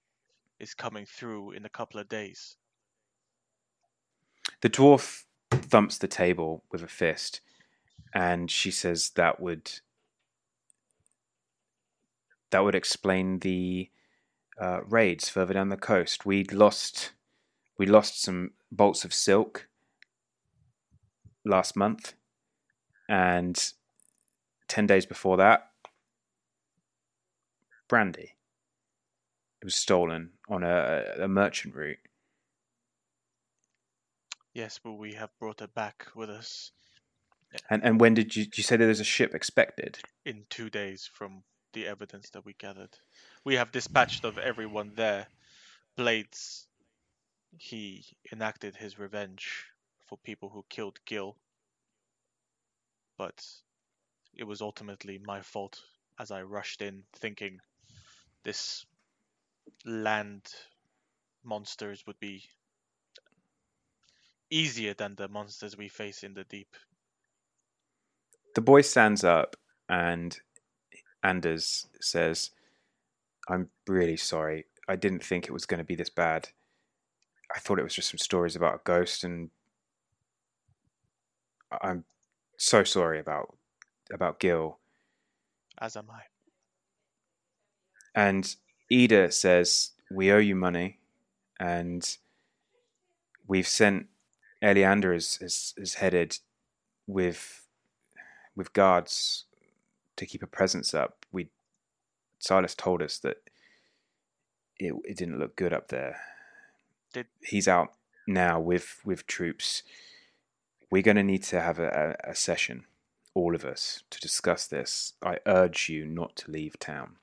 is 0.60 0.74
coming 0.74 1.06
through 1.06 1.52
in 1.52 1.65
a 1.65 1.69
couple 1.69 2.00
of 2.00 2.10
days. 2.10 2.58
The 4.62 4.69
dwarf 4.69 5.24
thumps 5.63 5.98
the 5.98 6.08
table 6.08 6.63
with 6.72 6.84
a 6.84 6.88
fist, 6.88 7.41
and 8.13 8.50
she 8.50 8.72
says 8.72 9.12
that 9.12 9.39
would 9.39 9.72
that 12.52 12.63
would 12.63 12.76
explain 12.76 13.39
the 13.39 13.89
uh, 14.60 14.80
raids 14.86 15.28
further 15.30 15.54
down 15.54 15.70
the 15.70 15.78
coast. 15.78 16.26
We'd 16.26 16.54
lost 16.54 17.12
we 17.78 17.86
lost 17.86 18.22
some 18.22 18.52
bolts 18.72 19.04
of 19.04 19.13
silk, 19.13 19.68
last 21.44 21.76
month, 21.76 22.13
and 23.10 23.74
ten 24.68 24.88
days 24.88 25.06
before 25.06 25.38
that, 25.38 25.72
brandy. 27.88 28.32
It 29.62 29.65
was 29.65 29.76
stolen 29.76 30.32
on 30.48 30.63
a, 30.63 31.04
a 31.20 31.28
merchant 31.28 31.76
route. 31.76 31.98
Yes, 34.56 34.80
but 34.84 34.94
we 34.94 35.13
have 35.15 35.32
brought 35.39 35.62
it 35.62 35.76
back 35.76 36.08
with 36.15 36.32
us 36.32 36.72
And 37.70 37.84
and 37.84 38.00
when 38.02 38.13
did 38.15 38.36
you, 38.36 38.46
did 38.46 38.58
you 38.58 38.63
say 38.63 38.78
there 38.78 38.88
was 38.88 39.00
a 39.02 39.06
ship 39.06 39.36
expected? 39.36 40.00
in 40.26 40.46
two 40.50 40.70
days 40.70 41.10
from 41.13 41.44
the 41.74 41.88
evidence 41.88 42.32
that 42.32 42.46
we 42.46 42.54
gathered. 42.54 42.98
We 43.46 43.56
have 43.56 43.72
dispatched 43.72 44.26
of 44.26 44.38
everyone 44.39 44.94
there. 44.96 45.28
Blades, 45.98 46.68
he 47.58 48.06
enacted 48.32 48.76
his 48.76 49.00
revenge 49.00 49.65
for 50.08 50.18
people 50.20 50.50
who 50.50 50.65
killed 50.70 51.00
Gil. 51.06 51.38
But 53.18 53.46
it 54.36 54.46
was 54.46 54.62
ultimately 54.62 55.20
my 55.20 55.41
fault 55.41 55.82
as 56.20 56.32
I 56.32 56.44
rushed 56.44 56.82
in 56.82 57.04
thinking 57.15 57.60
this 58.44 58.86
land 59.86 60.44
monsters 61.44 62.06
would 62.08 62.20
be 62.20 62.44
easier 64.49 64.93
than 64.93 65.15
the 65.15 65.27
monsters 65.27 65.77
we 65.77 65.88
face 65.88 66.23
in 66.23 66.34
the 66.34 66.43
deep. 66.45 66.75
The 68.55 68.62
boy 68.62 68.81
stands 68.81 69.23
up 69.23 69.55
and 69.89 70.38
Anders 71.23 71.88
says, 71.99 72.51
I'm 73.49 73.69
really 73.88 74.17
sorry. 74.17 74.65
I 74.88 74.95
didn't 74.95 75.23
think 75.23 75.45
it 75.45 75.51
was 75.51 75.65
going 75.65 75.79
to 75.79 75.84
be 75.84 75.95
this 75.95 76.10
bad. 76.10 76.49
I 77.55 77.60
thought 77.60 77.79
it 77.79 77.84
was 77.84 77.93
just 77.93 78.10
some 78.10 78.17
stories 78.17 78.55
about 78.55 78.75
a 78.75 78.81
ghost 78.84 79.23
and 79.23 79.49
I'm 81.81 82.05
so 82.58 82.84
sorry 82.84 83.19
about 83.19 83.58
about 84.13 84.39
Gil. 84.39 84.79
As 85.79 85.97
am 85.97 86.10
I. 86.10 86.21
And 88.13 88.55
Ida 88.91 89.31
says, 89.31 89.91
We 90.12 90.31
owe 90.31 90.38
you 90.38 90.55
money 90.55 90.99
and 91.60 92.17
we've 93.47 93.67
sent 93.67 94.08
Eliander 94.63 95.15
is, 95.15 95.38
is, 95.41 95.74
is 95.78 95.96
headed 95.96 96.39
with 97.08 97.62
with 98.56 98.74
guards 98.74 99.46
to 100.15 100.26
keep 100.26 100.41
a 100.41 100.48
presence 100.48 100.94
up. 100.94 101.26
We 101.32 101.50
Silas 102.39 102.76
told 102.76 103.02
us 103.02 103.18
that 103.20 103.38
it 104.78 104.94
it 105.04 105.18
didn't 105.18 105.39
look 105.39 105.56
good 105.56 105.74
up 105.74 105.89
there. 105.89 106.18
Did 107.13 107.28
He's 107.41 107.68
out 107.68 107.94
now 108.28 108.60
with 108.60 109.02
with 109.06 109.28
troops. 109.28 109.84
We're 110.91 111.02
going 111.02 111.18
to 111.18 111.24
need 111.24 111.44
to 111.44 111.60
have 111.60 111.80
a, 111.80 112.15
a, 112.26 112.32
a 112.32 112.36
session, 112.36 112.86
all 113.34 113.56
of 113.56 113.65
us, 113.65 114.04
to 114.12 114.20
discuss 114.20 114.68
this. 114.68 115.13
I 115.22 115.39
urge 115.46 115.89
you 115.89 116.06
not 116.06 116.36
to 116.38 116.52
leave 116.52 116.80
town. 116.80 117.18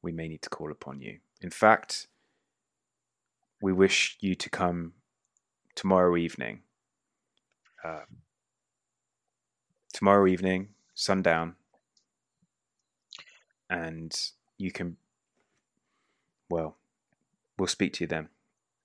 We 0.00 0.12
may 0.12 0.28
need 0.28 0.42
to 0.42 0.48
call 0.48 0.70
upon 0.70 1.00
you. 1.00 1.18
In 1.40 1.50
fact, 1.50 2.06
we 3.60 3.72
wish 3.72 4.16
you 4.20 4.34
to 4.36 4.48
come 4.48 4.94
tomorrow 5.74 6.16
evening. 6.16 6.62
Uh, 7.84 8.00
tomorrow 9.92 10.26
evening, 10.26 10.68
sundown, 10.94 11.54
and 13.70 14.30
you 14.58 14.70
can. 14.72 14.96
Well, 16.50 16.76
we'll 17.58 17.68
speak 17.68 17.92
to 17.94 18.04
you 18.04 18.08
then. 18.08 18.28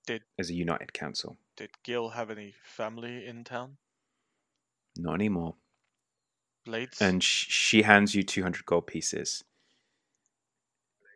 Did- 0.06 0.24
as 0.38 0.50
a 0.50 0.54
united 0.54 0.94
council. 0.94 1.38
did 1.56 1.70
Gil 1.84 2.10
have 2.10 2.30
any 2.30 2.54
family 2.64 3.26
in 3.26 3.44
town? 3.44 3.78
Not 4.98 5.16
anymore. 5.16 5.56
Blades? 6.66 7.00
And 7.02 7.24
sh- 7.24 7.48
she 7.50 7.82
hands 7.84 8.14
you 8.16 8.24
200 8.24 8.66
gold 8.66 8.88
pieces. 8.88 9.44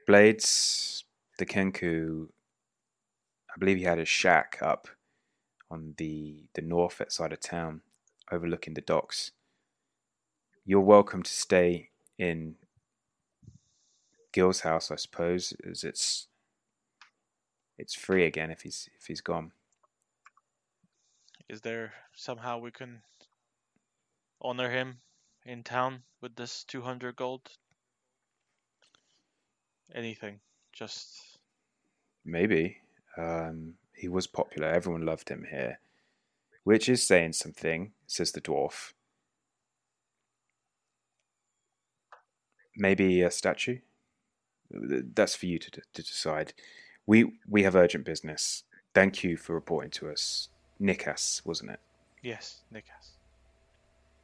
Blades, 0.06 1.04
the 1.38 1.46
Kenku, 1.46 2.30
I 3.54 3.60
believe 3.60 3.78
he 3.78 3.84
had 3.84 4.00
a 4.00 4.06
shack 4.06 4.58
up 4.62 4.88
on 5.70 5.94
the, 5.98 6.46
the 6.54 6.62
north 6.62 7.02
side 7.10 7.34
of 7.34 7.40
town, 7.40 7.82
overlooking 8.32 8.74
the 8.74 8.82
docks. 8.82 9.32
You're 10.66 10.82
welcome 10.82 11.24
to 11.24 11.32
stay 11.32 11.90
in 12.18 12.56
Gil's 14.34 14.62
house, 14.62 14.92
I 14.92 14.96
suppose, 14.96 15.54
as 15.70 15.84
it's 15.84 16.28
it's 17.78 17.94
free 17.94 18.26
again 18.26 18.50
if 18.50 18.62
he's 18.62 18.90
if 19.00 19.06
he's 19.08 19.22
gone. 19.22 19.52
Is 21.50 21.62
there 21.62 21.94
somehow 22.14 22.58
we 22.58 22.72
can 22.72 23.02
honor 24.42 24.70
him 24.70 24.98
in 25.46 25.64
town 25.64 26.04
with 26.22 26.36
this 26.36 26.64
200 26.66 27.16
gold? 27.16 27.50
Anything. 29.96 30.40
Just. 30.74 31.40
Maybe. 32.26 32.78
Um, 33.18 33.76
he 33.98 34.08
was 34.08 34.28
popular. 34.28 34.68
Everyone 34.68 35.06
loved 35.06 35.30
him 35.30 35.48
here. 35.50 35.80
Which 36.64 36.88
is 36.88 37.06
saying 37.06 37.34
something, 37.34 37.94
says 38.06 38.32
the 38.32 38.42
dwarf. 38.42 38.94
Maybe 42.76 43.22
a 43.22 43.32
statue? 43.32 43.80
That's 44.70 45.36
for 45.36 45.48
you 45.48 45.58
to, 45.60 45.72
to 45.72 45.82
decide. 46.04 46.54
We 47.06 47.32
we 47.50 47.64
have 47.64 47.76
urgent 47.76 48.06
business. 48.06 48.64
Thank 48.94 49.24
you 49.24 49.38
for 49.38 49.54
reporting 49.54 49.92
to 49.92 50.10
us. 50.10 50.50
Nikas, 50.80 51.46
wasn't 51.46 51.72
it? 51.72 51.80
Yes, 52.22 52.62
Nikas. 52.74 53.14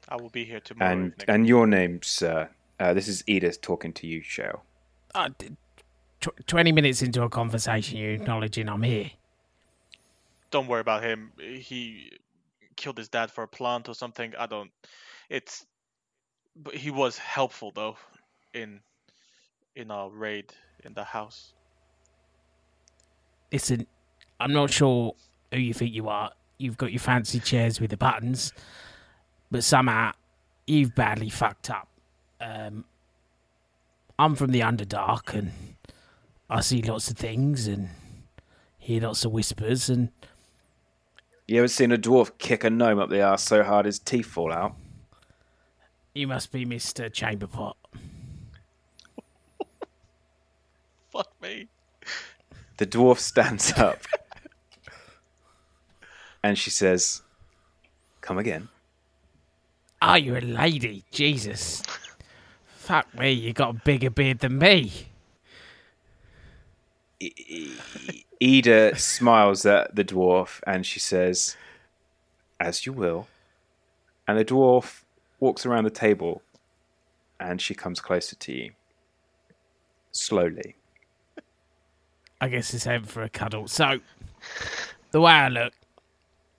I 0.09 0.17
will 0.17 0.29
be 0.29 0.43
here 0.43 0.59
tomorrow. 0.59 0.91
And 0.91 1.13
and 1.27 1.47
your 1.47 1.65
name, 1.65 2.01
sir. 2.03 2.49
Uh, 2.79 2.93
this 2.93 3.07
is 3.07 3.23
Edith 3.25 3.61
talking 3.61 3.93
to 3.93 4.05
you, 4.07 4.21
Shale. 4.21 4.63
Uh, 5.15 5.29
d- 5.37 5.55
tw- 6.19 6.45
20 6.47 6.71
minutes 6.73 7.01
into 7.01 7.23
a 7.23 7.29
conversation, 7.29 7.97
you're 7.97 8.11
acknowledging 8.11 8.67
I'm 8.67 8.83
here. 8.83 9.11
Don't 10.53 10.67
worry 10.67 10.81
about 10.81 11.03
him. 11.03 11.31
He 11.39 12.11
killed 12.75 12.99
his 12.99 13.09
dad 13.09 13.31
for 13.31 13.43
a 13.43 13.47
plant 13.47 13.89
or 13.89 13.95
something. 13.95 14.33
I 14.37 14.45
don't. 14.45 14.69
It's. 15.27 15.65
But 16.55 16.75
he 16.75 16.91
was 16.91 17.17
helpful 17.17 17.71
though, 17.73 17.97
in, 18.53 18.81
in 19.75 19.89
our 19.89 20.11
raid 20.11 20.53
in 20.85 20.93
the 20.93 21.03
house. 21.03 21.53
Listen, 23.51 23.87
I'm 24.39 24.53
not 24.53 24.69
sure 24.69 25.15
who 25.51 25.59
you 25.59 25.73
think 25.73 25.95
you 25.95 26.07
are. 26.07 26.29
You've 26.59 26.77
got 26.77 26.91
your 26.91 26.99
fancy 26.99 27.39
chairs 27.39 27.81
with 27.81 27.89
the 27.89 27.97
buttons, 27.97 28.53
but 29.49 29.63
somehow 29.63 30.11
you've 30.67 30.93
badly 30.93 31.31
fucked 31.31 31.71
up. 31.71 31.87
Um, 32.39 32.85
I'm 34.19 34.35
from 34.35 34.51
the 34.51 34.59
Underdark, 34.59 35.33
and 35.33 35.51
I 36.47 36.61
see 36.61 36.83
lots 36.83 37.09
of 37.09 37.17
things 37.17 37.65
and 37.65 37.89
hear 38.77 39.01
lots 39.01 39.25
of 39.25 39.31
whispers, 39.31 39.89
and 39.89 40.11
You 41.47 41.59
ever 41.59 41.67
seen 41.67 41.91
a 41.91 41.97
dwarf 41.97 42.37
kick 42.37 42.63
a 42.63 42.69
gnome 42.69 42.99
up 42.99 43.09
the 43.09 43.21
arse 43.21 43.43
so 43.43 43.63
hard 43.63 43.85
his 43.85 43.99
teeth 43.99 44.27
fall 44.27 44.51
out? 44.51 44.75
you 46.15 46.27
must 46.27 46.51
be 46.51 46.63
Mr. 46.65 47.09
Chamberpot. 47.09 47.73
Fuck 51.11 51.31
me. 51.41 51.67
The 52.77 52.85
dwarf 52.85 53.17
stands 53.17 53.73
up 53.77 53.99
and 56.43 56.57
she 56.57 56.69
says, 56.69 57.23
Come 58.21 58.37
again. 58.37 58.69
Oh, 60.01 60.15
you're 60.15 60.37
a 60.37 60.41
lady. 60.41 61.03
Jesus. 61.11 61.81
Fuck 62.67 63.17
me, 63.17 63.31
you 63.31 63.53
got 63.53 63.69
a 63.69 63.73
bigger 63.73 64.09
beard 64.09 64.39
than 64.39 64.57
me. 64.57 64.91
Ida 68.41 68.97
smiles 68.97 69.65
at 69.65 69.95
the 69.95 70.03
dwarf 70.03 70.59
and 70.65 70.85
she 70.85 70.99
says, 70.99 71.55
As 72.59 72.85
you 72.85 72.93
will. 72.93 73.27
And 74.27 74.37
the 74.37 74.45
dwarf 74.45 75.03
walks 75.39 75.65
around 75.65 75.83
the 75.83 75.89
table 75.89 76.41
and 77.39 77.61
she 77.61 77.73
comes 77.73 77.99
closer 77.99 78.35
to 78.35 78.53
you. 78.53 78.71
Slowly. 80.11 80.75
I 82.39 82.49
guess 82.49 82.73
it's 82.73 82.87
over 82.87 83.05
for 83.05 83.23
a 83.23 83.29
cuddle. 83.29 83.67
So, 83.67 83.99
the 85.11 85.21
way 85.21 85.31
I 85.31 85.47
look, 85.47 85.73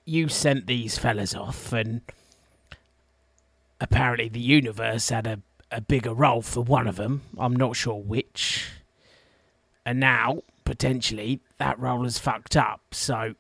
you 0.05 0.29
sent 0.29 0.67
these 0.67 0.99
fellas 0.99 1.35
off, 1.35 1.73
and 1.73 2.01
apparently 3.81 4.29
the 4.29 4.41
universe 4.41 5.11
had 5.11 5.27
a, 5.27 5.41
a 5.71 5.81
bigger 5.81 6.15
role 6.15 6.43
for 6.43 6.63
one 6.63 6.87
of 6.87 6.97
them. 6.97 7.23
I'm 7.39 7.55
not 7.55 7.77
sure 7.77 8.01
which. 8.01 8.71
And 9.85 10.01
now, 10.01 10.43
potentially, 10.65 11.41
that 11.59 11.79
role 11.79 12.05
is 12.07 12.19
fucked 12.19 12.57
up. 12.57 12.83
So, 12.93 13.35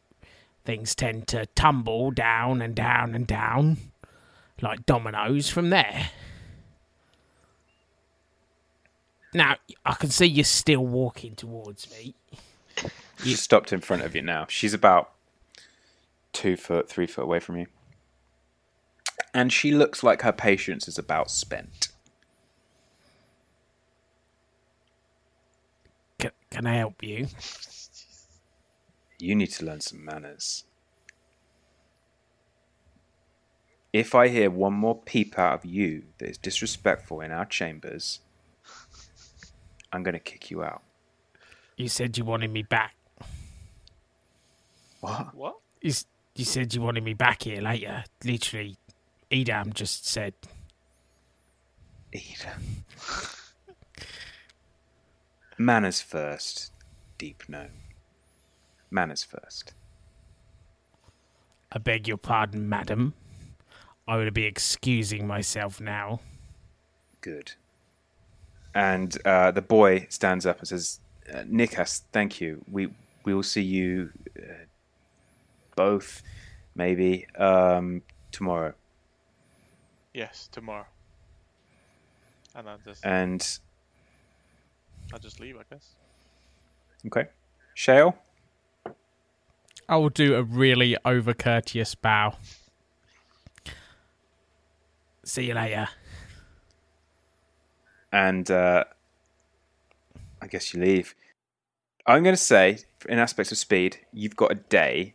things 0.64 0.94
tend 0.94 1.26
to 1.28 1.46
tumble 1.54 2.10
down 2.10 2.62
and 2.62 2.74
down 2.74 3.14
and 3.14 3.26
down 3.26 3.76
like 4.62 4.86
dominoes 4.86 5.48
from 5.50 5.70
there. 5.70 6.10
Now, 9.34 9.56
I 9.84 9.94
can 9.94 10.10
see 10.10 10.26
you're 10.26 10.44
still 10.44 10.86
walking 10.86 11.34
towards 11.34 11.90
me. 11.90 12.14
She's 13.22 13.42
stopped 13.42 13.72
in 13.72 13.80
front 13.80 14.02
of 14.02 14.14
you 14.14 14.22
now. 14.22 14.46
She's 14.48 14.74
about 14.74 15.10
two 16.32 16.56
foot, 16.56 16.88
three 16.88 17.06
foot 17.06 17.22
away 17.22 17.40
from 17.40 17.56
you. 17.56 17.66
and 19.32 19.52
she 19.52 19.72
looks 19.72 20.02
like 20.04 20.22
her 20.22 20.32
patience 20.32 20.86
is 20.86 20.98
about 20.98 21.30
spent. 21.30 21.88
Can, 26.54 26.64
can 26.64 26.72
I 26.72 26.76
help 26.76 27.02
you? 27.02 27.26
You 29.18 29.34
need 29.34 29.50
to 29.52 29.64
learn 29.64 29.80
some 29.80 30.04
manners. 30.04 30.64
If 33.92 34.14
I 34.14 34.28
hear 34.28 34.50
one 34.50 34.72
more 34.74 34.96
peep 34.96 35.36
out 35.38 35.54
of 35.54 35.64
you 35.64 36.04
that 36.18 36.28
is 36.28 36.38
disrespectful 36.38 37.20
in 37.20 37.32
our 37.32 37.44
chambers, 37.44 38.20
I'm 39.92 40.02
going 40.02 40.14
to 40.14 40.20
kick 40.20 40.50
you 40.50 40.62
out. 40.62 40.82
You 41.76 41.88
said 41.88 42.16
you 42.16 42.24
wanted 42.24 42.52
me 42.52 42.62
back. 42.62 42.94
What? 45.00 45.34
What? 45.34 45.56
You, 45.82 45.92
you 46.36 46.44
said 46.44 46.72
you 46.72 46.82
wanted 46.82 47.02
me 47.02 47.14
back 47.14 47.42
here 47.42 47.60
later. 47.60 48.04
Literally, 48.24 48.76
Edam 49.30 49.72
just 49.72 50.06
said. 50.06 50.34
Eda. 52.12 52.54
Manners 55.58 56.00
first, 56.00 56.72
deep 57.18 57.44
gnome. 57.48 57.82
Manners 58.90 59.22
first. 59.24 59.74
I 61.72 61.78
beg 61.78 62.06
your 62.06 62.16
pardon, 62.16 62.68
madam. 62.68 63.14
I 64.06 64.16
will 64.16 64.30
be 64.30 64.44
excusing 64.44 65.26
myself 65.26 65.80
now. 65.80 66.20
Good. 67.20 67.52
And 68.74 69.16
uh, 69.24 69.50
the 69.50 69.62
boy 69.62 70.06
stands 70.10 70.46
up 70.46 70.58
and 70.58 70.68
says, 70.68 71.00
uh, 71.32 71.38
Nikas, 71.38 72.02
thank 72.12 72.40
you. 72.40 72.62
We 72.70 72.92
we 73.24 73.32
will 73.34 73.42
see 73.42 73.62
you 73.62 74.10
uh, 74.38 74.66
both, 75.74 76.22
maybe, 76.74 77.26
um, 77.36 78.02
tomorrow. 78.30 78.74
Yes, 80.12 80.48
tomorrow. 80.52 80.86
And 82.54 82.68
just 82.84 83.04
And, 83.04 83.58
I 85.12 85.18
just 85.18 85.40
leave, 85.40 85.56
I 85.56 85.62
guess. 85.70 85.90
okay. 87.06 87.26
Shale? 87.74 88.16
I 89.88 89.96
will 89.96 90.08
do 90.08 90.34
a 90.34 90.42
really 90.42 90.96
over 91.04 91.34
courteous 91.34 91.94
bow. 91.94 92.36
See 95.24 95.46
you 95.46 95.54
later. 95.54 95.88
and 98.12 98.50
uh, 98.50 98.84
I 100.40 100.46
guess 100.46 100.72
you 100.72 100.80
leave. 100.80 101.14
I'm 102.06 102.22
going 102.22 102.34
to 102.36 102.40
say, 102.40 102.78
in 103.08 103.18
aspects 103.18 103.50
of 103.50 103.58
speed, 103.58 103.98
you've 104.12 104.36
got 104.36 104.52
a 104.52 104.56
day. 104.56 105.14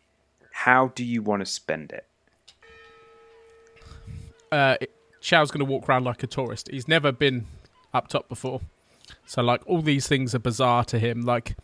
How 0.52 0.88
do 0.96 1.06
you 1.06 1.22
want 1.22 1.42
to 1.42 1.46
spend 1.46 1.92
it? 1.92 2.06
Uh, 4.52 4.76
Xiao's 5.22 5.52
going 5.52 5.66
to 5.66 5.72
walk 5.72 5.88
around 5.88 6.04
like 6.04 6.24
a 6.24 6.28
tourist. 6.28 6.70
He's 6.72 6.88
never 6.88 7.12
been 7.12 7.46
up 7.94 8.08
top 8.08 8.28
before. 8.28 8.62
So, 9.30 9.44
like, 9.44 9.62
all 9.68 9.84
these 9.84 10.08
things 10.08 10.34
are 10.34 10.40
bizarre 10.40 10.84
to 10.86 10.98
him. 10.98 11.22
Like, 11.22 11.56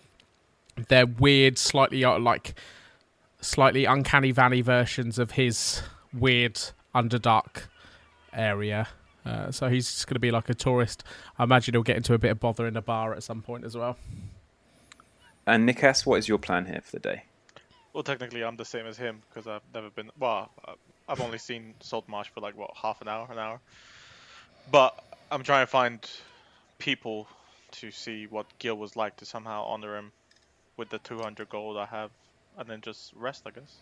they're 0.88 1.07
weird, 1.07 1.57
slightly, 1.57 2.05
uh, 2.05 2.20
like, 2.20 2.53
slightly 3.41 3.86
uncanny 3.86 4.30
valley 4.30 4.61
versions 4.61 5.18
of 5.18 5.32
his 5.32 5.82
weird 6.13 6.61
Underdark 6.93 7.63
area. 8.32 8.88
Uh, 9.26 9.49
so 9.49 9.68
he's 9.68 9.91
just 9.91 10.05
going 10.05 10.13
to 10.13 10.20
be 10.20 10.30
like 10.30 10.47
a 10.47 10.53
tourist. 10.53 11.03
I 11.39 11.43
imagine 11.43 11.74
he'll 11.74 11.82
get 11.82 11.97
into 11.97 12.13
a 12.13 12.20
bit 12.20 12.30
of 12.30 12.39
bother 12.39 12.68
in 12.68 12.78
a 12.78 12.84
bar 12.84 13.16
at 13.16 13.24
some 13.24 13.41
point 13.41 13.66
as 13.66 13.76
well. 13.76 13.97
And 15.47 15.68
Nikas, 15.68 16.05
what 16.05 16.20
is 16.20 16.28
your 16.28 16.38
plan 16.38 16.68
here 16.68 16.82
for 16.84 16.91
the 16.91 16.99
day? 16.99 17.24
Well, 17.93 18.03
technically, 18.03 18.43
I'm 18.43 18.57
the 18.57 18.66
same 18.66 18.86
as 18.86 18.95
him 18.95 19.24
because 19.28 19.47
I've 19.47 19.63
never 19.74 19.89
been. 19.89 20.11
Well, 20.20 20.51
uh, 20.68 20.74
I've 21.09 21.20
only 21.20 21.39
seen 21.39 21.74
Salt 21.80 22.07
Marsh 22.07 22.28
for 22.30 22.41
like 22.41 22.55
what 22.55 22.70
half 22.76 23.01
an 23.01 23.07
hour, 23.07 23.28
an 23.32 23.39
hour. 23.39 23.59
But 24.72 25.03
I'm 25.32 25.41
trying 25.41 25.63
to 25.63 25.72
find 25.72 26.07
people 26.78 27.28
to 27.80 27.91
see 27.91 28.28
what 28.28 28.45
Gil 28.59 28.76
was 28.76 28.95
like 28.95 29.17
to 29.17 29.26
somehow 29.26 29.65
honor 29.65 29.97
him 29.97 30.11
with 30.78 30.89
the 30.89 30.99
200 30.99 31.49
gold 31.49 31.78
I 31.78 31.86
have, 31.86 32.11
and 32.57 32.69
then 32.69 32.82
just 32.82 33.13
rest, 33.15 33.43
I 33.45 33.51
guess. 33.51 33.78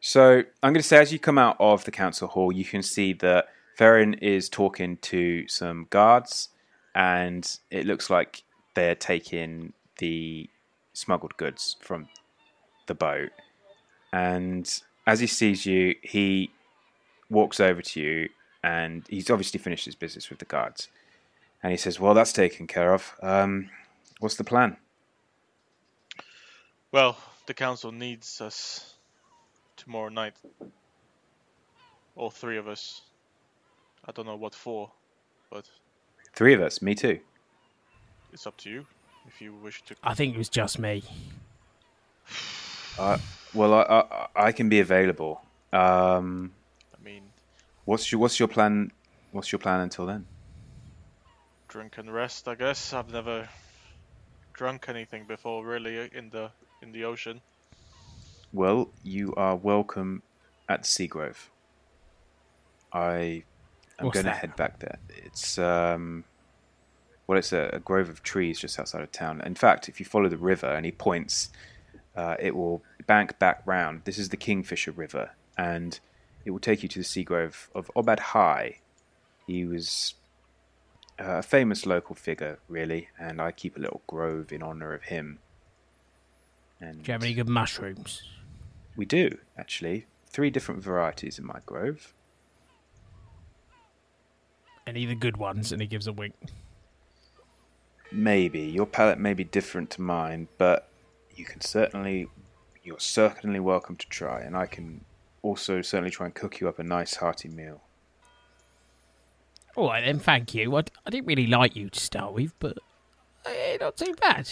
So 0.00 0.42
I'm 0.62 0.72
going 0.72 0.82
to 0.82 0.82
say, 0.82 0.98
as 0.98 1.12
you 1.12 1.18
come 1.18 1.38
out 1.38 1.56
of 1.58 1.84
the 1.84 1.90
council 1.90 2.28
hall, 2.28 2.52
you 2.52 2.64
can 2.64 2.82
see 2.82 3.12
that 3.14 3.48
Ferrin 3.76 4.14
is 4.14 4.48
talking 4.48 4.98
to 4.98 5.48
some 5.48 5.86
guards, 5.90 6.50
and 6.94 7.58
it 7.70 7.86
looks 7.86 8.10
like 8.10 8.42
they're 8.74 8.94
taking 8.94 9.72
the 9.98 10.48
smuggled 10.92 11.36
goods 11.36 11.76
from 11.80 12.08
the 12.86 12.94
boat. 12.94 13.30
And 14.12 14.70
as 15.06 15.20
he 15.20 15.26
sees 15.26 15.66
you, 15.66 15.94
he 16.02 16.50
walks 17.30 17.58
over 17.58 17.82
to 17.82 18.00
you, 18.00 18.28
and 18.62 19.04
he's 19.08 19.30
obviously 19.30 19.58
finished 19.58 19.86
his 19.86 19.94
business 19.94 20.30
with 20.30 20.38
the 20.38 20.44
guards. 20.44 20.88
And 21.64 21.70
he 21.72 21.78
says, 21.78 21.98
"Well, 21.98 22.12
that's 22.12 22.32
taken 22.32 22.66
care 22.66 22.92
of. 22.92 23.14
Um, 23.22 23.70
what's 24.20 24.36
the 24.36 24.44
plan?" 24.44 24.76
Well, 26.92 27.16
the 27.46 27.54
council 27.54 27.90
needs 27.90 28.40
us 28.42 28.94
tomorrow 29.76 30.10
night. 30.10 30.34
All 32.16 32.28
three 32.30 32.58
of 32.58 32.68
us. 32.68 33.00
I 34.06 34.12
don't 34.12 34.26
know 34.26 34.36
what 34.36 34.54
for, 34.54 34.92
but 35.50 35.64
Three 36.34 36.52
of 36.52 36.60
us, 36.60 36.82
me 36.82 36.94
too. 36.94 37.18
it's 38.32 38.46
up 38.46 38.56
to 38.58 38.68
you 38.70 38.86
if 39.26 39.40
you 39.40 39.54
wish 39.54 39.82
to. 39.84 39.94
I 40.02 40.12
think 40.14 40.34
it 40.34 40.38
was 40.38 40.50
just 40.50 40.78
me. 40.78 41.02
Uh, 42.98 43.16
well, 43.54 43.72
I, 43.72 43.82
I 43.82 44.48
I 44.48 44.52
can 44.52 44.68
be 44.68 44.80
available. 44.80 45.40
Um, 45.72 46.52
I 46.94 47.02
mean, 47.02 47.22
what's 47.86 48.12
your 48.12 48.20
what's 48.20 48.38
your 48.38 48.48
plan? 48.48 48.92
What's 49.32 49.50
your 49.50 49.58
plan 49.60 49.80
until 49.80 50.04
then? 50.04 50.26
Drink 51.74 51.98
and 51.98 52.14
rest. 52.14 52.46
I 52.46 52.54
guess 52.54 52.92
I've 52.92 53.10
never 53.10 53.48
drunk 54.52 54.88
anything 54.88 55.24
before, 55.24 55.66
really, 55.66 56.08
in 56.14 56.30
the 56.30 56.52
in 56.80 56.92
the 56.92 57.04
ocean. 57.04 57.40
Well, 58.52 58.90
you 59.02 59.34
are 59.34 59.56
welcome 59.56 60.22
at 60.68 60.84
the 60.84 60.86
Seagrove. 60.86 61.48
I 62.92 63.42
am 63.98 64.06
What's 64.06 64.14
going 64.14 64.26
to 64.26 64.30
head 64.30 64.54
back 64.54 64.78
there. 64.78 65.00
It's 65.08 65.58
um, 65.58 66.22
well, 67.26 67.38
it's 67.38 67.52
a, 67.52 67.70
a 67.72 67.80
grove 67.80 68.08
of 68.08 68.22
trees 68.22 68.60
just 68.60 68.78
outside 68.78 69.02
of 69.02 69.10
town. 69.10 69.42
In 69.44 69.56
fact, 69.56 69.88
if 69.88 69.98
you 69.98 70.06
follow 70.06 70.28
the 70.28 70.36
river 70.36 70.68
and 70.68 70.86
he 70.86 70.92
points, 70.92 71.48
uh, 72.14 72.36
it 72.38 72.54
will 72.54 72.84
bank 73.08 73.40
back 73.40 73.62
round. 73.66 74.02
This 74.04 74.18
is 74.18 74.28
the 74.28 74.36
Kingfisher 74.36 74.92
River, 74.92 75.32
and 75.58 75.98
it 76.44 76.52
will 76.52 76.60
take 76.60 76.84
you 76.84 76.88
to 76.90 77.00
the 77.00 77.04
Seagrove 77.04 77.66
of 77.74 77.90
Obad-Hai. 77.96 78.78
He 79.48 79.64
was 79.64 80.14
a 81.18 81.42
famous 81.42 81.86
local 81.86 82.14
figure, 82.14 82.58
really, 82.68 83.08
and 83.18 83.40
I 83.40 83.52
keep 83.52 83.76
a 83.76 83.80
little 83.80 84.02
grove 84.06 84.52
in 84.52 84.62
honor 84.62 84.92
of 84.94 85.04
him. 85.04 85.38
And 86.80 87.02
Do 87.02 87.08
you 87.08 87.12
have 87.12 87.22
any 87.22 87.34
good 87.34 87.48
mushrooms? 87.48 88.22
we 88.96 89.04
do, 89.04 89.38
actually. 89.58 90.06
Three 90.26 90.50
different 90.50 90.82
varieties 90.82 91.38
in 91.38 91.46
my 91.46 91.60
grove. 91.66 92.12
Any 94.86 95.04
of 95.04 95.08
the 95.08 95.14
good 95.14 95.36
ones? 95.36 95.72
And 95.72 95.80
he 95.80 95.86
gives 95.86 96.06
a 96.06 96.12
wink. 96.12 96.34
Maybe. 98.12 98.60
Your 98.60 98.86
palate 98.86 99.18
may 99.18 99.34
be 99.34 99.44
different 99.44 99.90
to 99.90 100.02
mine, 100.02 100.48
but 100.58 100.88
you 101.34 101.44
can 101.44 101.60
certainly 101.60 102.28
you're 102.84 103.00
certainly 103.00 103.60
welcome 103.60 103.96
to 103.96 104.06
try, 104.08 104.42
and 104.42 104.54
I 104.56 104.66
can 104.66 105.04
also 105.42 105.80
certainly 105.80 106.10
try 106.10 106.26
and 106.26 106.34
cook 106.34 106.60
you 106.60 106.68
up 106.68 106.78
a 106.78 106.84
nice 106.84 107.16
hearty 107.16 107.48
meal. 107.48 107.80
All 109.76 109.88
right 109.88 110.04
then, 110.04 110.20
thank 110.20 110.54
you. 110.54 110.76
I, 110.76 110.84
didn't 111.10 111.26
really 111.26 111.48
like 111.48 111.74
you 111.74 111.90
to 111.90 112.00
start 112.00 112.32
with, 112.32 112.52
but 112.60 112.78
eh, 113.44 113.76
not 113.80 113.96
too 113.96 114.14
bad. 114.20 114.48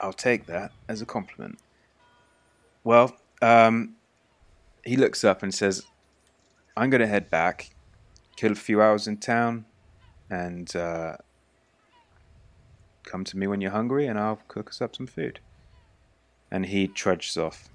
I'll 0.00 0.12
take 0.12 0.46
that 0.46 0.72
as 0.88 1.02
a 1.02 1.06
compliment. 1.06 1.58
Well, 2.84 3.14
um, 3.42 3.96
he 4.84 4.96
looks 4.96 5.24
up 5.24 5.42
and 5.42 5.54
says, 5.54 5.84
I'm 6.76 6.88
going 6.88 7.00
to 7.00 7.06
head 7.06 7.28
back, 7.28 7.70
kill 8.36 8.52
a 8.52 8.54
few 8.54 8.80
hours 8.80 9.06
in 9.06 9.18
town, 9.18 9.66
and 10.30 10.74
uh, 10.74 11.16
come 13.04 13.24
to 13.24 13.36
me 13.36 13.46
when 13.46 13.60
you're 13.60 13.72
hungry, 13.72 14.06
and 14.06 14.18
I'll 14.18 14.40
cook 14.48 14.70
us 14.70 14.80
up 14.80 14.96
some 14.96 15.06
food. 15.06 15.40
And 16.50 16.66
he 16.66 16.88
trudges 16.88 17.36
off. 17.36 17.68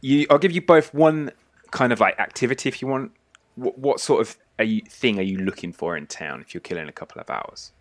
You, 0.00 0.26
I'll 0.28 0.38
give 0.38 0.52
you 0.52 0.60
both 0.60 0.92
one 0.92 1.30
kind 1.70 1.92
of 1.92 2.00
like 2.00 2.18
activity 2.18 2.68
if 2.68 2.82
you 2.82 2.88
want. 2.88 3.12
What, 3.56 3.78
what 3.78 4.00
sort 4.00 4.20
of 4.20 4.36
are 4.58 4.64
you, 4.64 4.82
thing 4.82 5.18
are 5.18 5.22
you 5.22 5.38
looking 5.38 5.72
for 5.72 5.96
in 5.96 6.06
town 6.06 6.40
if 6.40 6.54
you're 6.54 6.60
killing 6.60 6.88
a 6.88 6.92
couple 6.92 7.20
of 7.20 7.30
hours? 7.30 7.72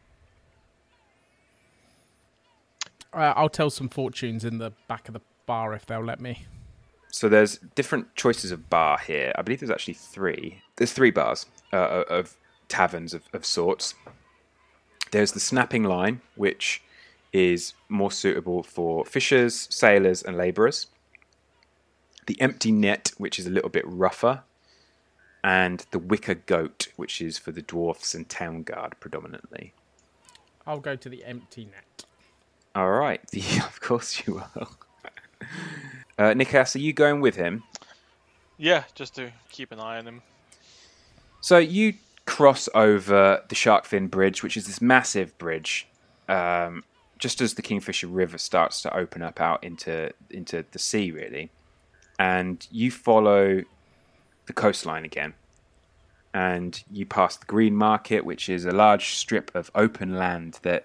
Uh, 3.13 3.34
I'll 3.36 3.49
tell 3.49 3.69
some 3.69 3.89
fortunes 3.89 4.43
in 4.43 4.57
the 4.57 4.71
back 4.88 5.07
of 5.07 5.13
the 5.13 5.21
bar 5.45 5.74
if 5.74 5.86
they'll 5.86 6.03
let 6.03 6.19
me. 6.19 6.45
So 7.11 7.30
there's 7.30 7.59
different 7.76 8.15
choices 8.15 8.51
of 8.51 8.69
bar 8.71 8.97
here. 8.97 9.34
I 9.38 9.43
believe 9.43 9.59
there's 9.59 9.69
actually 9.69 9.93
three. 9.93 10.61
There's 10.78 10.93
three 10.93 11.11
bars 11.11 11.45
uh, 11.71 12.03
of 12.09 12.36
taverns 12.69 13.13
of, 13.13 13.24
of 13.34 13.45
sorts. 13.45 13.93
There's 15.11 15.34
the 15.34 15.39
snapping 15.39 15.84
line, 15.84 16.21
which 16.36 16.82
is 17.32 17.74
more 17.88 18.11
suitable 18.11 18.63
for 18.63 19.05
fishers, 19.05 19.67
sailors, 19.69 20.24
and 20.24 20.36
labourers. 20.38 20.88
the 22.28 22.39
empty 22.41 22.71
net, 22.71 23.11
which 23.17 23.39
is 23.39 23.45
a 23.47 23.49
little 23.49 23.69
bit 23.69 23.84
rougher, 23.88 24.43
and 25.43 25.85
the 25.91 25.99
wicker 25.99 26.35
goat, 26.35 26.87
which 26.95 27.21
is 27.21 27.37
for 27.37 27.51
the 27.51 27.61
dwarfs 27.61 28.15
and 28.15 28.29
town 28.29 28.63
guard 28.63 28.95
predominantly. 28.99 29.73
I'll 30.65 30.79
go 30.79 30.95
to 30.95 31.09
the 31.09 31.25
empty 31.25 31.65
net. 31.65 32.05
All 32.75 32.91
right, 32.91 33.25
the, 33.31 33.41
of 33.65 33.81
course 33.81 34.25
you 34.25 34.35
will. 34.35 34.43
uh, 36.17 36.33
Nikas, 36.33 36.75
are 36.75 36.79
you 36.79 36.93
going 36.93 37.21
with 37.21 37.35
him? 37.35 37.63
Yeah, 38.57 38.83
just 38.95 39.15
to 39.15 39.31
keep 39.49 39.71
an 39.71 39.79
eye 39.79 39.97
on 39.97 40.07
him. 40.07 40.21
So 41.41 41.57
you 41.57 41.95
cross 42.25 42.69
over 42.73 43.43
the 43.49 43.55
Sharkfin 43.55 44.09
Bridge, 44.09 44.43
which 44.43 44.55
is 44.55 44.65
this 44.65 44.81
massive 44.81 45.37
bridge, 45.37 45.87
um, 46.29 46.85
just 47.19 47.41
as 47.41 47.55
the 47.55 47.61
Kingfisher 47.61 48.07
River 48.07 48.37
starts 48.37 48.81
to 48.83 48.95
open 48.95 49.21
up 49.21 49.41
out 49.41 49.61
into 49.63 50.13
into 50.29 50.63
the 50.71 50.79
sea, 50.79 51.11
really, 51.11 51.51
and 52.17 52.65
you 52.71 52.91
follow 52.91 53.63
the 54.45 54.53
coastline 54.53 55.05
again, 55.05 55.33
and 56.33 56.83
you 56.91 57.05
pass 57.05 57.37
the 57.37 57.45
Green 57.45 57.75
Market, 57.75 58.25
which 58.25 58.49
is 58.49 58.65
a 58.65 58.71
large 58.71 59.15
strip 59.15 59.53
of 59.55 59.71
open 59.75 60.17
land 60.17 60.59
that 60.63 60.83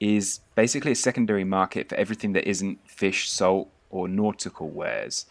is 0.00 0.40
basically 0.54 0.92
a 0.92 0.96
secondary 0.96 1.44
market 1.44 1.88
for 1.88 1.94
everything 1.94 2.32
that 2.32 2.48
isn't 2.48 2.78
fish, 2.88 3.30
salt, 3.30 3.68
or 3.90 4.08
nautical 4.08 4.68
wares. 4.68 5.26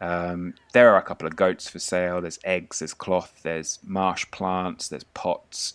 Um, 0.00 0.54
there 0.72 0.92
are 0.92 0.98
a 0.98 1.02
couple 1.02 1.26
of 1.26 1.36
goats 1.36 1.68
for 1.68 1.78
sale. 1.78 2.20
There's 2.20 2.38
eggs, 2.44 2.80
there's 2.80 2.92
cloth, 2.92 3.40
there's 3.42 3.78
marsh 3.84 4.30
plants, 4.30 4.88
there's 4.88 5.04
pots, 5.04 5.74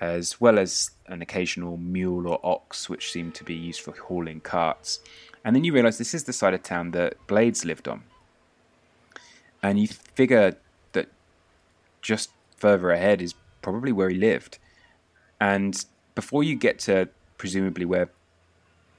as 0.00 0.40
well 0.40 0.58
as 0.58 0.90
an 1.06 1.22
occasional 1.22 1.76
mule 1.76 2.28
or 2.28 2.38
ox, 2.44 2.88
which 2.88 3.10
seem 3.10 3.32
to 3.32 3.44
be 3.44 3.54
used 3.54 3.80
for 3.80 3.92
hauling 3.92 4.40
carts. 4.40 5.00
And 5.44 5.56
then 5.56 5.64
you 5.64 5.72
realise 5.72 5.98
this 5.98 6.14
is 6.14 6.24
the 6.24 6.32
side 6.32 6.54
of 6.54 6.62
town 6.62 6.92
that 6.92 7.14
Blades 7.26 7.64
lived 7.64 7.88
on. 7.88 8.04
And 9.64 9.80
you 9.80 9.88
figure 9.88 10.56
that 10.92 11.08
just 12.02 12.30
further 12.56 12.90
ahead 12.90 13.20
is 13.20 13.34
probably 13.62 13.90
where 13.90 14.10
he 14.10 14.16
lived. 14.16 14.58
And 15.40 15.84
before 16.14 16.44
you 16.44 16.54
get 16.54 16.78
to 16.80 17.08
presumably 17.38 17.84
where 17.84 18.10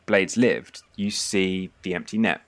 Blades 0.05 0.35
lived, 0.35 0.81
you 0.97 1.09
see 1.09 1.69
the 1.83 1.93
empty 1.93 2.17
net 2.17 2.41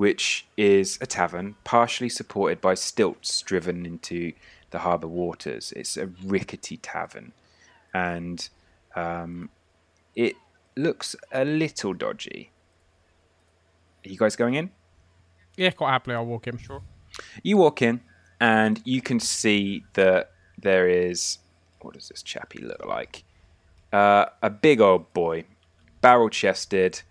which 0.00 0.46
is 0.56 0.96
a 1.02 1.06
tavern 1.06 1.54
partially 1.62 2.08
supported 2.08 2.58
by 2.58 2.72
stilts 2.72 3.42
driven 3.42 3.84
into 3.84 4.32
the 4.70 4.78
harbour 4.78 5.06
waters. 5.06 5.74
It's 5.76 5.98
a 5.98 6.06
rickety 6.24 6.78
tavern, 6.78 7.32
and 7.92 8.48
um, 8.96 9.50
it 10.16 10.36
looks 10.74 11.14
a 11.32 11.44
little 11.44 11.92
dodgy. 11.92 12.50
Are 14.06 14.08
you 14.08 14.16
guys 14.16 14.36
going 14.36 14.54
in? 14.54 14.70
Yeah, 15.58 15.68
quite 15.72 15.90
happily 15.90 16.16
I'll 16.16 16.24
walk 16.24 16.46
in. 16.46 16.56
Sure. 16.56 16.80
You 17.42 17.56
walk 17.56 17.82
in, 17.82 18.00
and 18.40 18.80
you 18.84 19.00
can 19.02 19.20
see 19.20 19.84
that 19.94 20.32
there 20.58 20.88
is 20.88 21.38
what 21.80 21.94
does 21.94 22.08
this 22.08 22.22
chappie 22.22 22.62
look 22.62 22.84
like? 22.84 23.24
Uh, 23.92 24.26
a 24.42 24.50
big 24.50 24.80
old 24.80 25.12
boy, 25.12 25.44
barrel 26.00 26.28
chested, 26.28 27.02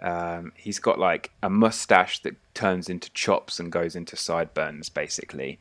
um, 0.00 0.52
he's 0.56 0.78
got 0.78 0.98
like 0.98 1.30
a 1.42 1.48
mustache 1.48 2.20
that 2.20 2.36
turns 2.54 2.88
into 2.88 3.10
chops 3.12 3.58
and 3.58 3.72
goes 3.72 3.96
into 3.96 4.16
sideburns, 4.16 4.88
basically. 4.88 5.58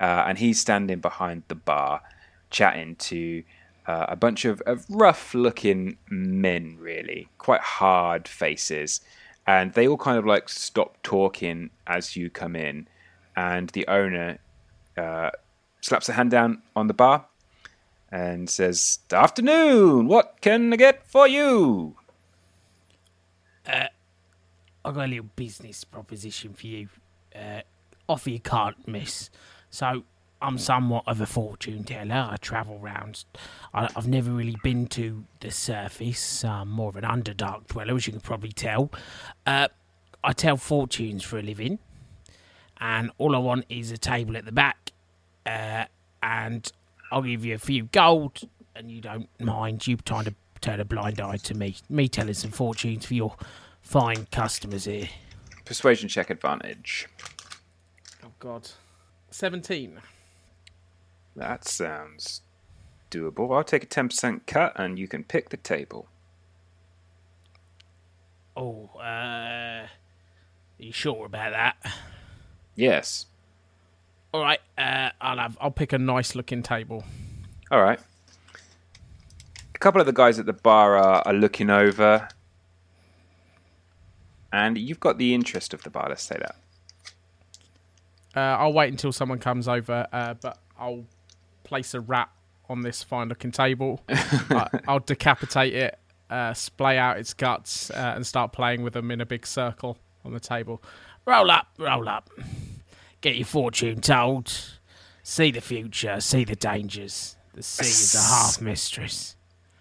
Uh, 0.00 0.24
and 0.26 0.38
he's 0.38 0.60
standing 0.60 0.98
behind 0.98 1.44
the 1.48 1.54
bar, 1.54 2.02
chatting 2.50 2.96
to 2.96 3.42
uh, 3.86 4.06
a 4.08 4.16
bunch 4.16 4.44
of, 4.44 4.60
of 4.62 4.84
rough-looking 4.88 5.96
men, 6.10 6.76
really, 6.80 7.28
quite 7.38 7.60
hard 7.60 8.26
faces. 8.26 9.00
And 9.46 9.72
they 9.72 9.86
all 9.86 9.96
kind 9.96 10.18
of 10.18 10.26
like 10.26 10.48
stop 10.48 11.02
talking 11.02 11.70
as 11.86 12.16
you 12.16 12.28
come 12.28 12.56
in, 12.56 12.88
and 13.36 13.68
the 13.70 13.86
owner 13.86 14.38
uh, 14.96 15.30
slaps 15.80 16.08
a 16.08 16.14
hand 16.14 16.30
down 16.30 16.62
on 16.74 16.86
the 16.86 16.94
bar 16.94 17.26
and 18.10 18.48
says, 18.48 19.00
"Afternoon. 19.12 20.08
What 20.08 20.40
can 20.40 20.72
I 20.72 20.76
get 20.76 21.06
for 21.06 21.28
you?" 21.28 21.96
Uh, 23.66 23.86
I 24.84 24.92
got 24.92 25.04
a 25.04 25.08
little 25.08 25.30
business 25.36 25.84
proposition 25.84 26.54
for 26.54 26.66
you. 26.66 26.88
Uh, 27.34 27.62
offer 28.08 28.30
you 28.30 28.40
can't 28.40 28.86
miss. 28.86 29.30
So 29.70 30.04
I'm 30.40 30.58
somewhat 30.58 31.04
of 31.06 31.20
a 31.20 31.26
fortune 31.26 31.84
teller. 31.84 32.28
I 32.30 32.36
travel 32.36 32.78
round. 32.78 33.24
I, 33.72 33.90
have 33.94 34.06
never 34.06 34.30
really 34.30 34.56
been 34.62 34.86
to 34.88 35.24
the 35.40 35.50
surface. 35.50 36.44
I'm 36.44 36.70
more 36.70 36.90
of 36.90 36.96
an 36.96 37.04
underdark 37.04 37.68
dweller, 37.68 37.96
as 37.96 38.06
you 38.06 38.12
can 38.12 38.20
probably 38.20 38.52
tell. 38.52 38.90
Uh, 39.46 39.68
I 40.22 40.32
tell 40.32 40.56
fortunes 40.56 41.22
for 41.22 41.38
a 41.38 41.42
living, 41.42 41.78
and 42.80 43.10
all 43.18 43.34
I 43.34 43.38
want 43.38 43.66
is 43.68 43.90
a 43.90 43.98
table 43.98 44.36
at 44.36 44.44
the 44.44 44.52
back, 44.52 44.92
uh, 45.44 45.84
and 46.22 46.70
I'll 47.10 47.22
give 47.22 47.44
you 47.44 47.54
a 47.54 47.58
few 47.58 47.84
gold, 47.84 48.40
and 48.74 48.90
you 48.90 49.00
don't 49.00 49.28
mind 49.40 49.86
you 49.86 49.96
trying 49.96 50.24
to 50.24 50.34
turn 50.60 50.80
a 50.80 50.84
blind 50.84 51.20
eye 51.20 51.36
to 51.36 51.54
me. 51.54 51.76
Me 51.88 52.08
telling 52.08 52.34
some 52.34 52.50
fortunes 52.50 53.06
for 53.06 53.14
your 53.14 53.36
fine 53.82 54.26
customers 54.32 54.84
here. 54.84 55.08
Persuasion 55.64 56.08
check 56.08 56.30
advantage. 56.30 57.06
Oh 58.24 58.32
God, 58.38 58.70
seventeen. 59.30 60.00
That 61.34 61.64
sounds 61.64 62.42
doable. 63.10 63.54
I'll 63.54 63.64
take 63.64 63.84
a 63.84 63.86
ten 63.86 64.08
percent 64.08 64.46
cut, 64.46 64.72
and 64.76 64.98
you 64.98 65.06
can 65.06 65.22
pick 65.24 65.50
the 65.50 65.56
table. 65.56 66.08
Oh, 68.56 68.90
uh, 68.96 69.00
are 69.02 69.88
you 70.78 70.92
sure 70.92 71.26
about 71.26 71.52
that? 71.52 71.76
Yes. 72.76 73.26
All 74.32 74.42
right. 74.42 74.60
Uh, 74.76 75.10
I'll 75.20 75.38
have. 75.38 75.56
I'll 75.60 75.70
pick 75.70 75.92
a 75.92 75.98
nice 75.98 76.34
looking 76.34 76.62
table. 76.62 77.02
All 77.70 77.82
right. 77.82 77.98
A 79.74 79.78
couple 79.78 80.00
of 80.00 80.06
the 80.06 80.12
guys 80.12 80.38
at 80.38 80.46
the 80.46 80.52
bar 80.52 80.96
are, 80.96 81.22
are 81.26 81.32
looking 81.34 81.70
over, 81.70 82.28
and 84.52 84.78
you've 84.78 85.00
got 85.00 85.18
the 85.18 85.34
interest 85.34 85.74
of 85.74 85.82
the 85.82 85.90
bar. 85.90 86.06
Let's 86.08 86.22
say 86.22 86.36
that. 86.38 86.56
Uh, 88.34 88.56
I'll 88.58 88.72
wait 88.72 88.90
until 88.90 89.12
someone 89.12 89.38
comes 89.38 89.66
over, 89.68 90.06
uh, 90.12 90.34
but 90.34 90.58
I'll 90.78 91.04
place 91.64 91.94
a 91.94 92.00
rat 92.00 92.28
on 92.68 92.82
this 92.82 93.02
fine 93.02 93.28
looking 93.28 93.50
table. 93.52 94.02
I, 94.08 94.68
I'll 94.86 95.00
decapitate 95.00 95.72
it, 95.74 95.98
uh, 96.28 96.52
splay 96.52 96.98
out 96.98 97.18
its 97.18 97.32
guts, 97.32 97.90
uh, 97.90 98.12
and 98.14 98.26
start 98.26 98.52
playing 98.52 98.82
with 98.82 98.92
them 98.92 99.10
in 99.10 99.20
a 99.20 99.26
big 99.26 99.46
circle 99.46 99.96
on 100.24 100.32
the 100.32 100.40
table. 100.40 100.82
Roll 101.26 101.50
up, 101.50 101.66
roll 101.76 102.08
up. 102.08 102.30
Get 103.20 103.34
your 103.34 103.46
fortune 103.46 104.00
told. 104.00 104.52
See 105.24 105.50
the 105.50 105.60
future, 105.60 106.20
see 106.20 106.44
the 106.44 106.54
dangers. 106.54 107.34
The 107.52 107.64
sea 107.64 107.84
is 107.84 108.14
a 108.14 108.18
half 108.18 108.60
mistress. 108.60 109.34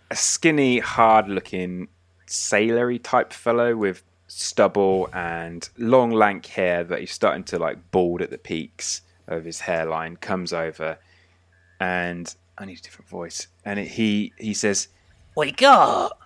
A 0.10 0.16
skinny, 0.16 0.80
hard-looking, 0.80 1.90
sailory 2.26 2.98
type 2.98 3.32
fellow 3.32 3.76
with 3.76 4.02
stubble 4.26 5.08
and 5.14 5.70
long, 5.78 6.10
lank 6.10 6.48
hair 6.48 6.84
that 6.84 7.00
he's 7.00 7.12
starting 7.12 7.44
to 7.44 7.60
like 7.60 7.92
bald 7.92 8.24
at 8.24 8.32
the 8.32 8.40
peaks 8.40 9.02
of 9.28 9.46
his 9.46 9.60
hairline 9.62 10.16
comes 10.16 10.52
over, 10.52 10.98
and 11.80 12.36
I 12.58 12.66
need 12.66 12.80
a 12.80 12.82
different 12.82 13.10
voice. 13.10 13.48
And 13.64 13.80
it, 13.80 13.90
he 13.90 14.34
he 14.40 14.56
says, 14.56 14.88
"What 15.36 15.48
you 15.48 15.54
got?" 15.54 16.18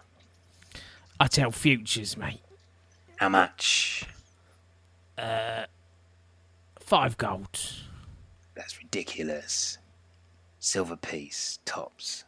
I 1.20 1.28
tell 1.28 1.52
futures, 1.52 2.16
mate. 2.16 2.42
"How 3.18 3.28
much?" 3.28 4.06
Uh, 5.20 5.66
five 6.80 7.18
gold. 7.18 7.48
That's 8.56 8.78
ridiculous. 8.80 9.78
Silver 10.60 10.96
piece 10.96 11.60
tops. 11.66 12.24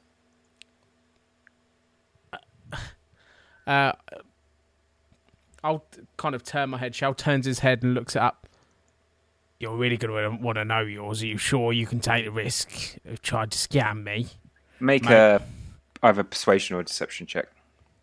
Uh, 3.67 3.91
I'll 5.63 5.85
kind 6.17 6.33
of 6.35 6.43
turn 6.43 6.71
my 6.71 6.77
head. 6.77 6.95
Shale 6.95 7.13
turns 7.13 7.45
his 7.45 7.59
head 7.59 7.83
and 7.83 7.93
looks 7.93 8.15
it 8.15 8.21
up. 8.21 8.47
You're 9.59 9.75
really 9.77 9.97
going 9.97 10.37
to 10.37 10.43
want 10.43 10.57
to 10.57 10.65
know 10.65 10.81
yours. 10.81 11.21
Are 11.21 11.27
you 11.27 11.37
sure 11.37 11.71
you 11.71 11.85
can 11.85 11.99
take 11.99 12.25
the 12.25 12.31
risk 12.31 12.97
of 13.05 13.21
trying 13.21 13.49
to 13.49 13.57
scam 13.57 14.03
me? 14.03 14.27
Make 14.79 15.03
Mate. 15.03 15.11
a 15.11 15.41
either 16.01 16.23
persuasion 16.23 16.75
or 16.75 16.81
deception 16.83 17.27
check, 17.27 17.47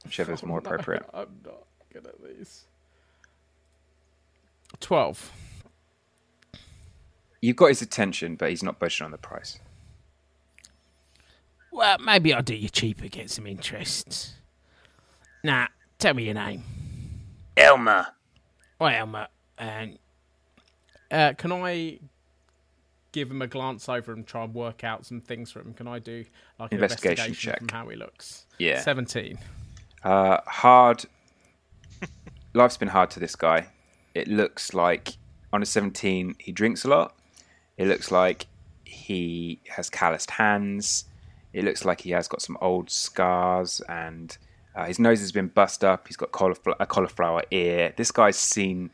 whichever's 0.05 0.45
more 0.45 0.61
No, 0.65 0.71
appropriate. 0.71 1.05
I'm 1.13 1.27
not 1.45 1.65
good 1.93 2.07
at 2.07 2.15
these. 2.23 2.65
Twelve. 4.89 5.31
You've 7.43 7.57
got 7.57 7.67
his 7.67 7.83
attention, 7.83 8.37
but 8.37 8.49
he's 8.49 8.63
not 8.63 8.79
budging 8.79 9.05
on 9.05 9.11
the 9.11 9.19
price. 9.19 9.59
Well, 11.71 11.99
maybe 11.99 12.33
I'll 12.33 12.41
do 12.43 12.55
you 12.55 12.71
cheaper, 12.71 13.07
get 13.09 13.29
some 13.29 13.47
interest. 13.47 14.33
Nah, 15.45 15.67
tell 15.99 16.15
me 16.15 16.25
your 16.25 16.33
name. 16.33 16.65
Elmer. 17.55 18.07
Well, 18.79 18.89
Elmer, 18.89 19.29
and 19.59 19.99
Uh, 21.11 21.35
can 21.37 21.53
I 21.53 21.99
give 23.13 23.31
him 23.31 23.43
a 23.43 23.47
glance 23.47 23.91
over 23.91 24.15
and 24.15 24.27
try 24.27 24.45
and 24.45 24.55
work 24.55 24.85
out 24.85 25.05
some 25.05 25.21
things 25.21 25.53
for 25.53 25.61
him? 25.61 25.75
Can 25.75 25.87
I 25.87 25.99
do 25.99 26.25
like 26.59 26.73
an 26.73 26.79
Investigation 26.79 27.27
investigation 27.27 27.51
check. 27.53 27.59
from 27.59 27.69
how 27.69 27.89
he 27.91 27.97
looks? 27.97 28.47
Yeah. 28.59 28.81
Seventeen. 28.81 29.39
Uh, 30.03 30.39
hard. 30.47 31.05
Life's 32.55 32.79
been 32.79 32.89
hard 32.89 33.11
to 33.11 33.21
this 33.21 33.37
guy. 33.37 33.69
It 34.19 34.27
looks 34.27 34.75
like 34.75 35.11
on 35.53 35.63
a 35.63 35.67
17, 35.67 36.35
he 36.41 36.51
drinks 36.51 36.85
a 36.85 36.89
lot. 36.89 37.17
It 37.77 37.87
looks 37.87 38.11
like 38.11 38.47
he 38.85 39.61
has 39.69 39.89
calloused 39.89 40.33
hands. 40.33 41.05
It 41.53 41.65
looks 41.65 41.85
like 41.85 42.01
he 42.01 42.11
has 42.11 42.27
got 42.27 42.43
some 42.43 42.59
old 42.61 42.91
scars 42.91 43.81
and 43.89 44.37
uh, 44.75 44.87
his 44.87 44.99
nose 44.99 45.21
has 45.21 45.31
been 45.31 45.47
bust 45.47 45.85
up. 45.85 46.09
He's 46.09 46.17
got 46.17 46.33
cauliflower, 46.33 46.75
a 46.81 46.87
cauliflower 46.87 47.43
ear. 47.53 47.95
This 47.97 48.11
guy's 48.11 48.37
seen 48.37 48.91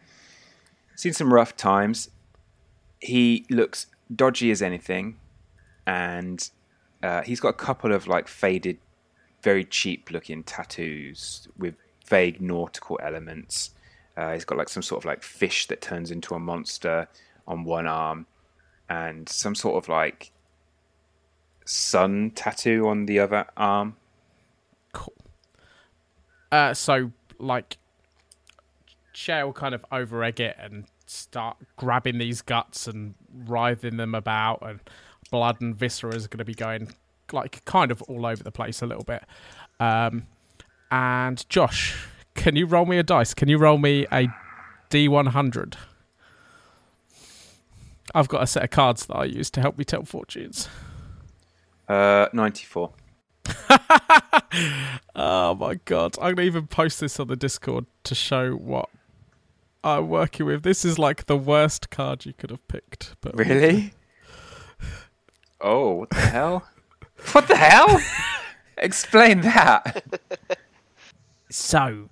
seen 0.94 1.14
some 1.14 1.32
rough 1.32 1.56
times. 1.56 2.10
He 3.00 3.46
looks 3.48 3.86
dodgy 4.14 4.50
as 4.50 4.60
anything, 4.60 5.16
and 5.86 6.50
uh, 7.02 7.22
he's 7.22 7.40
got 7.40 7.48
a 7.48 7.54
couple 7.68 7.92
of 7.92 8.06
like 8.06 8.28
faded, 8.28 8.78
very 9.42 9.64
cheap 9.64 10.10
looking 10.10 10.42
tattoos 10.42 11.48
with 11.56 11.76
vague 12.06 12.42
nautical 12.42 13.00
elements. 13.02 13.70
Uh, 14.16 14.32
he's 14.32 14.44
got 14.44 14.58
like 14.58 14.68
some 14.68 14.82
sort 14.82 15.02
of 15.02 15.04
like 15.04 15.22
fish 15.22 15.66
that 15.66 15.80
turns 15.80 16.10
into 16.10 16.34
a 16.34 16.38
monster 16.38 17.08
on 17.46 17.64
one 17.64 17.86
arm, 17.86 18.26
and 18.88 19.28
some 19.28 19.54
sort 19.54 19.82
of 19.82 19.88
like 19.88 20.30
sun 21.64 22.30
tattoo 22.34 22.86
on 22.88 23.06
the 23.06 23.18
other 23.18 23.46
arm. 23.56 23.96
Cool. 24.92 25.14
Uh, 26.52 26.74
so 26.74 27.10
like, 27.38 27.78
Shale 29.12 29.52
kind 29.52 29.74
of 29.74 29.84
over 29.90 30.22
egg 30.22 30.40
it 30.40 30.56
and 30.58 30.84
start 31.06 31.56
grabbing 31.76 32.18
these 32.18 32.42
guts 32.42 32.86
and 32.86 33.14
writhing 33.46 33.96
them 33.96 34.14
about, 34.14 34.62
and 34.62 34.80
blood 35.30 35.60
and 35.60 35.74
viscera 35.76 36.14
is 36.14 36.26
going 36.26 36.38
to 36.38 36.44
be 36.44 36.54
going 36.54 36.92
like 37.32 37.64
kind 37.64 37.90
of 37.90 38.02
all 38.02 38.26
over 38.26 38.42
the 38.42 38.52
place 38.52 38.82
a 38.82 38.86
little 38.86 39.04
bit. 39.04 39.24
Um, 39.80 40.26
and 40.90 41.48
Josh, 41.48 41.96
can 42.34 42.56
you 42.56 42.66
roll 42.66 42.86
me 42.86 42.98
a 42.98 43.02
dice? 43.02 43.34
Can 43.34 43.48
you 43.48 43.58
roll 43.58 43.78
me 43.78 44.06
a 44.12 44.28
D100? 44.90 45.74
I've 48.14 48.28
got 48.28 48.42
a 48.42 48.46
set 48.46 48.62
of 48.62 48.70
cards 48.70 49.06
that 49.06 49.14
I 49.14 49.24
use 49.24 49.50
to 49.50 49.60
help 49.60 49.78
me 49.78 49.84
tell 49.84 50.04
fortunes. 50.04 50.68
Uh, 51.88 52.28
94. 52.32 52.92
oh 55.16 55.54
my 55.54 55.78
god. 55.84 56.16
I'm 56.18 56.34
going 56.34 56.36
to 56.36 56.42
even 56.42 56.66
post 56.66 57.00
this 57.00 57.18
on 57.18 57.26
the 57.28 57.36
Discord 57.36 57.86
to 58.04 58.14
show 58.14 58.52
what 58.52 58.88
I'm 59.82 60.08
working 60.08 60.46
with. 60.46 60.62
This 60.62 60.84
is 60.84 60.98
like 60.98 61.26
the 61.26 61.36
worst 61.36 61.90
card 61.90 62.24
you 62.24 62.32
could 62.32 62.50
have 62.50 62.66
picked. 62.68 63.16
But 63.20 63.36
Really? 63.36 63.92
Oh, 65.60 65.94
what 65.94 66.10
the 66.10 66.16
hell? 66.16 66.68
what 67.32 67.48
the 67.48 67.56
hell? 67.56 67.98
Explain 68.76 69.40
that. 69.42 70.04
So, 71.48 72.10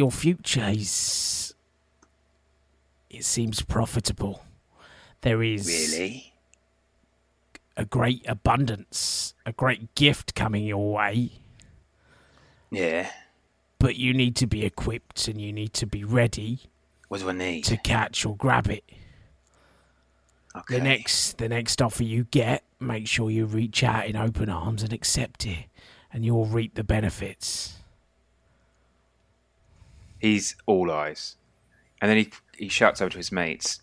your 0.00 0.10
future 0.10 0.66
is. 0.70 1.52
It 3.10 3.22
seems 3.24 3.60
profitable. 3.60 4.42
There 5.20 5.42
is 5.42 5.66
Really? 5.66 6.32
a 7.76 7.84
great 7.84 8.24
abundance, 8.26 9.34
a 9.44 9.52
great 9.52 9.94
gift 9.94 10.34
coming 10.34 10.64
your 10.64 10.90
way, 10.94 11.32
Yeah. 12.70 13.10
but 13.78 13.96
you 13.96 14.14
need 14.14 14.36
to 14.36 14.46
be 14.46 14.64
equipped 14.64 15.28
and 15.28 15.38
you 15.38 15.52
need 15.52 15.74
to 15.74 15.86
be 15.86 16.02
ready 16.02 16.60
What 17.08 17.20
do 17.20 17.28
I 17.28 17.32
need? 17.32 17.64
to 17.64 17.76
catch 17.76 18.24
or 18.24 18.34
grab 18.36 18.68
it. 18.70 18.84
okay. 20.56 20.76
The 20.78 20.80
next 20.82 21.36
the 21.38 21.48
next 21.48 21.82
offer 21.82 22.04
you 22.04 22.24
get, 22.24 22.64
make 22.80 23.06
sure 23.06 23.30
you 23.30 23.44
reach 23.44 23.82
out 23.84 24.06
in 24.06 24.16
open 24.16 24.48
arms 24.48 24.82
and 24.82 24.92
accept 24.94 25.46
it, 25.46 25.66
and 26.12 26.24
you'll 26.24 26.46
reap 26.46 26.74
the 26.74 26.84
benefits. 26.84 27.79
He's 30.20 30.54
all 30.66 30.90
eyes. 30.90 31.36
And 32.00 32.10
then 32.10 32.18
he 32.18 32.30
he 32.56 32.68
shouts 32.68 33.00
over 33.00 33.10
to 33.10 33.16
his 33.16 33.32
mates. 33.32 33.80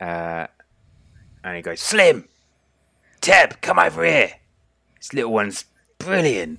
Uh, 0.00 0.48
and 1.44 1.56
he 1.56 1.62
goes, 1.62 1.80
Slim! 1.80 2.28
Teb, 3.20 3.60
come 3.60 3.78
over 3.78 4.04
here! 4.04 4.32
This 4.98 5.12
little 5.14 5.32
one's 5.32 5.64
brilliant. 5.98 6.58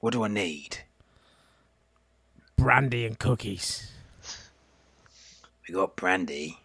What 0.00 0.12
do 0.12 0.22
I 0.22 0.28
need? 0.28 0.78
Brandy 2.56 3.04
and 3.04 3.18
cookies. 3.18 3.90
We 5.68 5.74
got 5.74 5.96
brandy. 5.96 6.58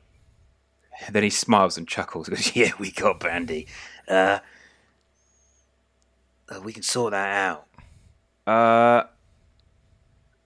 Then 1.12 1.24
he 1.24 1.30
smiles 1.30 1.78
and 1.78 1.88
chuckles. 1.88 2.28
He 2.28 2.32
goes, 2.36 2.56
"Yeah, 2.56 2.72
we 2.80 2.92
got 2.92 3.20
brandy. 3.20 3.68
Uh, 4.08 4.40
uh, 6.50 6.62
we 6.64 6.74
can 6.74 6.84
sort 6.84 7.12
that 7.12 7.30
out." 7.30 7.68
Uh, 8.48 9.08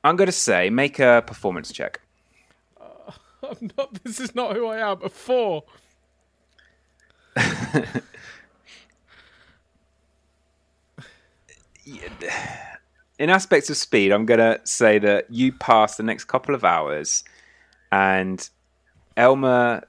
I'm 0.04 0.16
gonna 0.16 0.32
say 0.32 0.70
make 0.70 1.00
a 1.00 1.24
performance 1.26 1.72
check. 1.72 2.02
Uh, 2.80 3.12
I'm 3.43 3.72
not, 3.78 4.04
this 4.04 4.20
is 4.20 4.36
not 4.36 4.56
who 4.56 4.68
I 4.68 4.78
am. 4.91 5.02
A 5.04 5.10
four. 5.10 5.64
In 13.18 13.30
aspects 13.30 13.70
of 13.70 13.76
speed, 13.78 14.12
I'm 14.12 14.26
gonna 14.26 14.60
say 14.64 15.00
that 15.00 15.26
you 15.30 15.52
pass 15.52 15.97
the 15.97 16.04
next 16.04 16.26
couple 16.26 16.56
of 16.56 16.64
hours, 16.64 17.24
and 17.91 18.50
Elmer 19.18 19.84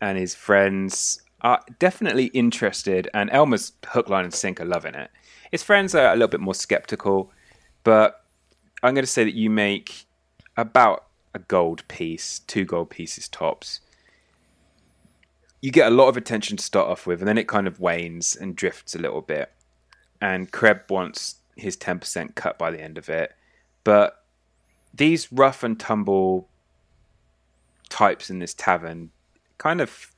and 0.00 0.18
his 0.18 0.34
friends 0.34 1.22
are 1.42 1.62
definitely 1.78 2.26
interested, 2.26 3.08
and 3.14 3.30
Elmer's 3.30 3.72
hook, 3.86 4.08
line, 4.08 4.24
and 4.24 4.34
sinker 4.34 4.64
loving 4.64 4.94
it. 4.94 5.10
His 5.52 5.62
friends 5.62 5.94
are 5.94 6.08
a 6.08 6.14
little 6.14 6.28
bit 6.28 6.40
more 6.40 6.54
skeptical, 6.54 7.30
but 7.84 8.19
I'm 8.82 8.94
going 8.94 9.04
to 9.04 9.10
say 9.10 9.24
that 9.24 9.34
you 9.34 9.50
make 9.50 10.06
about 10.56 11.06
a 11.34 11.38
gold 11.38 11.86
piece, 11.88 12.40
two 12.40 12.64
gold 12.64 12.90
pieces 12.90 13.28
tops. 13.28 13.80
You 15.60 15.70
get 15.70 15.92
a 15.92 15.94
lot 15.94 16.08
of 16.08 16.16
attention 16.16 16.56
to 16.56 16.64
start 16.64 16.88
off 16.88 17.06
with, 17.06 17.20
and 17.20 17.28
then 17.28 17.38
it 17.38 17.46
kind 17.46 17.66
of 17.66 17.80
wanes 17.80 18.34
and 18.34 18.56
drifts 18.56 18.94
a 18.94 18.98
little 18.98 19.20
bit. 19.20 19.52
And 20.20 20.50
Kreb 20.50 20.90
wants 20.90 21.36
his 21.56 21.76
10% 21.76 22.34
cut 22.34 22.58
by 22.58 22.70
the 22.70 22.80
end 22.80 22.96
of 22.96 23.08
it. 23.08 23.34
But 23.84 24.24
these 24.94 25.32
rough 25.32 25.62
and 25.62 25.78
tumble 25.78 26.48
types 27.88 28.30
in 28.30 28.38
this 28.38 28.54
tavern 28.54 29.10
kind 29.58 29.80
of 29.80 30.12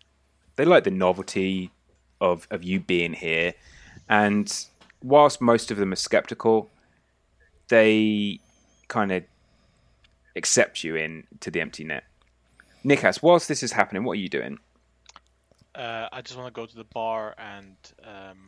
they 0.57 0.65
like 0.65 0.85
the 0.85 0.91
novelty 0.91 1.71
of 2.21 2.47
of 2.51 2.63
you 2.63 2.79
being 2.79 3.15
here 3.15 3.55
and 4.09 4.67
whilst 5.03 5.41
most 5.41 5.71
of 5.71 5.79
them 5.79 5.93
are 5.93 5.97
skeptical 5.97 6.71
they 7.69 8.39
kind 8.93 9.11
of 9.11 9.23
accept 10.37 10.85
you 10.85 10.97
in 10.97 11.25
to 11.41 11.51
the 11.51 11.61
empty 11.61 11.83
net 11.85 12.05
nikas 12.85 13.23
whilst 13.23 13.49
this 13.49 13.63
is 13.63 13.73
happening 13.73 14.05
what 14.05 14.13
are 14.13 14.21
you 14.27 14.29
doing 14.29 14.59
Uh, 15.75 16.07
I 16.13 16.21
just 16.21 16.37
want 16.39 16.49
to 16.55 16.61
go 16.61 16.67
to 16.67 16.77
the 16.77 16.85
bar 16.85 17.35
and 17.39 17.77
um, 18.05 18.39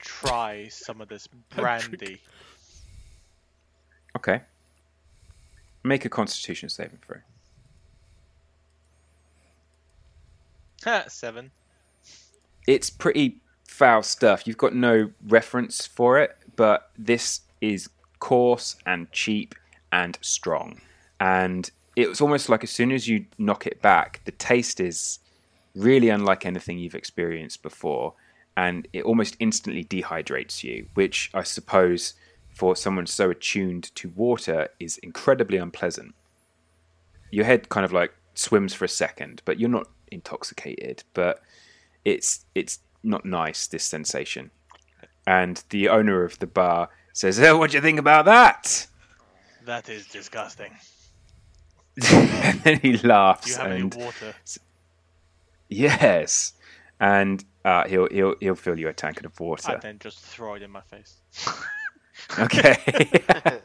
try 0.00 0.66
some 0.68 1.00
of 1.00 1.08
this 1.08 1.28
brandy. 1.56 2.18
okay 4.16 4.40
make 5.84 6.04
a 6.04 6.08
constitution 6.08 6.68
saving 6.68 6.98
throw 7.06 7.18
Seven. 11.08 11.50
it's 12.66 12.90
pretty 12.90 13.40
foul 13.66 14.02
stuff. 14.02 14.46
You've 14.46 14.58
got 14.58 14.74
no 14.74 15.10
reference 15.28 15.86
for 15.86 16.18
it, 16.18 16.36
but 16.56 16.90
this 16.98 17.40
is 17.60 17.88
coarse 18.18 18.76
and 18.84 19.10
cheap 19.10 19.54
and 19.94 20.18
strong. 20.20 20.80
And 21.20 21.70
it 21.94 22.08
was 22.08 22.20
almost 22.20 22.48
like 22.48 22.64
as 22.64 22.70
soon 22.70 22.90
as 22.90 23.06
you 23.08 23.26
knock 23.38 23.66
it 23.66 23.80
back, 23.80 24.20
the 24.24 24.32
taste 24.32 24.80
is 24.80 25.20
really 25.76 26.08
unlike 26.08 26.44
anything 26.44 26.78
you've 26.78 26.96
experienced 26.96 27.62
before. 27.62 28.14
And 28.56 28.88
it 28.92 29.04
almost 29.04 29.36
instantly 29.38 29.84
dehydrates 29.84 30.64
you, 30.64 30.88
which 30.94 31.30
I 31.32 31.44
suppose 31.44 32.14
for 32.52 32.74
someone 32.74 33.06
so 33.06 33.30
attuned 33.30 33.94
to 33.94 34.08
water 34.10 34.68
is 34.80 34.98
incredibly 34.98 35.58
unpleasant. 35.58 36.14
Your 37.30 37.44
head 37.44 37.68
kind 37.68 37.84
of 37.84 37.92
like 37.92 38.12
swims 38.34 38.74
for 38.74 38.84
a 38.84 38.88
second, 38.88 39.42
but 39.44 39.60
you're 39.60 39.70
not 39.70 39.88
intoxicated. 40.10 41.04
But 41.14 41.40
it's 42.04 42.44
it's 42.54 42.80
not 43.02 43.24
nice 43.24 43.66
this 43.66 43.84
sensation. 43.84 44.50
And 45.26 45.62
the 45.70 45.88
owner 45.88 46.24
of 46.24 46.38
the 46.40 46.46
bar 46.46 46.90
says, 47.12 47.40
"Oh, 47.40 47.58
what 47.58 47.70
do 47.70 47.76
you 47.76 47.82
think 47.82 47.98
about 47.98 48.24
that?" 48.24 48.86
That 49.64 49.88
is 49.88 50.06
disgusting. 50.06 50.72
and 52.12 52.60
then 52.60 52.80
he 52.80 52.96
laughs 52.98 53.46
Do 53.46 53.52
you 53.52 53.56
have 53.58 53.70
and 53.70 53.94
any 53.94 54.04
water? 54.04 54.34
yes, 55.68 56.52
and 57.00 57.44
uh, 57.64 57.86
he'll 57.86 58.08
he'll 58.10 58.34
he'll 58.40 58.54
fill 58.56 58.78
you 58.78 58.88
a 58.88 58.92
tankard 58.92 59.24
of 59.24 59.38
water. 59.38 59.78
then 59.80 59.98
just 59.98 60.18
throw 60.20 60.54
it 60.54 60.62
in 60.62 60.70
my 60.70 60.80
face. 60.82 61.16
Okay, 62.38 62.76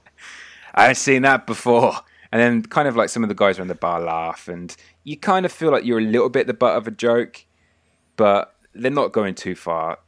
I 0.74 0.82
haven't 0.82 0.96
seen 0.96 1.22
that 1.22 1.46
before. 1.46 1.94
And 2.32 2.42
then 2.42 2.64
kind 2.64 2.88
of 2.88 2.96
like 2.96 3.10
some 3.10 3.24
of 3.24 3.30
the 3.30 3.36
guys 3.36 3.58
around 3.58 3.70
the 3.70 3.76
bar 3.76 4.02
laugh, 4.02 4.48
and 4.48 4.76
you 5.04 5.18
kind 5.18 5.46
of 5.46 5.52
feel 5.52 5.72
like 5.72 5.86
you're 5.86 6.00
a 6.00 6.04
little 6.04 6.30
bit 6.30 6.48
the 6.48 6.54
butt 6.54 6.76
of 6.76 6.88
a 6.88 6.92
joke, 6.92 7.46
but 8.18 8.56
they're 8.74 8.92
not 8.92 9.12
going 9.12 9.36
too 9.36 9.56
far 9.56 10.00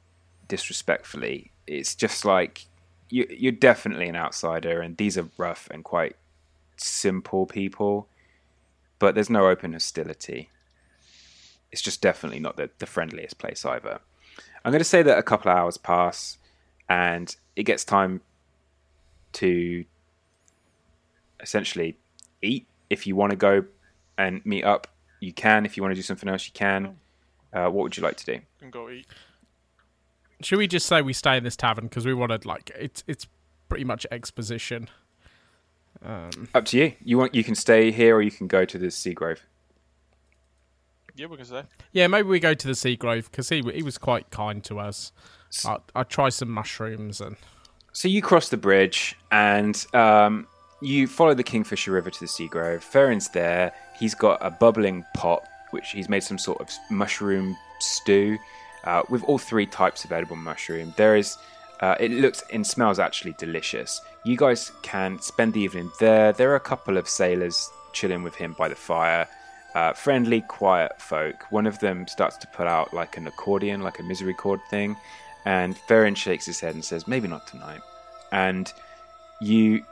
disrespectfully. 0.48 1.52
It's 1.68 1.96
just 1.96 2.26
like 2.26 2.66
you, 3.12 3.28
you're 3.30 3.52
definitely 3.52 4.08
an 4.10 4.16
outsider, 4.16 4.82
and 4.82 4.98
these 4.98 5.18
are 5.18 5.30
rough 5.38 5.68
and 5.72 5.84
quite 5.84 6.16
simple 6.78 7.46
people. 7.46 8.08
but 9.02 9.16
there's 9.16 9.32
no 9.32 9.48
open 9.50 9.74
hostility. 9.74 10.50
It's 11.72 11.82
just 11.82 12.02
definitely 12.02 12.40
not 12.40 12.56
the, 12.56 12.70
the 12.78 12.86
friendliest 12.86 13.40
place 13.40 13.66
either. 13.66 14.00
I'm 14.64 14.72
going 14.72 14.80
to 14.80 14.86
say 14.86 15.02
that 15.02 15.18
a 15.18 15.24
couple 15.24 15.52
of 15.52 15.58
hours 15.58 15.78
pass, 15.78 16.38
and 16.88 17.36
it 17.56 17.64
gets 17.64 17.84
time 17.84 18.22
to 19.34 19.86
essentially 21.40 21.98
eat. 22.44 22.68
If 22.92 23.08
you 23.08 23.16
want 23.16 23.32
to 23.32 23.36
go 23.36 23.66
and 24.20 24.46
meet 24.46 24.64
up, 24.64 24.86
you 25.20 25.34
can. 25.34 25.66
If 25.66 25.78
you 25.78 25.82
want 25.82 25.94
to 25.94 25.96
do 25.96 26.04
something 26.04 26.30
else, 26.30 26.46
you 26.46 26.54
can. 26.54 26.98
Uh, 27.52 27.70
what 27.70 27.82
would 27.84 27.98
you 27.98 28.04
like 28.04 28.18
to 28.18 28.26
do? 28.26 28.40
And 28.62 28.72
go 28.72 28.88
eat. 28.92 29.08
Should 30.44 30.58
we 30.58 30.68
just 30.68 30.86
say 30.86 31.02
we 31.02 31.14
stay 31.14 31.38
in 31.38 31.44
this 31.44 31.56
tavern 31.56 31.86
because 31.86 32.06
we 32.06 32.14
wanted 32.14 32.46
like 32.46 32.72
it's 32.78 33.04
it's 33.08 33.28
pretty 33.70 33.84
much 33.86 34.06
exposition. 34.12 34.90
Um, 36.04 36.50
Up 36.54 36.66
to 36.66 36.78
you. 36.78 36.94
You 37.04 37.18
want 37.18 37.36
you 37.36 37.44
can 37.44 37.56
stay 37.56 37.92
here 37.92 38.16
or 38.16 38.22
you 38.22 38.32
can 38.32 38.48
go 38.48 38.66
to 38.66 38.78
the 38.78 38.88
Seagrove. 38.88 39.40
Yeah, 41.16 41.28
we 41.28 41.38
can 41.38 41.46
say. 41.46 41.64
yeah, 41.92 42.08
maybe 42.08 42.28
we 42.30 42.40
go 42.40 42.54
to 42.54 42.68
the 42.68 42.76
Sea 42.76 42.96
Grove 42.96 43.30
because 43.30 43.50
he 43.50 43.62
he 43.74 43.84
was 43.84 43.98
quite 43.98 44.30
kind 44.32 44.64
to 44.64 44.80
us. 44.80 45.12
I 45.66 45.78
I 45.96 46.04
try 46.04 46.30
some 46.30 46.50
mushrooms 46.50 47.20
and 47.22 47.36
So 47.92 48.08
you 48.08 48.22
cross 48.22 48.50
the 48.50 48.58
bridge 48.58 49.18
and 49.32 49.86
um, 49.94 50.48
you 50.82 51.08
follow 51.08 51.34
the 51.34 51.44
Kingfisher 51.44 51.92
River 51.92 52.10
to 52.10 52.20
the 52.20 52.26
Seagrove. 52.28 52.82
Ferrin's 52.82 53.30
there. 53.30 53.74
He's 54.00 54.16
got 54.16 54.40
a 54.42 54.50
bubbling 54.50 55.06
pot, 55.16 55.44
which 55.72 55.90
he's 55.92 56.10
made 56.10 56.24
some 56.24 56.38
sort 56.38 56.62
of 56.62 56.70
mushroom 56.90 57.58
stew 57.80 58.38
uh, 58.84 59.04
with 59.10 59.24
all 59.24 59.38
three 59.38 59.66
types 59.66 60.06
of 60.06 60.12
edible 60.12 60.36
mushroom. 60.36 60.94
There 60.98 61.16
is, 61.16 61.38
uh, 61.80 61.96
it 62.00 62.12
looks 62.12 62.44
and 62.52 62.66
smells 62.66 63.00
actually 63.00 63.34
delicious. 63.38 64.02
You 64.24 64.38
guys 64.38 64.72
can 64.82 65.20
spend 65.20 65.54
the 65.54 65.62
evening 65.62 65.92
there. 66.00 66.34
There 66.34 66.52
are 66.52 66.56
a 66.56 66.60
couple 66.60 66.98
of 66.98 67.08
sailors 67.08 67.70
chilling 67.94 68.24
with 68.24 68.36
him 68.36 68.56
by 68.58 68.70
the 68.70 68.76
fire. 68.76 69.28
Uh, 69.74 69.94
friendly, 69.94 70.42
quiet 70.42 71.02
folk. 71.02 71.46
One 71.50 71.66
of 71.66 71.80
them 71.80 72.08
starts 72.08 72.38
to 72.38 72.48
pull 72.48 72.68
out 72.68 72.94
like 72.94 73.18
an 73.18 73.28
accordion, 73.28 73.82
like 73.82 74.00
a 74.00 74.04
misery 74.04 74.34
chord 74.34 74.60
thing, 74.70 74.98
and 75.46 75.78
Ferrin 75.78 76.16
shakes 76.16 76.46
his 76.46 76.60
head 76.60 76.76
and 76.76 76.84
says, 76.84 77.08
"Maybe 77.08 77.28
not 77.28 77.48
tonight." 77.48 77.82
And 78.34 78.72
you 79.40 79.86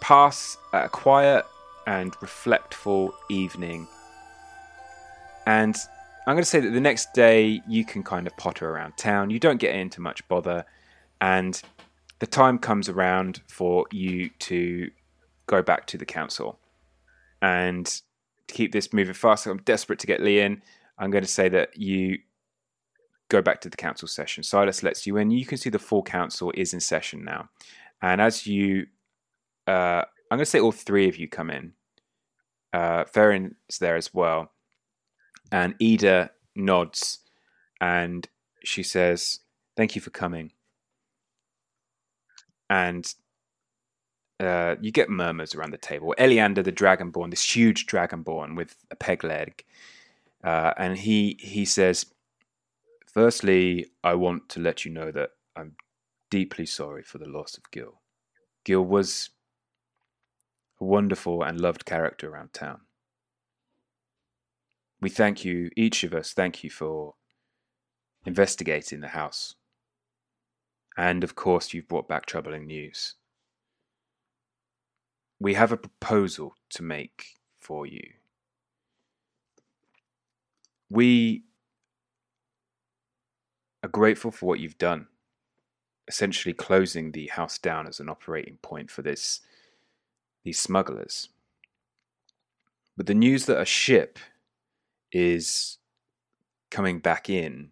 pass 0.00 0.56
a 0.72 0.88
quiet 0.88 1.44
and 1.86 2.12
reflectful 2.20 3.12
evening. 3.28 3.86
And 5.46 5.76
I'm 6.30 6.36
going 6.36 6.44
to 6.44 6.48
say 6.48 6.60
that 6.60 6.70
the 6.70 6.80
next 6.80 7.12
day 7.12 7.60
you 7.66 7.84
can 7.84 8.04
kind 8.04 8.24
of 8.28 8.36
potter 8.36 8.70
around 8.70 8.96
town. 8.96 9.30
You 9.30 9.40
don't 9.40 9.56
get 9.56 9.74
into 9.74 10.00
much 10.00 10.26
bother, 10.28 10.64
and 11.20 11.60
the 12.20 12.26
time 12.28 12.56
comes 12.56 12.88
around 12.88 13.40
for 13.48 13.84
you 13.90 14.30
to 14.38 14.88
go 15.48 15.60
back 15.60 15.88
to 15.88 15.98
the 15.98 16.06
council. 16.06 16.60
And 17.42 17.84
to 18.46 18.54
keep 18.54 18.70
this 18.70 18.92
moving 18.92 19.12
fast, 19.12 19.44
I'm 19.48 19.58
desperate 19.62 19.98
to 19.98 20.06
get 20.06 20.22
Lee 20.22 20.38
in. 20.38 20.62
I'm 20.98 21.10
going 21.10 21.24
to 21.24 21.28
say 21.28 21.48
that 21.48 21.76
you 21.76 22.18
go 23.28 23.42
back 23.42 23.60
to 23.62 23.68
the 23.68 23.76
council 23.76 24.06
session. 24.06 24.44
Silas 24.44 24.84
lets 24.84 25.08
you 25.08 25.16
in. 25.16 25.32
You 25.32 25.44
can 25.44 25.58
see 25.58 25.68
the 25.68 25.80
full 25.80 26.04
council 26.04 26.52
is 26.54 26.72
in 26.72 26.78
session 26.78 27.24
now. 27.24 27.48
And 28.02 28.20
as 28.20 28.46
you, 28.46 28.86
uh, 29.66 30.04
I'm 30.30 30.38
going 30.38 30.44
to 30.44 30.46
say 30.46 30.60
all 30.60 30.70
three 30.70 31.08
of 31.08 31.16
you 31.16 31.26
come 31.26 31.50
in. 31.50 31.72
Uh, 32.72 33.02
Ferrin's 33.02 33.78
there 33.80 33.96
as 33.96 34.14
well. 34.14 34.52
And 35.52 35.74
Ida 35.82 36.30
nods 36.54 37.18
and 37.80 38.28
she 38.62 38.82
says, 38.82 39.40
Thank 39.76 39.94
you 39.94 40.00
for 40.00 40.10
coming. 40.10 40.52
And 42.68 43.12
uh, 44.38 44.76
you 44.80 44.90
get 44.90 45.10
murmurs 45.10 45.54
around 45.54 45.72
the 45.72 45.78
table. 45.78 46.14
Eliander, 46.18 46.64
the 46.64 46.72
dragonborn, 46.72 47.30
this 47.30 47.54
huge 47.56 47.86
dragonborn 47.86 48.56
with 48.56 48.76
a 48.90 48.96
peg 48.96 49.22
leg, 49.22 49.64
uh, 50.42 50.72
and 50.78 50.96
he 50.98 51.36
he 51.40 51.64
says, 51.64 52.06
"Firstly, 53.06 53.86
I 54.02 54.14
want 54.14 54.48
to 54.50 54.60
let 54.60 54.84
you 54.84 54.90
know 54.90 55.10
that 55.10 55.30
I'm 55.54 55.74
deeply 56.30 56.64
sorry 56.64 57.02
for 57.02 57.18
the 57.18 57.28
loss 57.28 57.58
of 57.58 57.70
Gil. 57.70 58.00
Gil 58.64 58.84
was 58.84 59.30
a 60.80 60.84
wonderful 60.84 61.42
and 61.42 61.60
loved 61.60 61.84
character 61.84 62.30
around 62.30 62.52
town. 62.54 62.80
We 65.00 65.08
thank 65.08 65.44
you, 65.44 65.70
each 65.76 66.04
of 66.04 66.14
us, 66.14 66.32
thank 66.32 66.62
you 66.62 66.70
for 66.70 67.14
investigating 68.26 69.00
the 69.00 69.08
house. 69.08 69.54
And 70.96 71.24
of 71.24 71.34
course, 71.34 71.72
you've 71.72 71.88
brought 71.88 72.08
back 72.08 72.26
troubling 72.26 72.66
news. 72.66 73.14
We 75.38 75.54
have 75.54 75.72
a 75.72 75.78
proposal 75.78 76.54
to 76.70 76.82
make 76.82 77.38
for 77.58 77.86
you. 77.86 78.02
We 80.90 81.44
are 83.82 83.88
grateful 83.88 84.30
for 84.30 84.46
what 84.46 84.60
you've 84.60 84.76
done, 84.76 85.06
essentially 86.08 86.52
closing 86.52 87.12
the 87.12 87.28
house 87.28 87.56
down 87.56 87.86
as 87.86 88.00
an 88.00 88.10
operating 88.10 88.58
point 88.60 88.90
for 88.90 89.00
this 89.00 89.40
these 90.44 90.58
smugglers. 90.58 91.28
But 92.96 93.06
the 93.06 93.14
news 93.14 93.46
that 93.46 93.60
a 93.60 93.64
ship 93.64 94.18
is 95.12 95.78
coming 96.70 97.00
back 97.00 97.28
in 97.28 97.70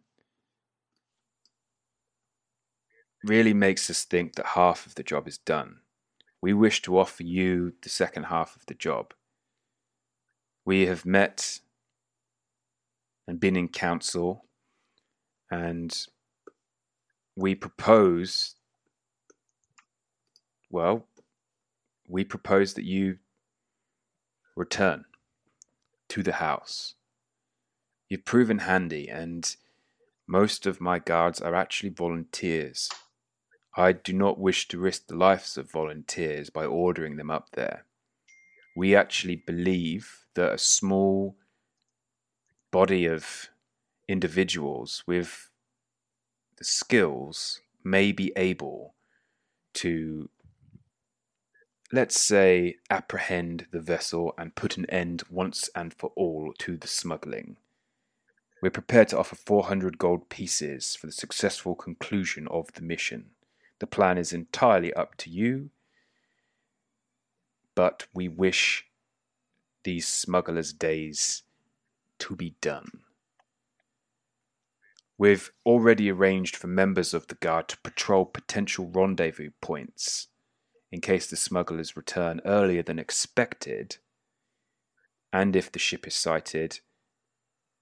really 3.25 3.55
makes 3.55 3.91
us 3.91 4.05
think 4.05 4.35
that 4.35 4.47
half 4.47 4.87
of 4.87 4.95
the 4.95 5.03
job 5.03 5.27
is 5.27 5.39
done. 5.39 5.81
We 6.41 6.53
wish 6.53 6.83
to 6.83 6.99
offer 6.99 7.23
you 7.25 7.73
the 7.83 7.89
second 7.89 8.25
half 8.25 8.55
of 8.57 8.67
the 8.67 8.75
job. 8.75 9.13
We 10.65 10.87
have 10.87 11.05
met 11.05 11.61
and 13.27 13.41
been 13.41 13.57
in 13.57 13.69
council, 13.69 14.45
and 15.51 15.97
we 17.37 17.55
propose, 17.55 18.55
well, 20.71 21.07
we 22.09 22.25
propose 22.25 22.75
that 22.75 22.85
you 22.85 23.19
return 24.57 25.05
to 26.09 26.23
the 26.23 26.33
house. 26.33 26.95
You've 28.09 28.25
proven 28.25 28.61
handy, 28.61 29.09
and 29.09 29.55
most 30.27 30.67
of 30.67 30.81
my 30.81 30.99
guards 30.99 31.41
are 31.41 31.55
actually 31.55 31.91
volunteers. 31.91 32.91
I 33.77 33.93
do 33.93 34.13
not 34.13 34.39
wish 34.39 34.67
to 34.69 34.79
risk 34.79 35.07
the 35.07 35.17
lives 35.17 35.57
of 35.57 35.71
volunteers 35.71 36.51
by 36.51 36.65
ordering 36.65 37.17
them 37.17 37.31
up 37.31 37.51
there. 37.53 37.85
We 38.75 38.95
actually 38.95 39.37
believe 39.37 40.25
that 40.35 40.55
a 40.55 40.59
small 40.59 41.37
body 42.71 43.07
of 43.07 43.49
individuals 44.09 45.03
with 45.07 45.51
the 46.57 46.65
skills 46.65 47.61
may 47.85 48.11
be 48.11 48.33
able 48.37 48.95
to, 49.75 50.29
let's 51.93 52.21
say, 52.21 52.77
apprehend 52.91 53.67
the 53.71 53.81
vessel 53.81 54.35
and 54.39 54.55
put 54.55 54.77
an 54.77 54.87
end 54.91 55.23
once 55.31 55.71
and 55.75 55.95
for 55.95 56.13
all 56.17 56.53
to 56.59 56.77
the 56.77 56.89
smuggling. 56.89 57.59
We're 58.61 58.71
prepared 58.71 59.09
to 59.09 59.19
offer 59.19 59.37
400 59.37 59.99
gold 59.99 60.29
pieces 60.29 60.97
for 60.97 61.07
the 61.07 61.13
successful 61.13 61.75
conclusion 61.75 62.49
of 62.49 62.73
the 62.73 62.83
mission. 62.83 63.31
The 63.79 63.87
plan 63.87 64.19
is 64.19 64.33
entirely 64.33 64.93
up 64.95 65.17
to 65.19 65.31
you, 65.31 65.71
but 67.75 68.07
we 68.13 68.27
wish 68.27 68.87
these 69.85 70.09
smugglers' 70.09 70.73
days 70.73 71.45
to 72.19 72.35
be 72.35 72.57
done. 72.61 73.05
We've 75.17 75.53
already 75.65 76.11
arranged 76.11 76.57
for 76.57 76.67
members 76.67 77.15
of 77.15 77.29
the 77.29 77.37
guard 77.37 77.69
to 77.69 77.79
patrol 77.79 78.25
potential 78.25 78.87
rendezvous 78.87 79.51
points 79.61 80.29
in 80.91 81.01
case 81.01 81.29
the 81.29 81.37
smugglers 81.37 81.97
return 81.97 82.41
earlier 82.45 82.83
than 82.83 82.99
expected, 82.99 83.99
and 85.33 85.55
if 85.55 85.71
the 85.71 85.79
ship 85.79 86.07
is 86.07 86.15
sighted, 86.15 86.81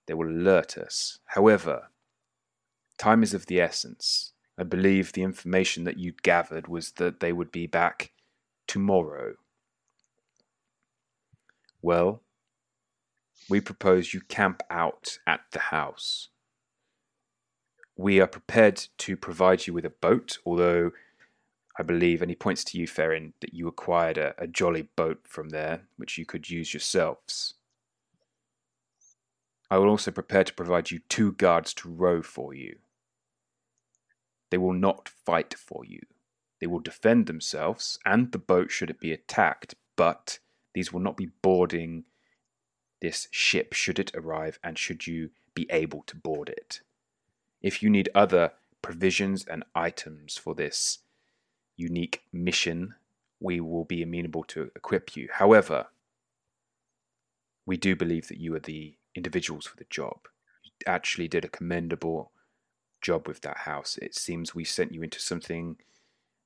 they 0.07 0.15
will 0.15 0.29
alert 0.29 0.79
us. 0.79 1.19
However, 1.27 1.91
time 2.99 3.23
is 3.23 3.35
of 3.35 3.47
the 3.47 3.61
essence. 3.61 4.33
I 4.59 4.63
believe 4.63 5.13
the 5.13 5.23
information 5.23 5.85
that 5.85 5.99
you'd 5.99 6.23
gathered 6.23 6.69
was 6.69 6.93
that 6.93 7.21
they 7.21 7.33
would 7.33 7.53
be 7.53 7.67
back 7.67 8.13
tomorrow. 8.67 9.35
Well, 11.83 12.23
we 13.49 13.61
propose 13.61 14.15
you 14.15 14.23
camp 14.23 14.63
out 14.71 15.19
at 15.27 15.41
the 15.53 15.59
house. 15.59 16.29
We 17.97 18.21
are 18.21 18.27
prepared 18.27 18.87
to 18.99 19.17
provide 19.17 19.67
you 19.67 19.73
with 19.73 19.85
a 19.85 19.91
boat, 19.91 20.39
although 20.45 20.93
I 21.79 21.83
believe, 21.83 22.23
and 22.23 22.31
he 22.31 22.35
points 22.35 22.65
to 22.65 22.79
you, 22.79 22.87
Ferrin, 22.87 23.35
that 23.41 23.53
you 23.53 23.69
acquired 23.69 24.17
a, 24.17 24.35
a 24.39 24.47
jolly 24.47 24.89
boat 24.97 25.21
from 25.25 25.51
there, 25.51 25.83
which 25.97 26.17
you 26.17 26.25
could 26.25 26.49
use 26.49 26.73
yourselves. 26.73 27.56
I 29.71 29.79
will 29.79 29.89
also 29.89 30.11
prepare 30.11 30.45
to 30.45 30.55
provide 30.55 30.91
you 30.91 31.01
two 31.09 31.33
guards 31.33 31.75
to 31.75 31.89
row 31.89 32.23
for 32.23 32.55
you. 32.55 32.77
They 34.51 34.59
will 34.59 34.73
not 34.73 35.09
fight 35.09 35.55
for 35.55 35.85
you. 35.85 36.01
They 36.61 36.67
will 36.67 36.81
defend 36.81 37.27
themselves 37.27 37.99
and 38.05 38.33
the 38.33 38.39
boat 38.39 38.71
should 38.71 38.91
it 38.91 39.01
be 39.01 39.13
attacked, 39.13 39.75
but 39.97 40.39
these 40.75 40.93
will 40.93 41.01
not 41.01 41.17
be 41.17 41.31
boarding 41.43 42.05
this 43.01 43.29
ship 43.31 43.73
should 43.73 43.99
it 43.99 44.11
arrive 44.15 44.59
and 44.63 44.79
should 44.79 45.07
you 45.07 45.31
be 45.55 45.67
able 45.71 46.03
to 46.07 46.17
board 46.17 46.49
it. 46.49 46.81
If 47.61 47.83
you 47.83 47.91
need 47.91 48.09
other 48.15 48.53
provisions 48.83 49.45
and 49.45 49.65
items 49.75 50.37
for 50.37 50.55
this 50.55 50.99
unique 51.77 52.23
mission, 52.33 52.95
we 53.41 53.61
will 53.61 53.85
be 53.85 54.03
amenable 54.03 54.45
to 54.45 54.71
equip 54.77 55.17
you. 55.17 55.29
However, 55.33 55.87
we 57.67 57.77
do 57.77 57.97
believe 57.97 58.29
that 58.29 58.39
you 58.39 58.55
are 58.55 58.61
the 58.61 58.97
individuals 59.17 59.67
for 59.67 59.77
the 59.77 59.87
job. 59.91 60.29
You 60.65 60.71
actually 60.87 61.29
did 61.29 61.45
a 61.45 61.49
commendable 61.49 62.33
job 63.01 63.27
with 63.27 63.41
that 63.43 63.59
house. 63.59 63.99
It 64.01 64.15
seems 64.15 64.55
we 64.55 64.65
sent 64.65 64.93
you 64.93 65.03
into 65.03 65.21
something 65.21 65.77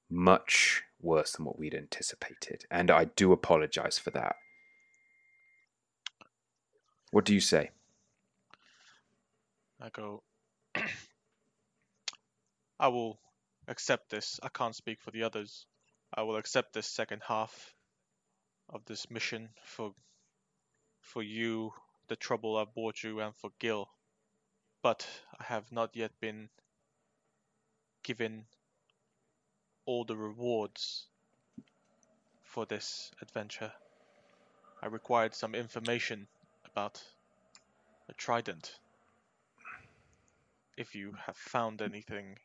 much 0.09 0.83
worse 1.01 1.33
than 1.33 1.45
what 1.45 1.59
we'd 1.59 1.75
anticipated, 1.75 2.65
and 2.71 2.91
I 2.91 3.05
do 3.05 3.33
apologize 3.33 3.99
for 3.99 4.11
that. 4.11 4.37
What 7.11 7.25
do 7.25 7.35
you 7.35 7.41
say? 7.41 7.71
I 9.81 9.89
go. 9.91 10.23
I 12.79 12.89
will 12.89 13.19
accept 13.69 14.11
this. 14.11 14.41
I 14.43 14.49
can't 14.49 14.75
speak 14.75 15.01
for 15.01 15.11
the 15.11 15.23
others. 15.23 15.67
I 16.15 16.23
will 16.23 16.37
accept 16.37 16.73
this 16.73 16.87
second 16.87 17.23
half 17.27 17.75
of 18.69 18.85
this 18.85 19.11
mission 19.11 19.49
for 19.65 19.93
for 21.01 21.23
you, 21.23 21.73
the 22.11 22.17
trouble 22.17 22.57
I've 22.57 22.75
brought 22.75 23.05
you, 23.05 23.21
and 23.21 23.35
for 23.37 23.51
Gil. 23.61 23.89
But 24.83 25.07
I 25.39 25.45
have 25.45 25.71
not 25.71 25.95
yet 25.95 26.11
been 26.21 26.49
given 28.03 28.47
all 29.87 30.05
the 30.05 30.17
rewards 30.17 31.07
for 32.43 32.67
this 32.67 33.13
adventure. 33.23 33.73
I 34.83 34.87
required 34.89 35.37
some 35.37 35.55
information 35.55 36.27
about 36.67 37.01
the 38.09 38.15
trident. 38.15 38.81
If 40.77 40.97
you 40.97 41.15
have 41.27 41.37
found 41.37 41.81
anything 41.81 42.39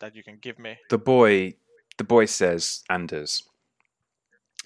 that 0.00 0.16
you 0.16 0.22
can 0.22 0.38
give 0.40 0.58
me. 0.58 0.78
The 0.88 0.96
boy, 0.96 1.54
the 1.98 2.04
boy 2.04 2.24
says, 2.24 2.82
Anders. 2.88 3.42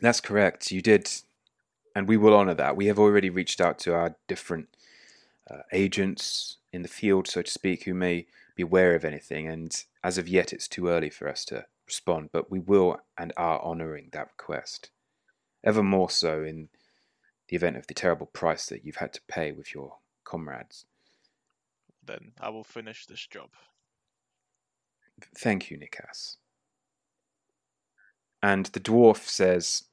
That's 0.01 0.21
correct. 0.21 0.71
You 0.71 0.83
did, 0.83 1.11
and 1.97 2.07
we 2.07 2.19
will 2.19 2.37
honor 2.37 2.53
that. 2.53 2.77
We 2.77 2.89
have 2.89 2.99
already 2.99 3.31
reached 3.31 3.59
out 3.59 3.79
to 3.81 3.95
our 3.95 4.17
different 4.29 4.69
uh, 5.51 5.63
agents 5.73 6.59
in 6.71 6.83
the 6.83 6.89
field, 6.89 7.27
so 7.27 7.41
to 7.41 7.51
speak, 7.51 7.85
who 7.85 7.95
may 7.95 8.27
be 8.55 8.65
aware 8.65 8.95
of 8.95 9.03
anything. 9.03 9.49
And 9.49 9.75
as 10.05 10.19
of 10.19 10.29
yet, 10.29 10.53
it's 10.53 10.69
too 10.69 10.89
early 10.89 11.09
for 11.09 11.27
us 11.27 11.43
to 11.47 11.65
respond, 11.87 12.29
but 12.35 12.51
we 12.51 12.59
will 12.59 13.01
and 13.17 13.33
are 13.39 13.63
honoring 13.63 14.11
that 14.13 14.29
request. 14.37 14.91
Ever 15.65 15.83
more 15.83 16.11
so 16.11 16.45
in 16.45 16.69
the 17.49 17.57
event 17.57 17.79
of 17.79 17.87
the 17.87 17.95
terrible 17.95 18.27
price 18.27 18.67
that 18.67 18.85
you've 18.85 18.97
had 18.97 19.15
to 19.15 19.23
pay 19.27 19.53
with 19.53 19.75
your 19.75 19.97
comrades. 20.23 20.85
Then 22.05 22.33
I 22.39 22.51
will 22.51 22.65
finish 22.65 23.07
this 23.07 23.27
job. 23.27 23.49
Thank 25.35 25.71
you, 25.71 25.79
Nikas. 25.79 26.37
And 28.43 28.67
the 28.67 28.81
dwarf 28.81 29.27
says, 29.27 29.85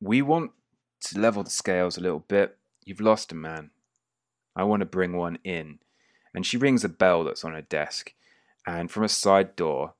We 0.00 0.22
want 0.22 0.52
to 1.02 1.18
level 1.18 1.42
the 1.42 1.50
scales 1.50 1.98
a 1.98 2.00
little 2.00 2.20
bit. 2.20 2.56
You've 2.84 3.00
lost 3.00 3.32
a 3.32 3.34
man. 3.34 3.70
I 4.56 4.64
want 4.64 4.80
to 4.80 4.86
bring 4.86 5.16
one 5.16 5.38
in. 5.44 5.78
And 6.34 6.46
she 6.46 6.56
rings 6.56 6.84
a 6.84 6.88
bell 6.88 7.24
that's 7.24 7.44
on 7.44 7.52
her 7.52 7.62
desk. 7.62 8.14
And 8.66 8.90
from 8.90 9.04
a 9.04 9.08
side 9.08 9.56
door, 9.56 9.94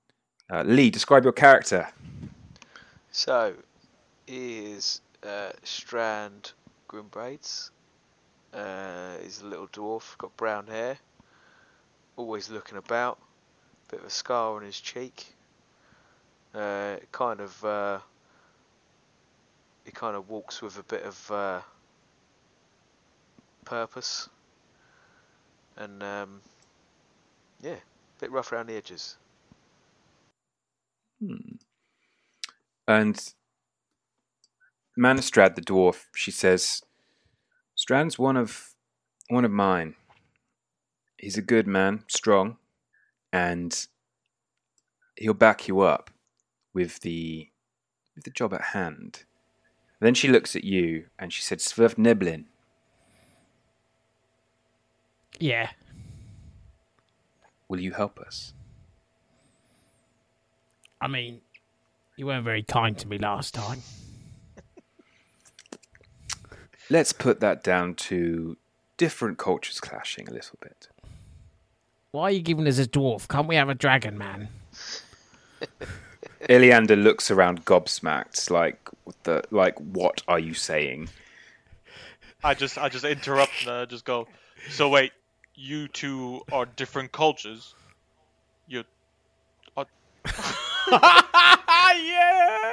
uh, 0.51 0.63
Lee, 0.63 0.91
describe 0.91 1.25
your 1.25 1.33
character. 1.33 1.89
So, 3.13 3.55
he 4.27 4.59
is 4.73 5.01
uh, 5.23 5.51
Strand 5.63 6.53
Grimbraids. 6.89 7.71
Uh, 8.53 9.17
he's 9.23 9.43
a 9.43 9.47
little 9.47 9.69
dwarf, 9.69 10.17
got 10.19 10.37
brown 10.37 10.67
hair, 10.67 10.99
always 12.17 12.51
looking 12.51 12.79
about, 12.79 13.19
bit 13.91 14.01
of 14.01 14.07
a 14.07 14.11
scar 14.11 14.57
on 14.57 14.63
his 14.63 14.81
cheek. 14.81 15.35
Uh, 16.55 16.97
kind 17.13 17.41
of, 17.41 17.65
uh, 17.65 17.99
he 19.91 19.93
kind 19.93 20.15
of 20.15 20.31
walks 20.31 20.63
with 20.63 20.79
a 20.79 20.85
bit 20.85 21.03
of 21.03 21.31
uh, 21.33 21.61
purpose, 23.65 24.29
and 25.77 26.01
um, 26.01 26.41
yeah, 27.61 27.73
a 27.73 28.21
bit 28.21 28.31
rough 28.31 28.53
around 28.53 28.69
the 28.69 28.77
edges. 28.77 29.17
Hmm. 31.21 31.57
And 32.87 33.35
Manistrid, 34.97 35.57
the 35.57 35.61
dwarf, 35.61 36.05
she 36.15 36.31
says, 36.31 36.83
Strand's 37.75 38.17
one 38.17 38.37
of 38.37 38.75
one 39.27 39.45
of 39.45 39.51
mine. 39.51 39.97
He's 41.17 41.37
a 41.37 41.43
good 41.43 41.67
man, 41.67 42.05
strong, 42.07 42.59
and 43.33 43.89
he'll 45.17 45.35
back 45.35 45.67
you 45.67 45.81
up 45.81 46.11
with 46.73 47.01
the 47.01 47.49
with 48.15 48.23
the 48.23 48.31
job 48.31 48.55
at 48.55 48.67
hand. 48.73 49.25
Then 50.01 50.15
she 50.15 50.29
looks 50.29 50.57
at 50.57 50.65
you 50.65 51.05
and 51.19 51.33
she 51.33 51.43
said, 51.43 51.59
Svirfneblin. 51.59 52.45
Yeah. 55.39 55.71
Will 57.69 57.81
you 57.81 57.93
help 57.93 58.19
us? 58.19 58.55
I 61.01 61.07
mean, 61.09 61.41
you 62.17 62.27
weren't 62.27 62.45
very 62.45 62.63
kind 62.63 62.99
to 62.99 63.09
me 63.09 63.19
last 63.19 63.55
time. 63.55 63.83
Let's 66.91 67.13
put 67.13 67.41
that 67.41 67.63
down 67.63 67.95
to 67.95 68.57
different 68.97 69.39
cultures 69.39 69.81
clashing 69.81 70.29
a 70.29 70.33
little 70.33 70.59
bit. 70.61 70.89
Why 72.11 72.25
are 72.25 72.31
you 72.33 72.43
giving 72.43 72.67
us 72.67 72.79
a 72.79 72.87
dwarf? 72.87 73.29
Can't 73.29 73.47
we 73.47 73.55
have 73.55 73.69
a 73.69 73.75
dragon 73.75 74.19
man? 74.19 74.49
Eliander 76.49 77.01
looks 77.01 77.31
around 77.31 77.65
gobsmacked, 77.65 78.51
like 78.51 78.79
what 79.05 79.23
the 79.25 79.43
like 79.51 79.79
what 79.79 80.23
are 80.27 80.39
you 80.39 80.55
saying? 80.55 81.09
I 82.43 82.55
just 82.55 82.79
I 82.79 82.89
just 82.89 83.05
interrupt 83.05 83.53
and 83.63 83.71
I 83.71 83.85
just 83.85 84.05
go. 84.05 84.27
So 84.71 84.89
wait, 84.89 85.13
you 85.55 85.89
two 85.89 86.43
are 86.51 86.65
different 86.65 87.13
cultures. 87.13 87.75
You. 88.69 88.85
Are... 89.77 89.87
yeah. 90.91 92.73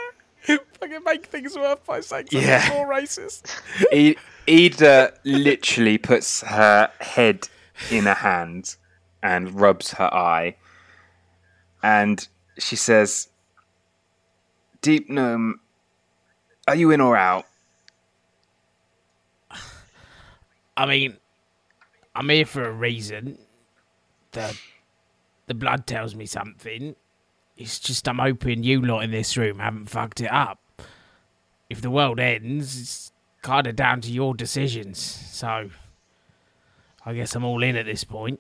Fucking 0.80 1.04
make 1.04 1.26
things 1.26 1.56
worse 1.58 1.80
by 1.86 2.00
saying 2.00 2.28
something 2.32 2.48
Yeah. 2.48 2.70
more 2.72 2.88
racist. 2.88 3.60
E- 3.92 4.16
Ida 4.48 5.14
literally 5.26 5.98
puts 5.98 6.40
her 6.42 6.90
head 7.02 7.50
in 7.92 8.08
a 8.08 8.14
hand 8.14 8.78
and 9.22 9.60
rubs 9.60 9.92
her 9.92 10.14
eye, 10.14 10.56
and 11.84 12.26
she 12.58 12.78
says, 12.78 13.28
"Deep 14.88 15.10
gnome, 15.10 15.60
are 16.66 16.76
you 16.76 16.92
in 16.92 17.02
or 17.02 17.18
out?" 17.18 17.46
I 20.78 20.86
mean, 20.86 21.18
I'm 22.16 22.30
here 22.30 22.46
for 22.46 22.64
a 22.64 22.72
reason. 22.72 23.38
The 24.32 24.58
the 25.48 25.54
blood 25.54 25.88
tells 25.88 26.16
me 26.16 26.26
something. 26.26 26.96
It's 27.58 27.80
just 27.80 28.08
I'm 28.08 28.20
hoping 28.20 28.64
you 28.64 28.82
lot 28.82 29.04
in 29.04 29.12
this 29.12 29.36
room 29.36 29.60
haven't 29.60 29.90
fucked 29.90 30.22
it 30.22 30.32
up. 30.32 30.62
If 31.70 31.82
the 31.82 31.92
world 31.92 32.22
ends, 32.22 32.80
it's 32.80 33.12
kind 33.42 33.68
of 33.68 33.76
down 33.76 34.00
to 34.00 34.10
your 34.10 34.34
decisions. 34.36 35.00
So, 35.00 35.70
I 37.06 37.14
guess 37.14 37.36
I'm 37.36 37.44
all 37.44 37.62
in 37.62 37.76
at 37.76 37.86
this 37.86 38.06
point. 38.06 38.40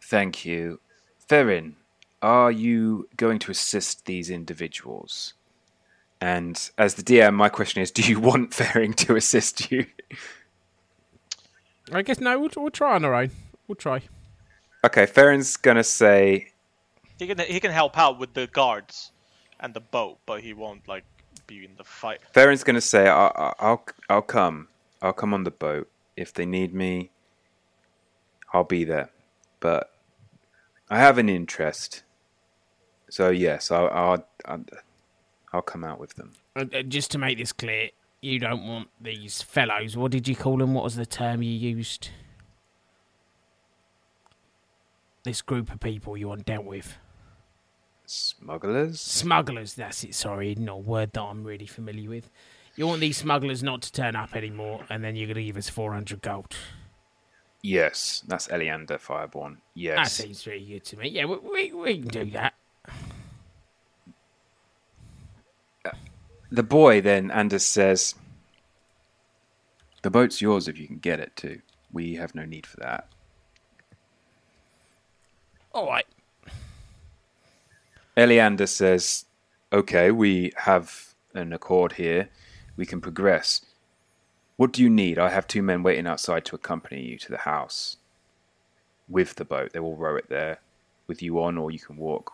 Thank 0.00 0.46
you, 0.46 0.80
Ferrin. 1.28 1.76
Are 2.22 2.50
you 2.50 3.08
going 3.16 3.38
to 3.40 3.50
assist 3.50 4.06
these 4.06 4.30
individuals? 4.30 5.34
And 6.20 6.70
as 6.78 6.94
the 6.94 7.02
DM, 7.02 7.34
my 7.34 7.48
question 7.48 7.82
is: 7.82 7.90
Do 7.90 8.02
you 8.02 8.20
want 8.20 8.54
Ferrin 8.54 8.94
to 8.94 9.16
assist 9.16 9.70
you? 9.70 9.86
I 11.92 12.02
guess 12.02 12.20
no, 12.20 12.38
we'll, 12.38 12.50
we'll 12.56 12.70
try 12.70 12.94
on 12.94 13.04
our 13.04 13.14
own. 13.14 13.30
We'll 13.68 13.76
try. 13.76 14.02
Okay, 14.84 15.06
Ferrin's 15.06 15.56
gonna 15.56 15.84
say, 15.84 16.48
He 17.18 17.26
can 17.26 17.38
he 17.38 17.60
can 17.60 17.70
help 17.70 17.98
out 17.98 18.18
with 18.18 18.34
the 18.34 18.46
guards 18.46 19.12
and 19.60 19.74
the 19.74 19.80
boat, 19.80 20.18
but 20.26 20.40
he 20.40 20.52
won't 20.52 20.86
like 20.88 21.04
be 21.46 21.64
in 21.64 21.76
the 21.76 21.84
fight. 21.84 22.20
Ferrin's 22.32 22.64
gonna 22.64 22.80
say, 22.80 23.08
I'll, 23.08 23.54
"I'll, 23.58 23.84
I'll 24.08 24.22
come. 24.22 24.68
I'll 25.02 25.12
come 25.12 25.34
on 25.34 25.44
the 25.44 25.50
boat 25.50 25.88
if 26.16 26.32
they 26.32 26.46
need 26.46 26.72
me. 26.72 27.10
I'll 28.52 28.64
be 28.64 28.84
there, 28.84 29.10
but 29.60 29.92
I 30.88 30.98
have 30.98 31.18
an 31.18 31.28
interest. 31.28 32.02
So 33.16 33.30
yes, 33.30 33.70
I'll, 33.70 33.88
I'll, 33.88 34.28
I'll, 34.44 34.64
I'll 35.50 35.62
come 35.62 35.84
out 35.84 35.98
with 35.98 36.16
them. 36.16 36.32
Uh, 36.54 36.66
uh, 36.70 36.82
just 36.82 37.10
to 37.12 37.18
make 37.18 37.38
this 37.38 37.50
clear, 37.50 37.88
you 38.20 38.38
don't 38.38 38.68
want 38.68 38.88
these 39.00 39.40
fellows. 39.40 39.96
What 39.96 40.12
did 40.12 40.28
you 40.28 40.36
call 40.36 40.58
them? 40.58 40.74
What 40.74 40.84
was 40.84 40.96
the 40.96 41.06
term 41.06 41.42
you 41.42 41.50
used? 41.50 42.10
This 45.24 45.40
group 45.40 45.72
of 45.72 45.80
people 45.80 46.18
you 46.18 46.28
want 46.28 46.44
dealt 46.44 46.66
with. 46.66 46.98
Smugglers. 48.04 49.00
Smugglers, 49.00 49.72
that's 49.72 50.04
it, 50.04 50.14
sorry, 50.14 50.54
not 50.54 50.74
a 50.74 50.76
word 50.76 51.14
that 51.14 51.22
I'm 51.22 51.42
really 51.42 51.64
familiar 51.64 52.10
with. 52.10 52.28
You 52.74 52.86
want 52.86 53.00
these 53.00 53.16
smugglers 53.16 53.62
not 53.62 53.80
to 53.80 53.92
turn 53.92 54.14
up 54.14 54.36
anymore, 54.36 54.84
and 54.90 55.02
then 55.02 55.16
you're 55.16 55.28
going 55.28 55.36
to 55.36 55.44
give 55.44 55.56
us 55.56 55.70
400 55.70 56.20
gold. 56.20 56.54
Yes, 57.62 58.22
that's 58.28 58.48
Eliander 58.48 59.00
Fireborn. 59.00 59.56
Yes. 59.72 59.96
That 59.96 60.22
seems 60.22 60.42
very 60.42 60.62
good 60.62 60.84
to 60.84 60.98
me. 60.98 61.08
Yeah, 61.08 61.24
we, 61.24 61.38
we, 61.38 61.72
we 61.72 61.98
can 62.00 62.08
do 62.08 62.30
that. 62.32 62.52
The 66.50 66.62
boy 66.62 67.00
then, 67.00 67.30
Anders 67.30 67.64
says, 67.64 68.14
The 70.02 70.10
boat's 70.10 70.40
yours 70.40 70.68
if 70.68 70.78
you 70.78 70.86
can 70.86 70.98
get 70.98 71.20
it 71.20 71.34
too. 71.36 71.60
We 71.92 72.14
have 72.14 72.34
no 72.34 72.44
need 72.44 72.66
for 72.66 72.76
that. 72.78 73.08
All 75.72 75.86
right. 75.86 76.06
Eliander 78.16 78.68
says, 78.68 79.24
Okay, 79.72 80.10
we 80.10 80.52
have 80.58 81.14
an 81.34 81.52
accord 81.52 81.92
here. 81.92 82.28
We 82.76 82.86
can 82.86 83.00
progress. 83.00 83.62
What 84.56 84.72
do 84.72 84.82
you 84.82 84.88
need? 84.88 85.18
I 85.18 85.28
have 85.30 85.46
two 85.46 85.62
men 85.62 85.82
waiting 85.82 86.06
outside 86.06 86.44
to 86.46 86.56
accompany 86.56 87.02
you 87.02 87.18
to 87.18 87.30
the 87.30 87.38
house 87.38 87.96
with 89.08 89.34
the 89.34 89.44
boat. 89.44 89.72
They 89.72 89.80
will 89.80 89.96
row 89.96 90.16
it 90.16 90.28
there 90.28 90.60
with 91.06 91.22
you 91.22 91.42
on, 91.42 91.58
or 91.58 91.70
you 91.70 91.78
can 91.78 91.96
walk. 91.96 92.32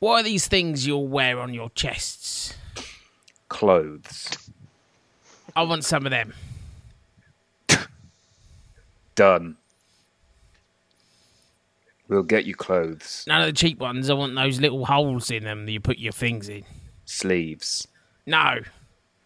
What 0.00 0.20
are 0.20 0.22
these 0.22 0.48
things 0.48 0.86
you'll 0.86 1.08
wear 1.08 1.40
on 1.40 1.54
your 1.54 1.70
chests? 1.70 2.54
Clothes. 3.54 4.50
I 5.54 5.62
want 5.62 5.84
some 5.84 6.06
of 6.06 6.10
them. 6.10 6.34
Done. 9.14 9.56
We'll 12.08 12.24
get 12.24 12.46
you 12.46 12.56
clothes. 12.56 13.24
None 13.28 13.42
of 13.42 13.46
the 13.46 13.52
cheap 13.52 13.78
ones. 13.78 14.10
I 14.10 14.14
want 14.14 14.34
those 14.34 14.60
little 14.60 14.84
holes 14.84 15.30
in 15.30 15.44
them 15.44 15.66
that 15.66 15.70
you 15.70 15.78
put 15.78 15.98
your 15.98 16.10
things 16.12 16.48
in. 16.48 16.64
Sleeves. 17.04 17.86
No, 18.26 18.58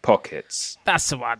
Pockets. 0.03 0.77
that's 0.85 1.09
the 1.09 1.17
one. 1.17 1.39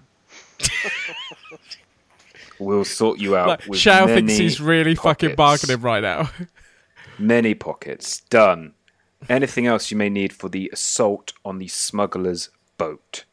We'll 2.57 2.85
sort 2.85 3.19
you 3.19 3.37
out 3.37 3.47
Like, 3.49 3.67
with 3.67 3.79
Shao 3.79 4.07
thinks 4.07 4.35
he's 4.35 4.59
really 4.59 4.95
fucking 4.95 5.35
bargaining 5.35 5.81
right 5.81 6.01
now. 6.01 6.31
Many 7.19 7.53
pockets. 7.53 8.21
Done. 8.21 8.73
Anything 9.29 9.67
else 9.67 9.91
you 9.91 9.97
may 9.97 10.09
need 10.09 10.33
for 10.33 10.49
the 10.49 10.71
assault 10.73 11.33
on 11.45 11.59
the 11.59 11.67
smuggler's 11.67 12.49
boat? 12.79 13.25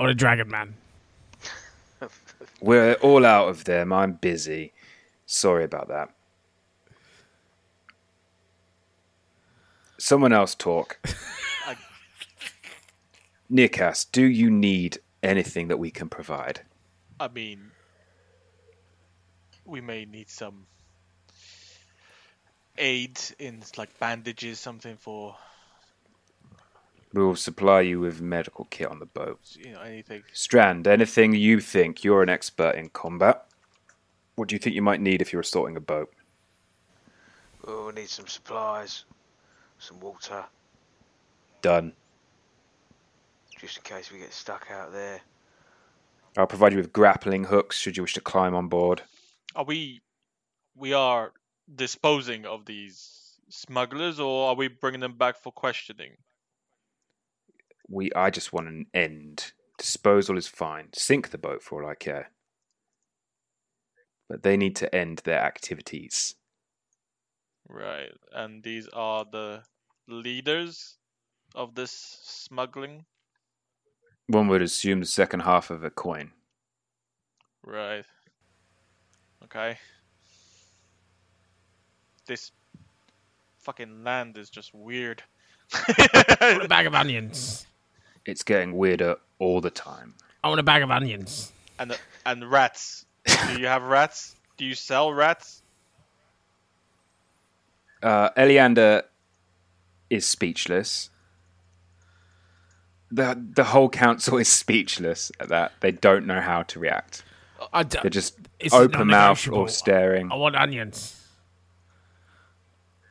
Or 0.00 0.08
a 0.08 0.14
dragon 0.14 0.50
man. 0.50 0.74
We're 2.60 2.94
all 2.94 3.24
out 3.24 3.48
of 3.48 3.64
them. 3.64 3.92
I'm 3.92 4.14
busy. 4.14 4.72
Sorry 5.26 5.62
about 5.62 5.88
that. 5.88 6.10
Someone 9.98 10.32
else 10.32 10.54
talk. 10.56 10.98
Nikas, 13.52 14.06
do 14.10 14.24
you 14.24 14.50
need 14.50 14.98
anything 15.22 15.68
that 15.68 15.76
we 15.76 15.90
can 15.90 16.08
provide? 16.08 16.62
I 17.18 17.28
mean, 17.28 17.70
we 19.66 19.80
may 19.80 20.06
need 20.06 20.30
some 20.30 20.66
aid 22.78 23.20
in 23.38 23.62
like 23.76 23.98
bandages, 23.98 24.58
something 24.58 24.96
for 24.96 25.36
We 27.12 27.22
will 27.24 27.36
supply 27.36 27.80
you 27.80 27.98
with 27.98 28.20
medical 28.20 28.66
kit 28.66 28.88
on 28.88 29.00
the 29.00 29.06
boat. 29.06 29.40
you 29.58 29.72
know 29.72 29.80
anything. 29.80 30.22
Strand, 30.32 30.86
anything 30.86 31.34
you 31.34 31.60
think 31.60 32.04
you're 32.04 32.22
an 32.22 32.28
expert 32.28 32.76
in 32.76 32.88
combat? 32.90 33.46
What 34.36 34.48
do 34.48 34.54
you 34.54 34.58
think 34.60 34.76
you 34.76 34.82
might 34.82 35.00
need 35.00 35.20
if 35.20 35.32
you're 35.32 35.42
assaulting 35.42 35.76
a 35.76 35.80
boat? 35.80 36.12
Oh, 37.66 37.86
we 37.88 37.92
need 37.92 38.08
some 38.08 38.26
supplies, 38.26 39.04
some 39.78 39.98
water, 40.00 40.44
Done. 41.62 41.92
just 43.60 43.76
in 43.76 43.82
case 43.82 44.10
we 44.10 44.18
get 44.18 44.32
stuck 44.32 44.68
out 44.70 44.92
there. 44.92 45.20
I'll 46.38 46.46
provide 46.46 46.72
you 46.72 46.78
with 46.78 46.92
grappling 46.92 47.44
hooks 47.44 47.76
should 47.76 47.96
you 47.96 48.04
wish 48.04 48.14
to 48.14 48.20
climb 48.20 48.54
on 48.54 48.68
board. 48.68 49.02
Are 49.56 49.64
we 49.64 50.00
we 50.76 50.92
are 50.92 51.32
disposing 51.74 52.46
of 52.46 52.64
these 52.64 53.36
smugglers, 53.48 54.20
or 54.20 54.48
are 54.48 54.54
we 54.54 54.68
bringing 54.68 55.00
them 55.00 55.18
back 55.18 55.36
for 55.36 55.52
questioning? 55.52 56.12
We, 57.90 58.12
I 58.14 58.30
just 58.30 58.52
want 58.52 58.68
an 58.68 58.86
end. 58.94 59.52
Disposal 59.76 60.38
is 60.38 60.46
fine. 60.46 60.88
Sink 60.94 61.30
the 61.30 61.38
boat 61.38 61.62
for 61.62 61.82
all 61.82 61.90
I 61.90 61.94
care. 61.94 62.30
But 64.28 64.44
they 64.44 64.56
need 64.56 64.76
to 64.76 64.94
end 64.94 65.22
their 65.24 65.40
activities. 65.40 66.36
Right, 67.68 68.12
and 68.32 68.62
these 68.62 68.88
are 68.92 69.24
the 69.30 69.62
leaders 70.08 70.98
of 71.54 71.74
this 71.74 71.90
smuggling. 72.22 73.04
One 74.28 74.48
would 74.48 74.62
assume 74.62 75.00
the 75.00 75.06
second 75.06 75.40
half 75.40 75.70
of 75.70 75.82
a 75.82 75.90
coin. 75.90 76.30
Right. 77.64 78.04
Okay. 79.44 79.78
This 82.26 82.52
fucking 83.58 84.04
land 84.04 84.38
is 84.38 84.50
just 84.50 84.72
weird. 84.72 85.22
I 85.72 86.60
a 86.62 86.68
bag 86.68 86.86
of 86.86 86.94
onions. 86.94 87.66
It's 88.26 88.42
getting 88.42 88.76
weirder 88.76 89.16
all 89.38 89.60
the 89.60 89.70
time. 89.70 90.14
I 90.44 90.48
want 90.48 90.60
a 90.60 90.64
bag 90.64 90.82
of 90.82 90.90
onions. 90.90 91.52
and 91.78 91.98
and 92.26 92.50
rats. 92.50 93.04
Do 93.26 93.58
you 93.60 93.66
have 93.66 93.82
rats? 93.82 94.34
Do 94.56 94.64
you 94.64 94.74
sell 94.74 95.12
rats? 95.12 95.62
Uh, 98.02 98.30
Eliander 98.30 99.02
is 100.08 100.26
speechless. 100.26 101.10
The 103.10 103.38
the 103.54 103.64
whole 103.64 103.88
council 103.88 104.38
is 104.44 104.48
speechless 104.48 105.32
at 105.40 105.48
that. 105.48 105.72
They 105.80 105.90
don't 105.92 106.26
know 106.26 106.40
how 106.40 106.62
to 106.64 106.78
react. 106.78 107.24
I 107.72 107.82
d- 107.82 107.98
They're 108.00 108.10
just 108.10 108.38
open 108.72 109.08
mouthed 109.08 109.46
non-negotiable. 109.46 109.58
or 109.58 109.68
staring. 109.68 110.32
I 110.32 110.36
want 110.36 110.56
onions. 110.56 111.16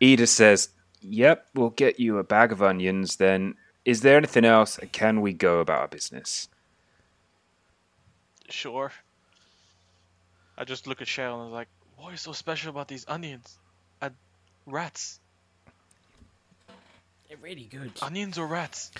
Ida 0.01 0.25
says, 0.27 0.69
Yep, 1.01 1.45
we'll 1.53 1.69
get 1.69 1.99
you 1.99 2.17
a 2.17 2.23
bag 2.23 2.51
of 2.51 2.61
onions 2.63 3.17
then. 3.17 3.55
Is 3.85 4.01
there 4.01 4.17
anything 4.17 4.45
else? 4.45 4.79
Can 4.91 5.21
we 5.21 5.33
go 5.33 5.59
about 5.59 5.79
our 5.81 5.87
business? 5.87 6.49
Sure. 8.49 8.91
I 10.57 10.65
just 10.65 10.87
look 10.87 11.01
at 11.01 11.07
Cheryl 11.07 11.35
and 11.35 11.43
I'm 11.43 11.51
like, 11.51 11.69
what 11.97 12.13
is 12.13 12.21
so 12.21 12.31
special 12.31 12.69
about 12.69 12.87
these 12.87 13.05
onions? 13.07 13.57
And 14.01 14.13
rats. 14.65 15.19
They're 17.27 17.37
really 17.41 17.67
good. 17.69 17.91
Onions 18.01 18.37
or 18.37 18.47
rats? 18.47 18.91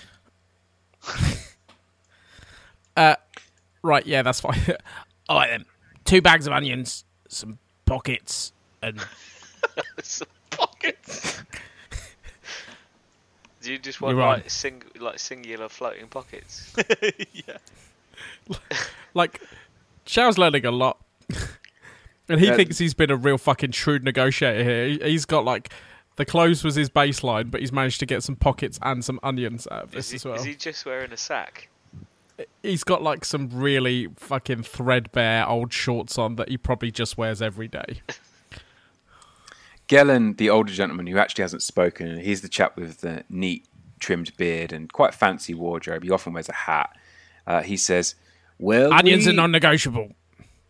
Uh, 3.00 3.16
right, 3.82 4.06
yeah, 4.06 4.22
that's 4.24 4.42
fine. 4.42 4.60
All 5.30 5.38
right 5.38 5.50
then. 5.50 5.64
Two 6.04 6.22
bags 6.22 6.48
of 6.48 6.52
onions, 6.54 7.06
some 7.30 7.58
pockets, 7.86 8.52
and 8.82 9.00
some 10.04 10.28
pockets. 10.50 11.39
Do 13.62 13.72
you 13.72 13.78
just 13.80 14.00
want 14.02 14.16
You're 14.16 14.24
on. 14.26 14.34
like 14.40 14.50
sing 14.50 14.84
like 15.00 15.20
singular 15.20 15.68
floating 15.70 16.08
pockets? 16.08 16.74
yeah. 17.34 17.58
like, 19.14 19.42
Shao's 20.06 20.38
learning 20.38 20.66
a 20.66 20.72
lot. 20.72 20.98
and 22.30 22.40
he 22.40 22.48
Yeah. 22.48 22.56
thinks 22.56 22.78
he's 22.78 22.94
been 22.94 23.12
a 23.12 23.16
real 23.18 23.38
fucking 23.38 23.72
shrewd 23.72 24.04
negotiator 24.04 24.64
here. 24.64 24.88
He- 24.88 25.12
He's 25.12 25.26
got, 25.26 25.46
like, 25.46 25.72
the 26.16 26.26
clothes 26.26 26.64
was 26.64 26.76
his 26.76 26.90
baseline, 26.90 27.50
but 27.52 27.60
he's 27.62 27.72
managed 27.72 28.00
to 28.02 28.06
get 28.06 28.24
some 28.24 28.36
pockets 28.36 28.80
and 28.82 29.04
some 29.04 29.20
onions 29.24 29.68
out 29.72 29.84
of 29.84 29.90
Is 29.96 30.10
this 30.10 30.12
he, 30.12 30.16
as 30.18 30.26
well. 30.26 30.36
is 30.36 30.44
he 30.44 30.56
just 30.56 30.86
wearing 30.86 31.12
a 31.12 31.18
sack? 31.18 31.70
He's 32.64 32.84
got, 32.86 33.02
like, 33.04 33.26
some 33.26 33.50
really 33.52 34.08
fucking 34.16 34.64
threadbare 34.64 35.48
old 35.48 35.74
shorts 35.74 36.18
on 36.18 36.36
that 36.38 36.48
he 36.50 36.58
probably 36.58 36.92
just 36.92 37.18
wears 37.18 37.42
every 37.42 37.68
day. 37.68 38.02
Gellin, 39.90 40.38
the 40.38 40.50
older 40.50 40.72
gentleman 40.72 41.08
who 41.08 41.18
actually 41.18 41.42
hasn't 41.42 41.64
spoken, 41.64 42.20
he's 42.20 42.42
the 42.42 42.48
chap 42.48 42.78
with 42.78 43.02
the 43.02 43.24
neat 43.30 43.66
trimmed 44.00 44.36
beard 44.38 44.72
and 44.72 44.92
quite 44.94 45.14
fancy 45.14 45.54
wardrobe. 45.54 46.04
He 46.04 46.12
often 46.12 46.32
wears 46.34 46.48
a 46.48 46.54
hat. 46.54 46.96
Uh, 47.48 47.62
he 47.64 47.76
says, 47.76 48.16
Well, 48.60 48.94
onions 48.94 49.26
we- 49.26 49.32
are 49.32 49.36
non-negotiable. 49.36 50.14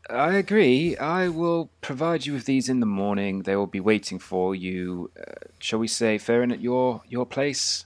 I 0.10 0.34
agree. 0.38 0.98
I 0.98 1.28
will 1.28 1.70
provide 1.82 2.26
you 2.26 2.34
with 2.34 2.46
these 2.46 2.68
in 2.68 2.80
the 2.80 2.88
morning. 2.88 3.44
They 3.44 3.56
will 3.56 3.68
be 3.68 3.80
waiting 3.80 4.18
for 4.18 4.56
you. 4.56 5.12
Uh, 5.20 5.34
shall 5.60 5.78
we 5.78 5.88
say, 5.88 6.18
Farron, 6.18 6.52
at 6.52 6.62
your 6.62 7.04
your 7.08 7.28
place? 7.28 7.86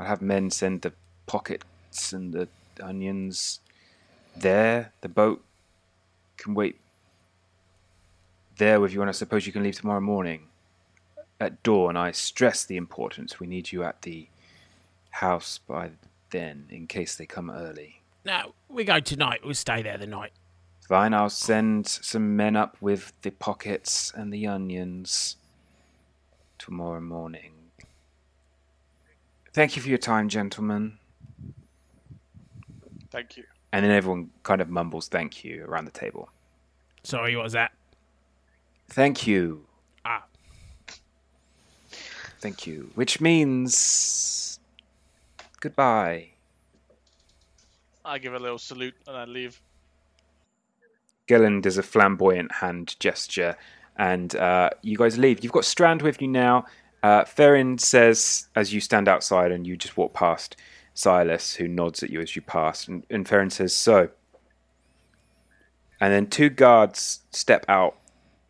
I'll 0.00 0.08
have 0.08 0.20
men 0.22 0.50
send 0.50 0.82
the 0.82 0.92
pockets 1.26 2.12
and 2.12 2.32
the 2.32 2.48
onions 2.82 3.60
there. 4.34 4.92
The 5.02 5.08
boat 5.08 5.44
can 6.36 6.54
wait 6.54 6.80
there 8.58 8.80
with 8.80 8.92
you, 8.92 9.00
and 9.02 9.08
I 9.08 9.12
suppose 9.12 9.46
you 9.46 9.52
can 9.52 9.62
leave 9.62 9.76
tomorrow 9.76 10.00
morning. 10.00 10.48
At 11.42 11.60
dawn, 11.64 11.96
I 11.96 12.12
stress 12.12 12.64
the 12.64 12.76
importance. 12.76 13.40
We 13.40 13.48
need 13.48 13.72
you 13.72 13.82
at 13.82 14.02
the 14.02 14.28
house 15.10 15.58
by 15.58 15.90
then, 16.30 16.66
in 16.70 16.86
case 16.86 17.16
they 17.16 17.26
come 17.26 17.50
early. 17.50 18.00
No, 18.24 18.54
we 18.68 18.84
go 18.84 19.00
tonight. 19.00 19.40
We'll 19.44 19.54
stay 19.54 19.82
there 19.82 19.98
the 19.98 20.06
night. 20.06 20.30
Fine, 20.88 21.14
I'll 21.14 21.28
send 21.28 21.88
some 21.88 22.36
men 22.36 22.54
up 22.54 22.76
with 22.80 23.12
the 23.22 23.32
pockets 23.32 24.12
and 24.14 24.32
the 24.32 24.46
onions 24.46 25.36
tomorrow 26.58 27.00
morning. 27.00 27.54
Thank 29.52 29.74
you 29.74 29.82
for 29.82 29.88
your 29.88 29.98
time, 29.98 30.28
gentlemen. 30.28 30.98
Thank 33.10 33.36
you. 33.36 33.42
And 33.72 33.84
then 33.84 33.90
everyone 33.90 34.30
kind 34.44 34.60
of 34.60 34.70
mumbles 34.70 35.08
thank 35.08 35.42
you 35.42 35.64
around 35.64 35.86
the 35.86 35.90
table. 35.90 36.30
Sorry, 37.02 37.34
what 37.34 37.42
was 37.42 37.54
that? 37.54 37.72
Thank 38.88 39.26
you. 39.26 39.66
Thank 42.42 42.66
you. 42.66 42.90
Which 42.96 43.20
means 43.20 44.58
goodbye. 45.60 46.30
I 48.04 48.18
give 48.18 48.34
a 48.34 48.38
little 48.40 48.58
salute 48.58 48.96
and 49.06 49.16
I 49.16 49.26
leave. 49.26 49.62
Gillen 51.28 51.60
does 51.60 51.78
a 51.78 51.84
flamboyant 51.84 52.50
hand 52.50 52.96
gesture, 52.98 53.56
and 53.96 54.34
uh, 54.34 54.70
you 54.82 54.98
guys 54.98 55.16
leave. 55.18 55.44
You've 55.44 55.52
got 55.52 55.64
Strand 55.64 56.02
with 56.02 56.20
you 56.20 56.26
now. 56.26 56.66
Uh, 57.04 57.24
Ferrin 57.24 57.78
says, 57.78 58.48
as 58.56 58.74
you 58.74 58.80
stand 58.80 59.08
outside 59.08 59.52
and 59.52 59.64
you 59.64 59.76
just 59.76 59.96
walk 59.96 60.12
past 60.12 60.56
Silas, 60.94 61.54
who 61.54 61.68
nods 61.68 62.02
at 62.02 62.10
you 62.10 62.20
as 62.20 62.34
you 62.34 62.42
pass, 62.42 62.88
and, 62.88 63.06
and 63.08 63.28
Ferrin 63.28 63.50
says, 63.50 63.72
So. 63.72 64.08
And 66.00 66.12
then 66.12 66.26
two 66.26 66.50
guards 66.50 67.20
step 67.30 67.64
out 67.68 67.96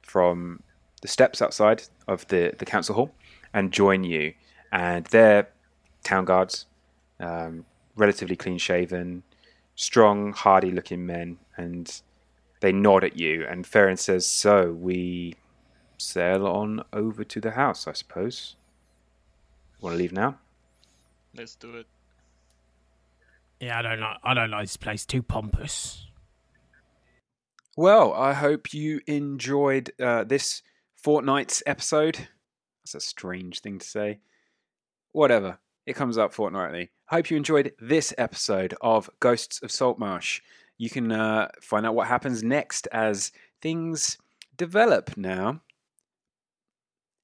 from 0.01 0.63
the 1.03 1.09
steps 1.09 1.43
outside 1.43 1.83
of 2.09 2.27
the, 2.29 2.55
the 2.59 2.65
council 2.65 2.95
hall 2.95 3.13
and 3.53 3.73
join 3.73 4.05
you. 4.05 4.35
And 4.71 5.07
they're 5.07 5.49
town 6.03 6.25
guards, 6.25 6.67
um, 7.21 7.65
relatively 7.97 8.37
clean 8.37 8.59
shaven, 8.59 9.23
strong, 9.75 10.33
hardy 10.33 10.71
looking 10.71 11.07
men. 11.07 11.39
And 11.57 12.03
they 12.61 12.73
nod 12.73 13.05
at 13.05 13.19
you. 13.19 13.45
And 13.47 13.67
Ferrin 13.67 13.97
says, 13.97 14.27
So 14.27 14.73
we 14.73 15.35
sail 15.99 16.47
on 16.47 16.83
over 16.93 17.25
to 17.25 17.41
the 17.41 17.53
house, 17.53 17.87
I 17.87 17.93
suppose. 17.93 18.57
Want 19.81 19.95
to 19.95 19.99
leave 19.99 20.13
now? 20.13 20.39
Let's 21.35 21.57
do 21.57 21.77
it. 21.77 21.87
Yeah, 23.61 23.79
I 23.79 23.83
don't 23.83 24.01
like. 24.01 24.19
I 24.25 24.35
don't 24.35 24.51
like 24.51 24.65
this 24.65 24.77
place. 24.77 25.07
Too 25.07 25.23
pompous. 25.23 26.07
Well, 27.77 28.13
I 28.13 28.33
hope 28.33 28.75
you 28.75 29.01
enjoyed 29.07 29.93
uh, 30.01 30.25
this 30.25 30.63
fortnight's 30.97 31.63
episode. 31.65 32.29
That's 32.85 32.95
a 32.95 33.01
strange 33.01 33.61
thing 33.61 33.79
to 33.79 33.87
say. 33.87 34.19
Whatever. 35.13 35.59
It 35.87 35.97
comes 35.97 36.17
up 36.17 36.33
fortnightly. 36.33 36.91
Hope 37.07 37.31
you 37.31 37.37
enjoyed 37.37 37.73
this 37.81 38.15
episode 38.17 38.75
of 38.81 39.11
Ghosts 39.21 39.63
of 39.63 39.71
Saltmarsh. 39.73 40.41
You 40.79 40.91
can 40.91 41.11
uh, 41.13 41.49
find 41.61 41.85
out 41.85 41.95
what 41.95 42.07
happens 42.09 42.43
next 42.43 42.87
as 42.93 43.33
things 43.61 44.19
develop 44.57 45.17
now 45.17 45.61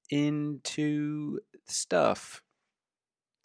into 0.09 1.39
stuff. 1.65 2.41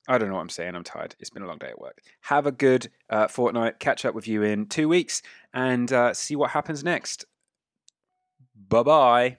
I 0.08 0.18
don't 0.18 0.28
know 0.28 0.34
what 0.34 0.42
I'm 0.42 0.48
saying. 0.50 0.74
I'm 0.74 0.84
tired. 0.84 1.14
It's 1.18 1.30
been 1.30 1.42
a 1.42 1.46
long 1.46 1.58
day 1.58 1.68
at 1.68 1.80
work. 1.80 2.02
Have 2.22 2.46
a 2.46 2.52
good 2.52 2.90
uh, 3.08 3.28
fortnight. 3.28 3.78
Catch 3.78 4.04
up 4.04 4.14
with 4.14 4.28
you 4.28 4.42
in 4.42 4.66
two 4.66 4.88
weeks 4.88 5.22
and 5.52 5.90
uh, 5.92 6.12
see 6.12 6.36
what 6.36 6.50
happens 6.50 6.84
next. 6.84 7.24
Bye 8.68 8.82
bye. 8.82 9.38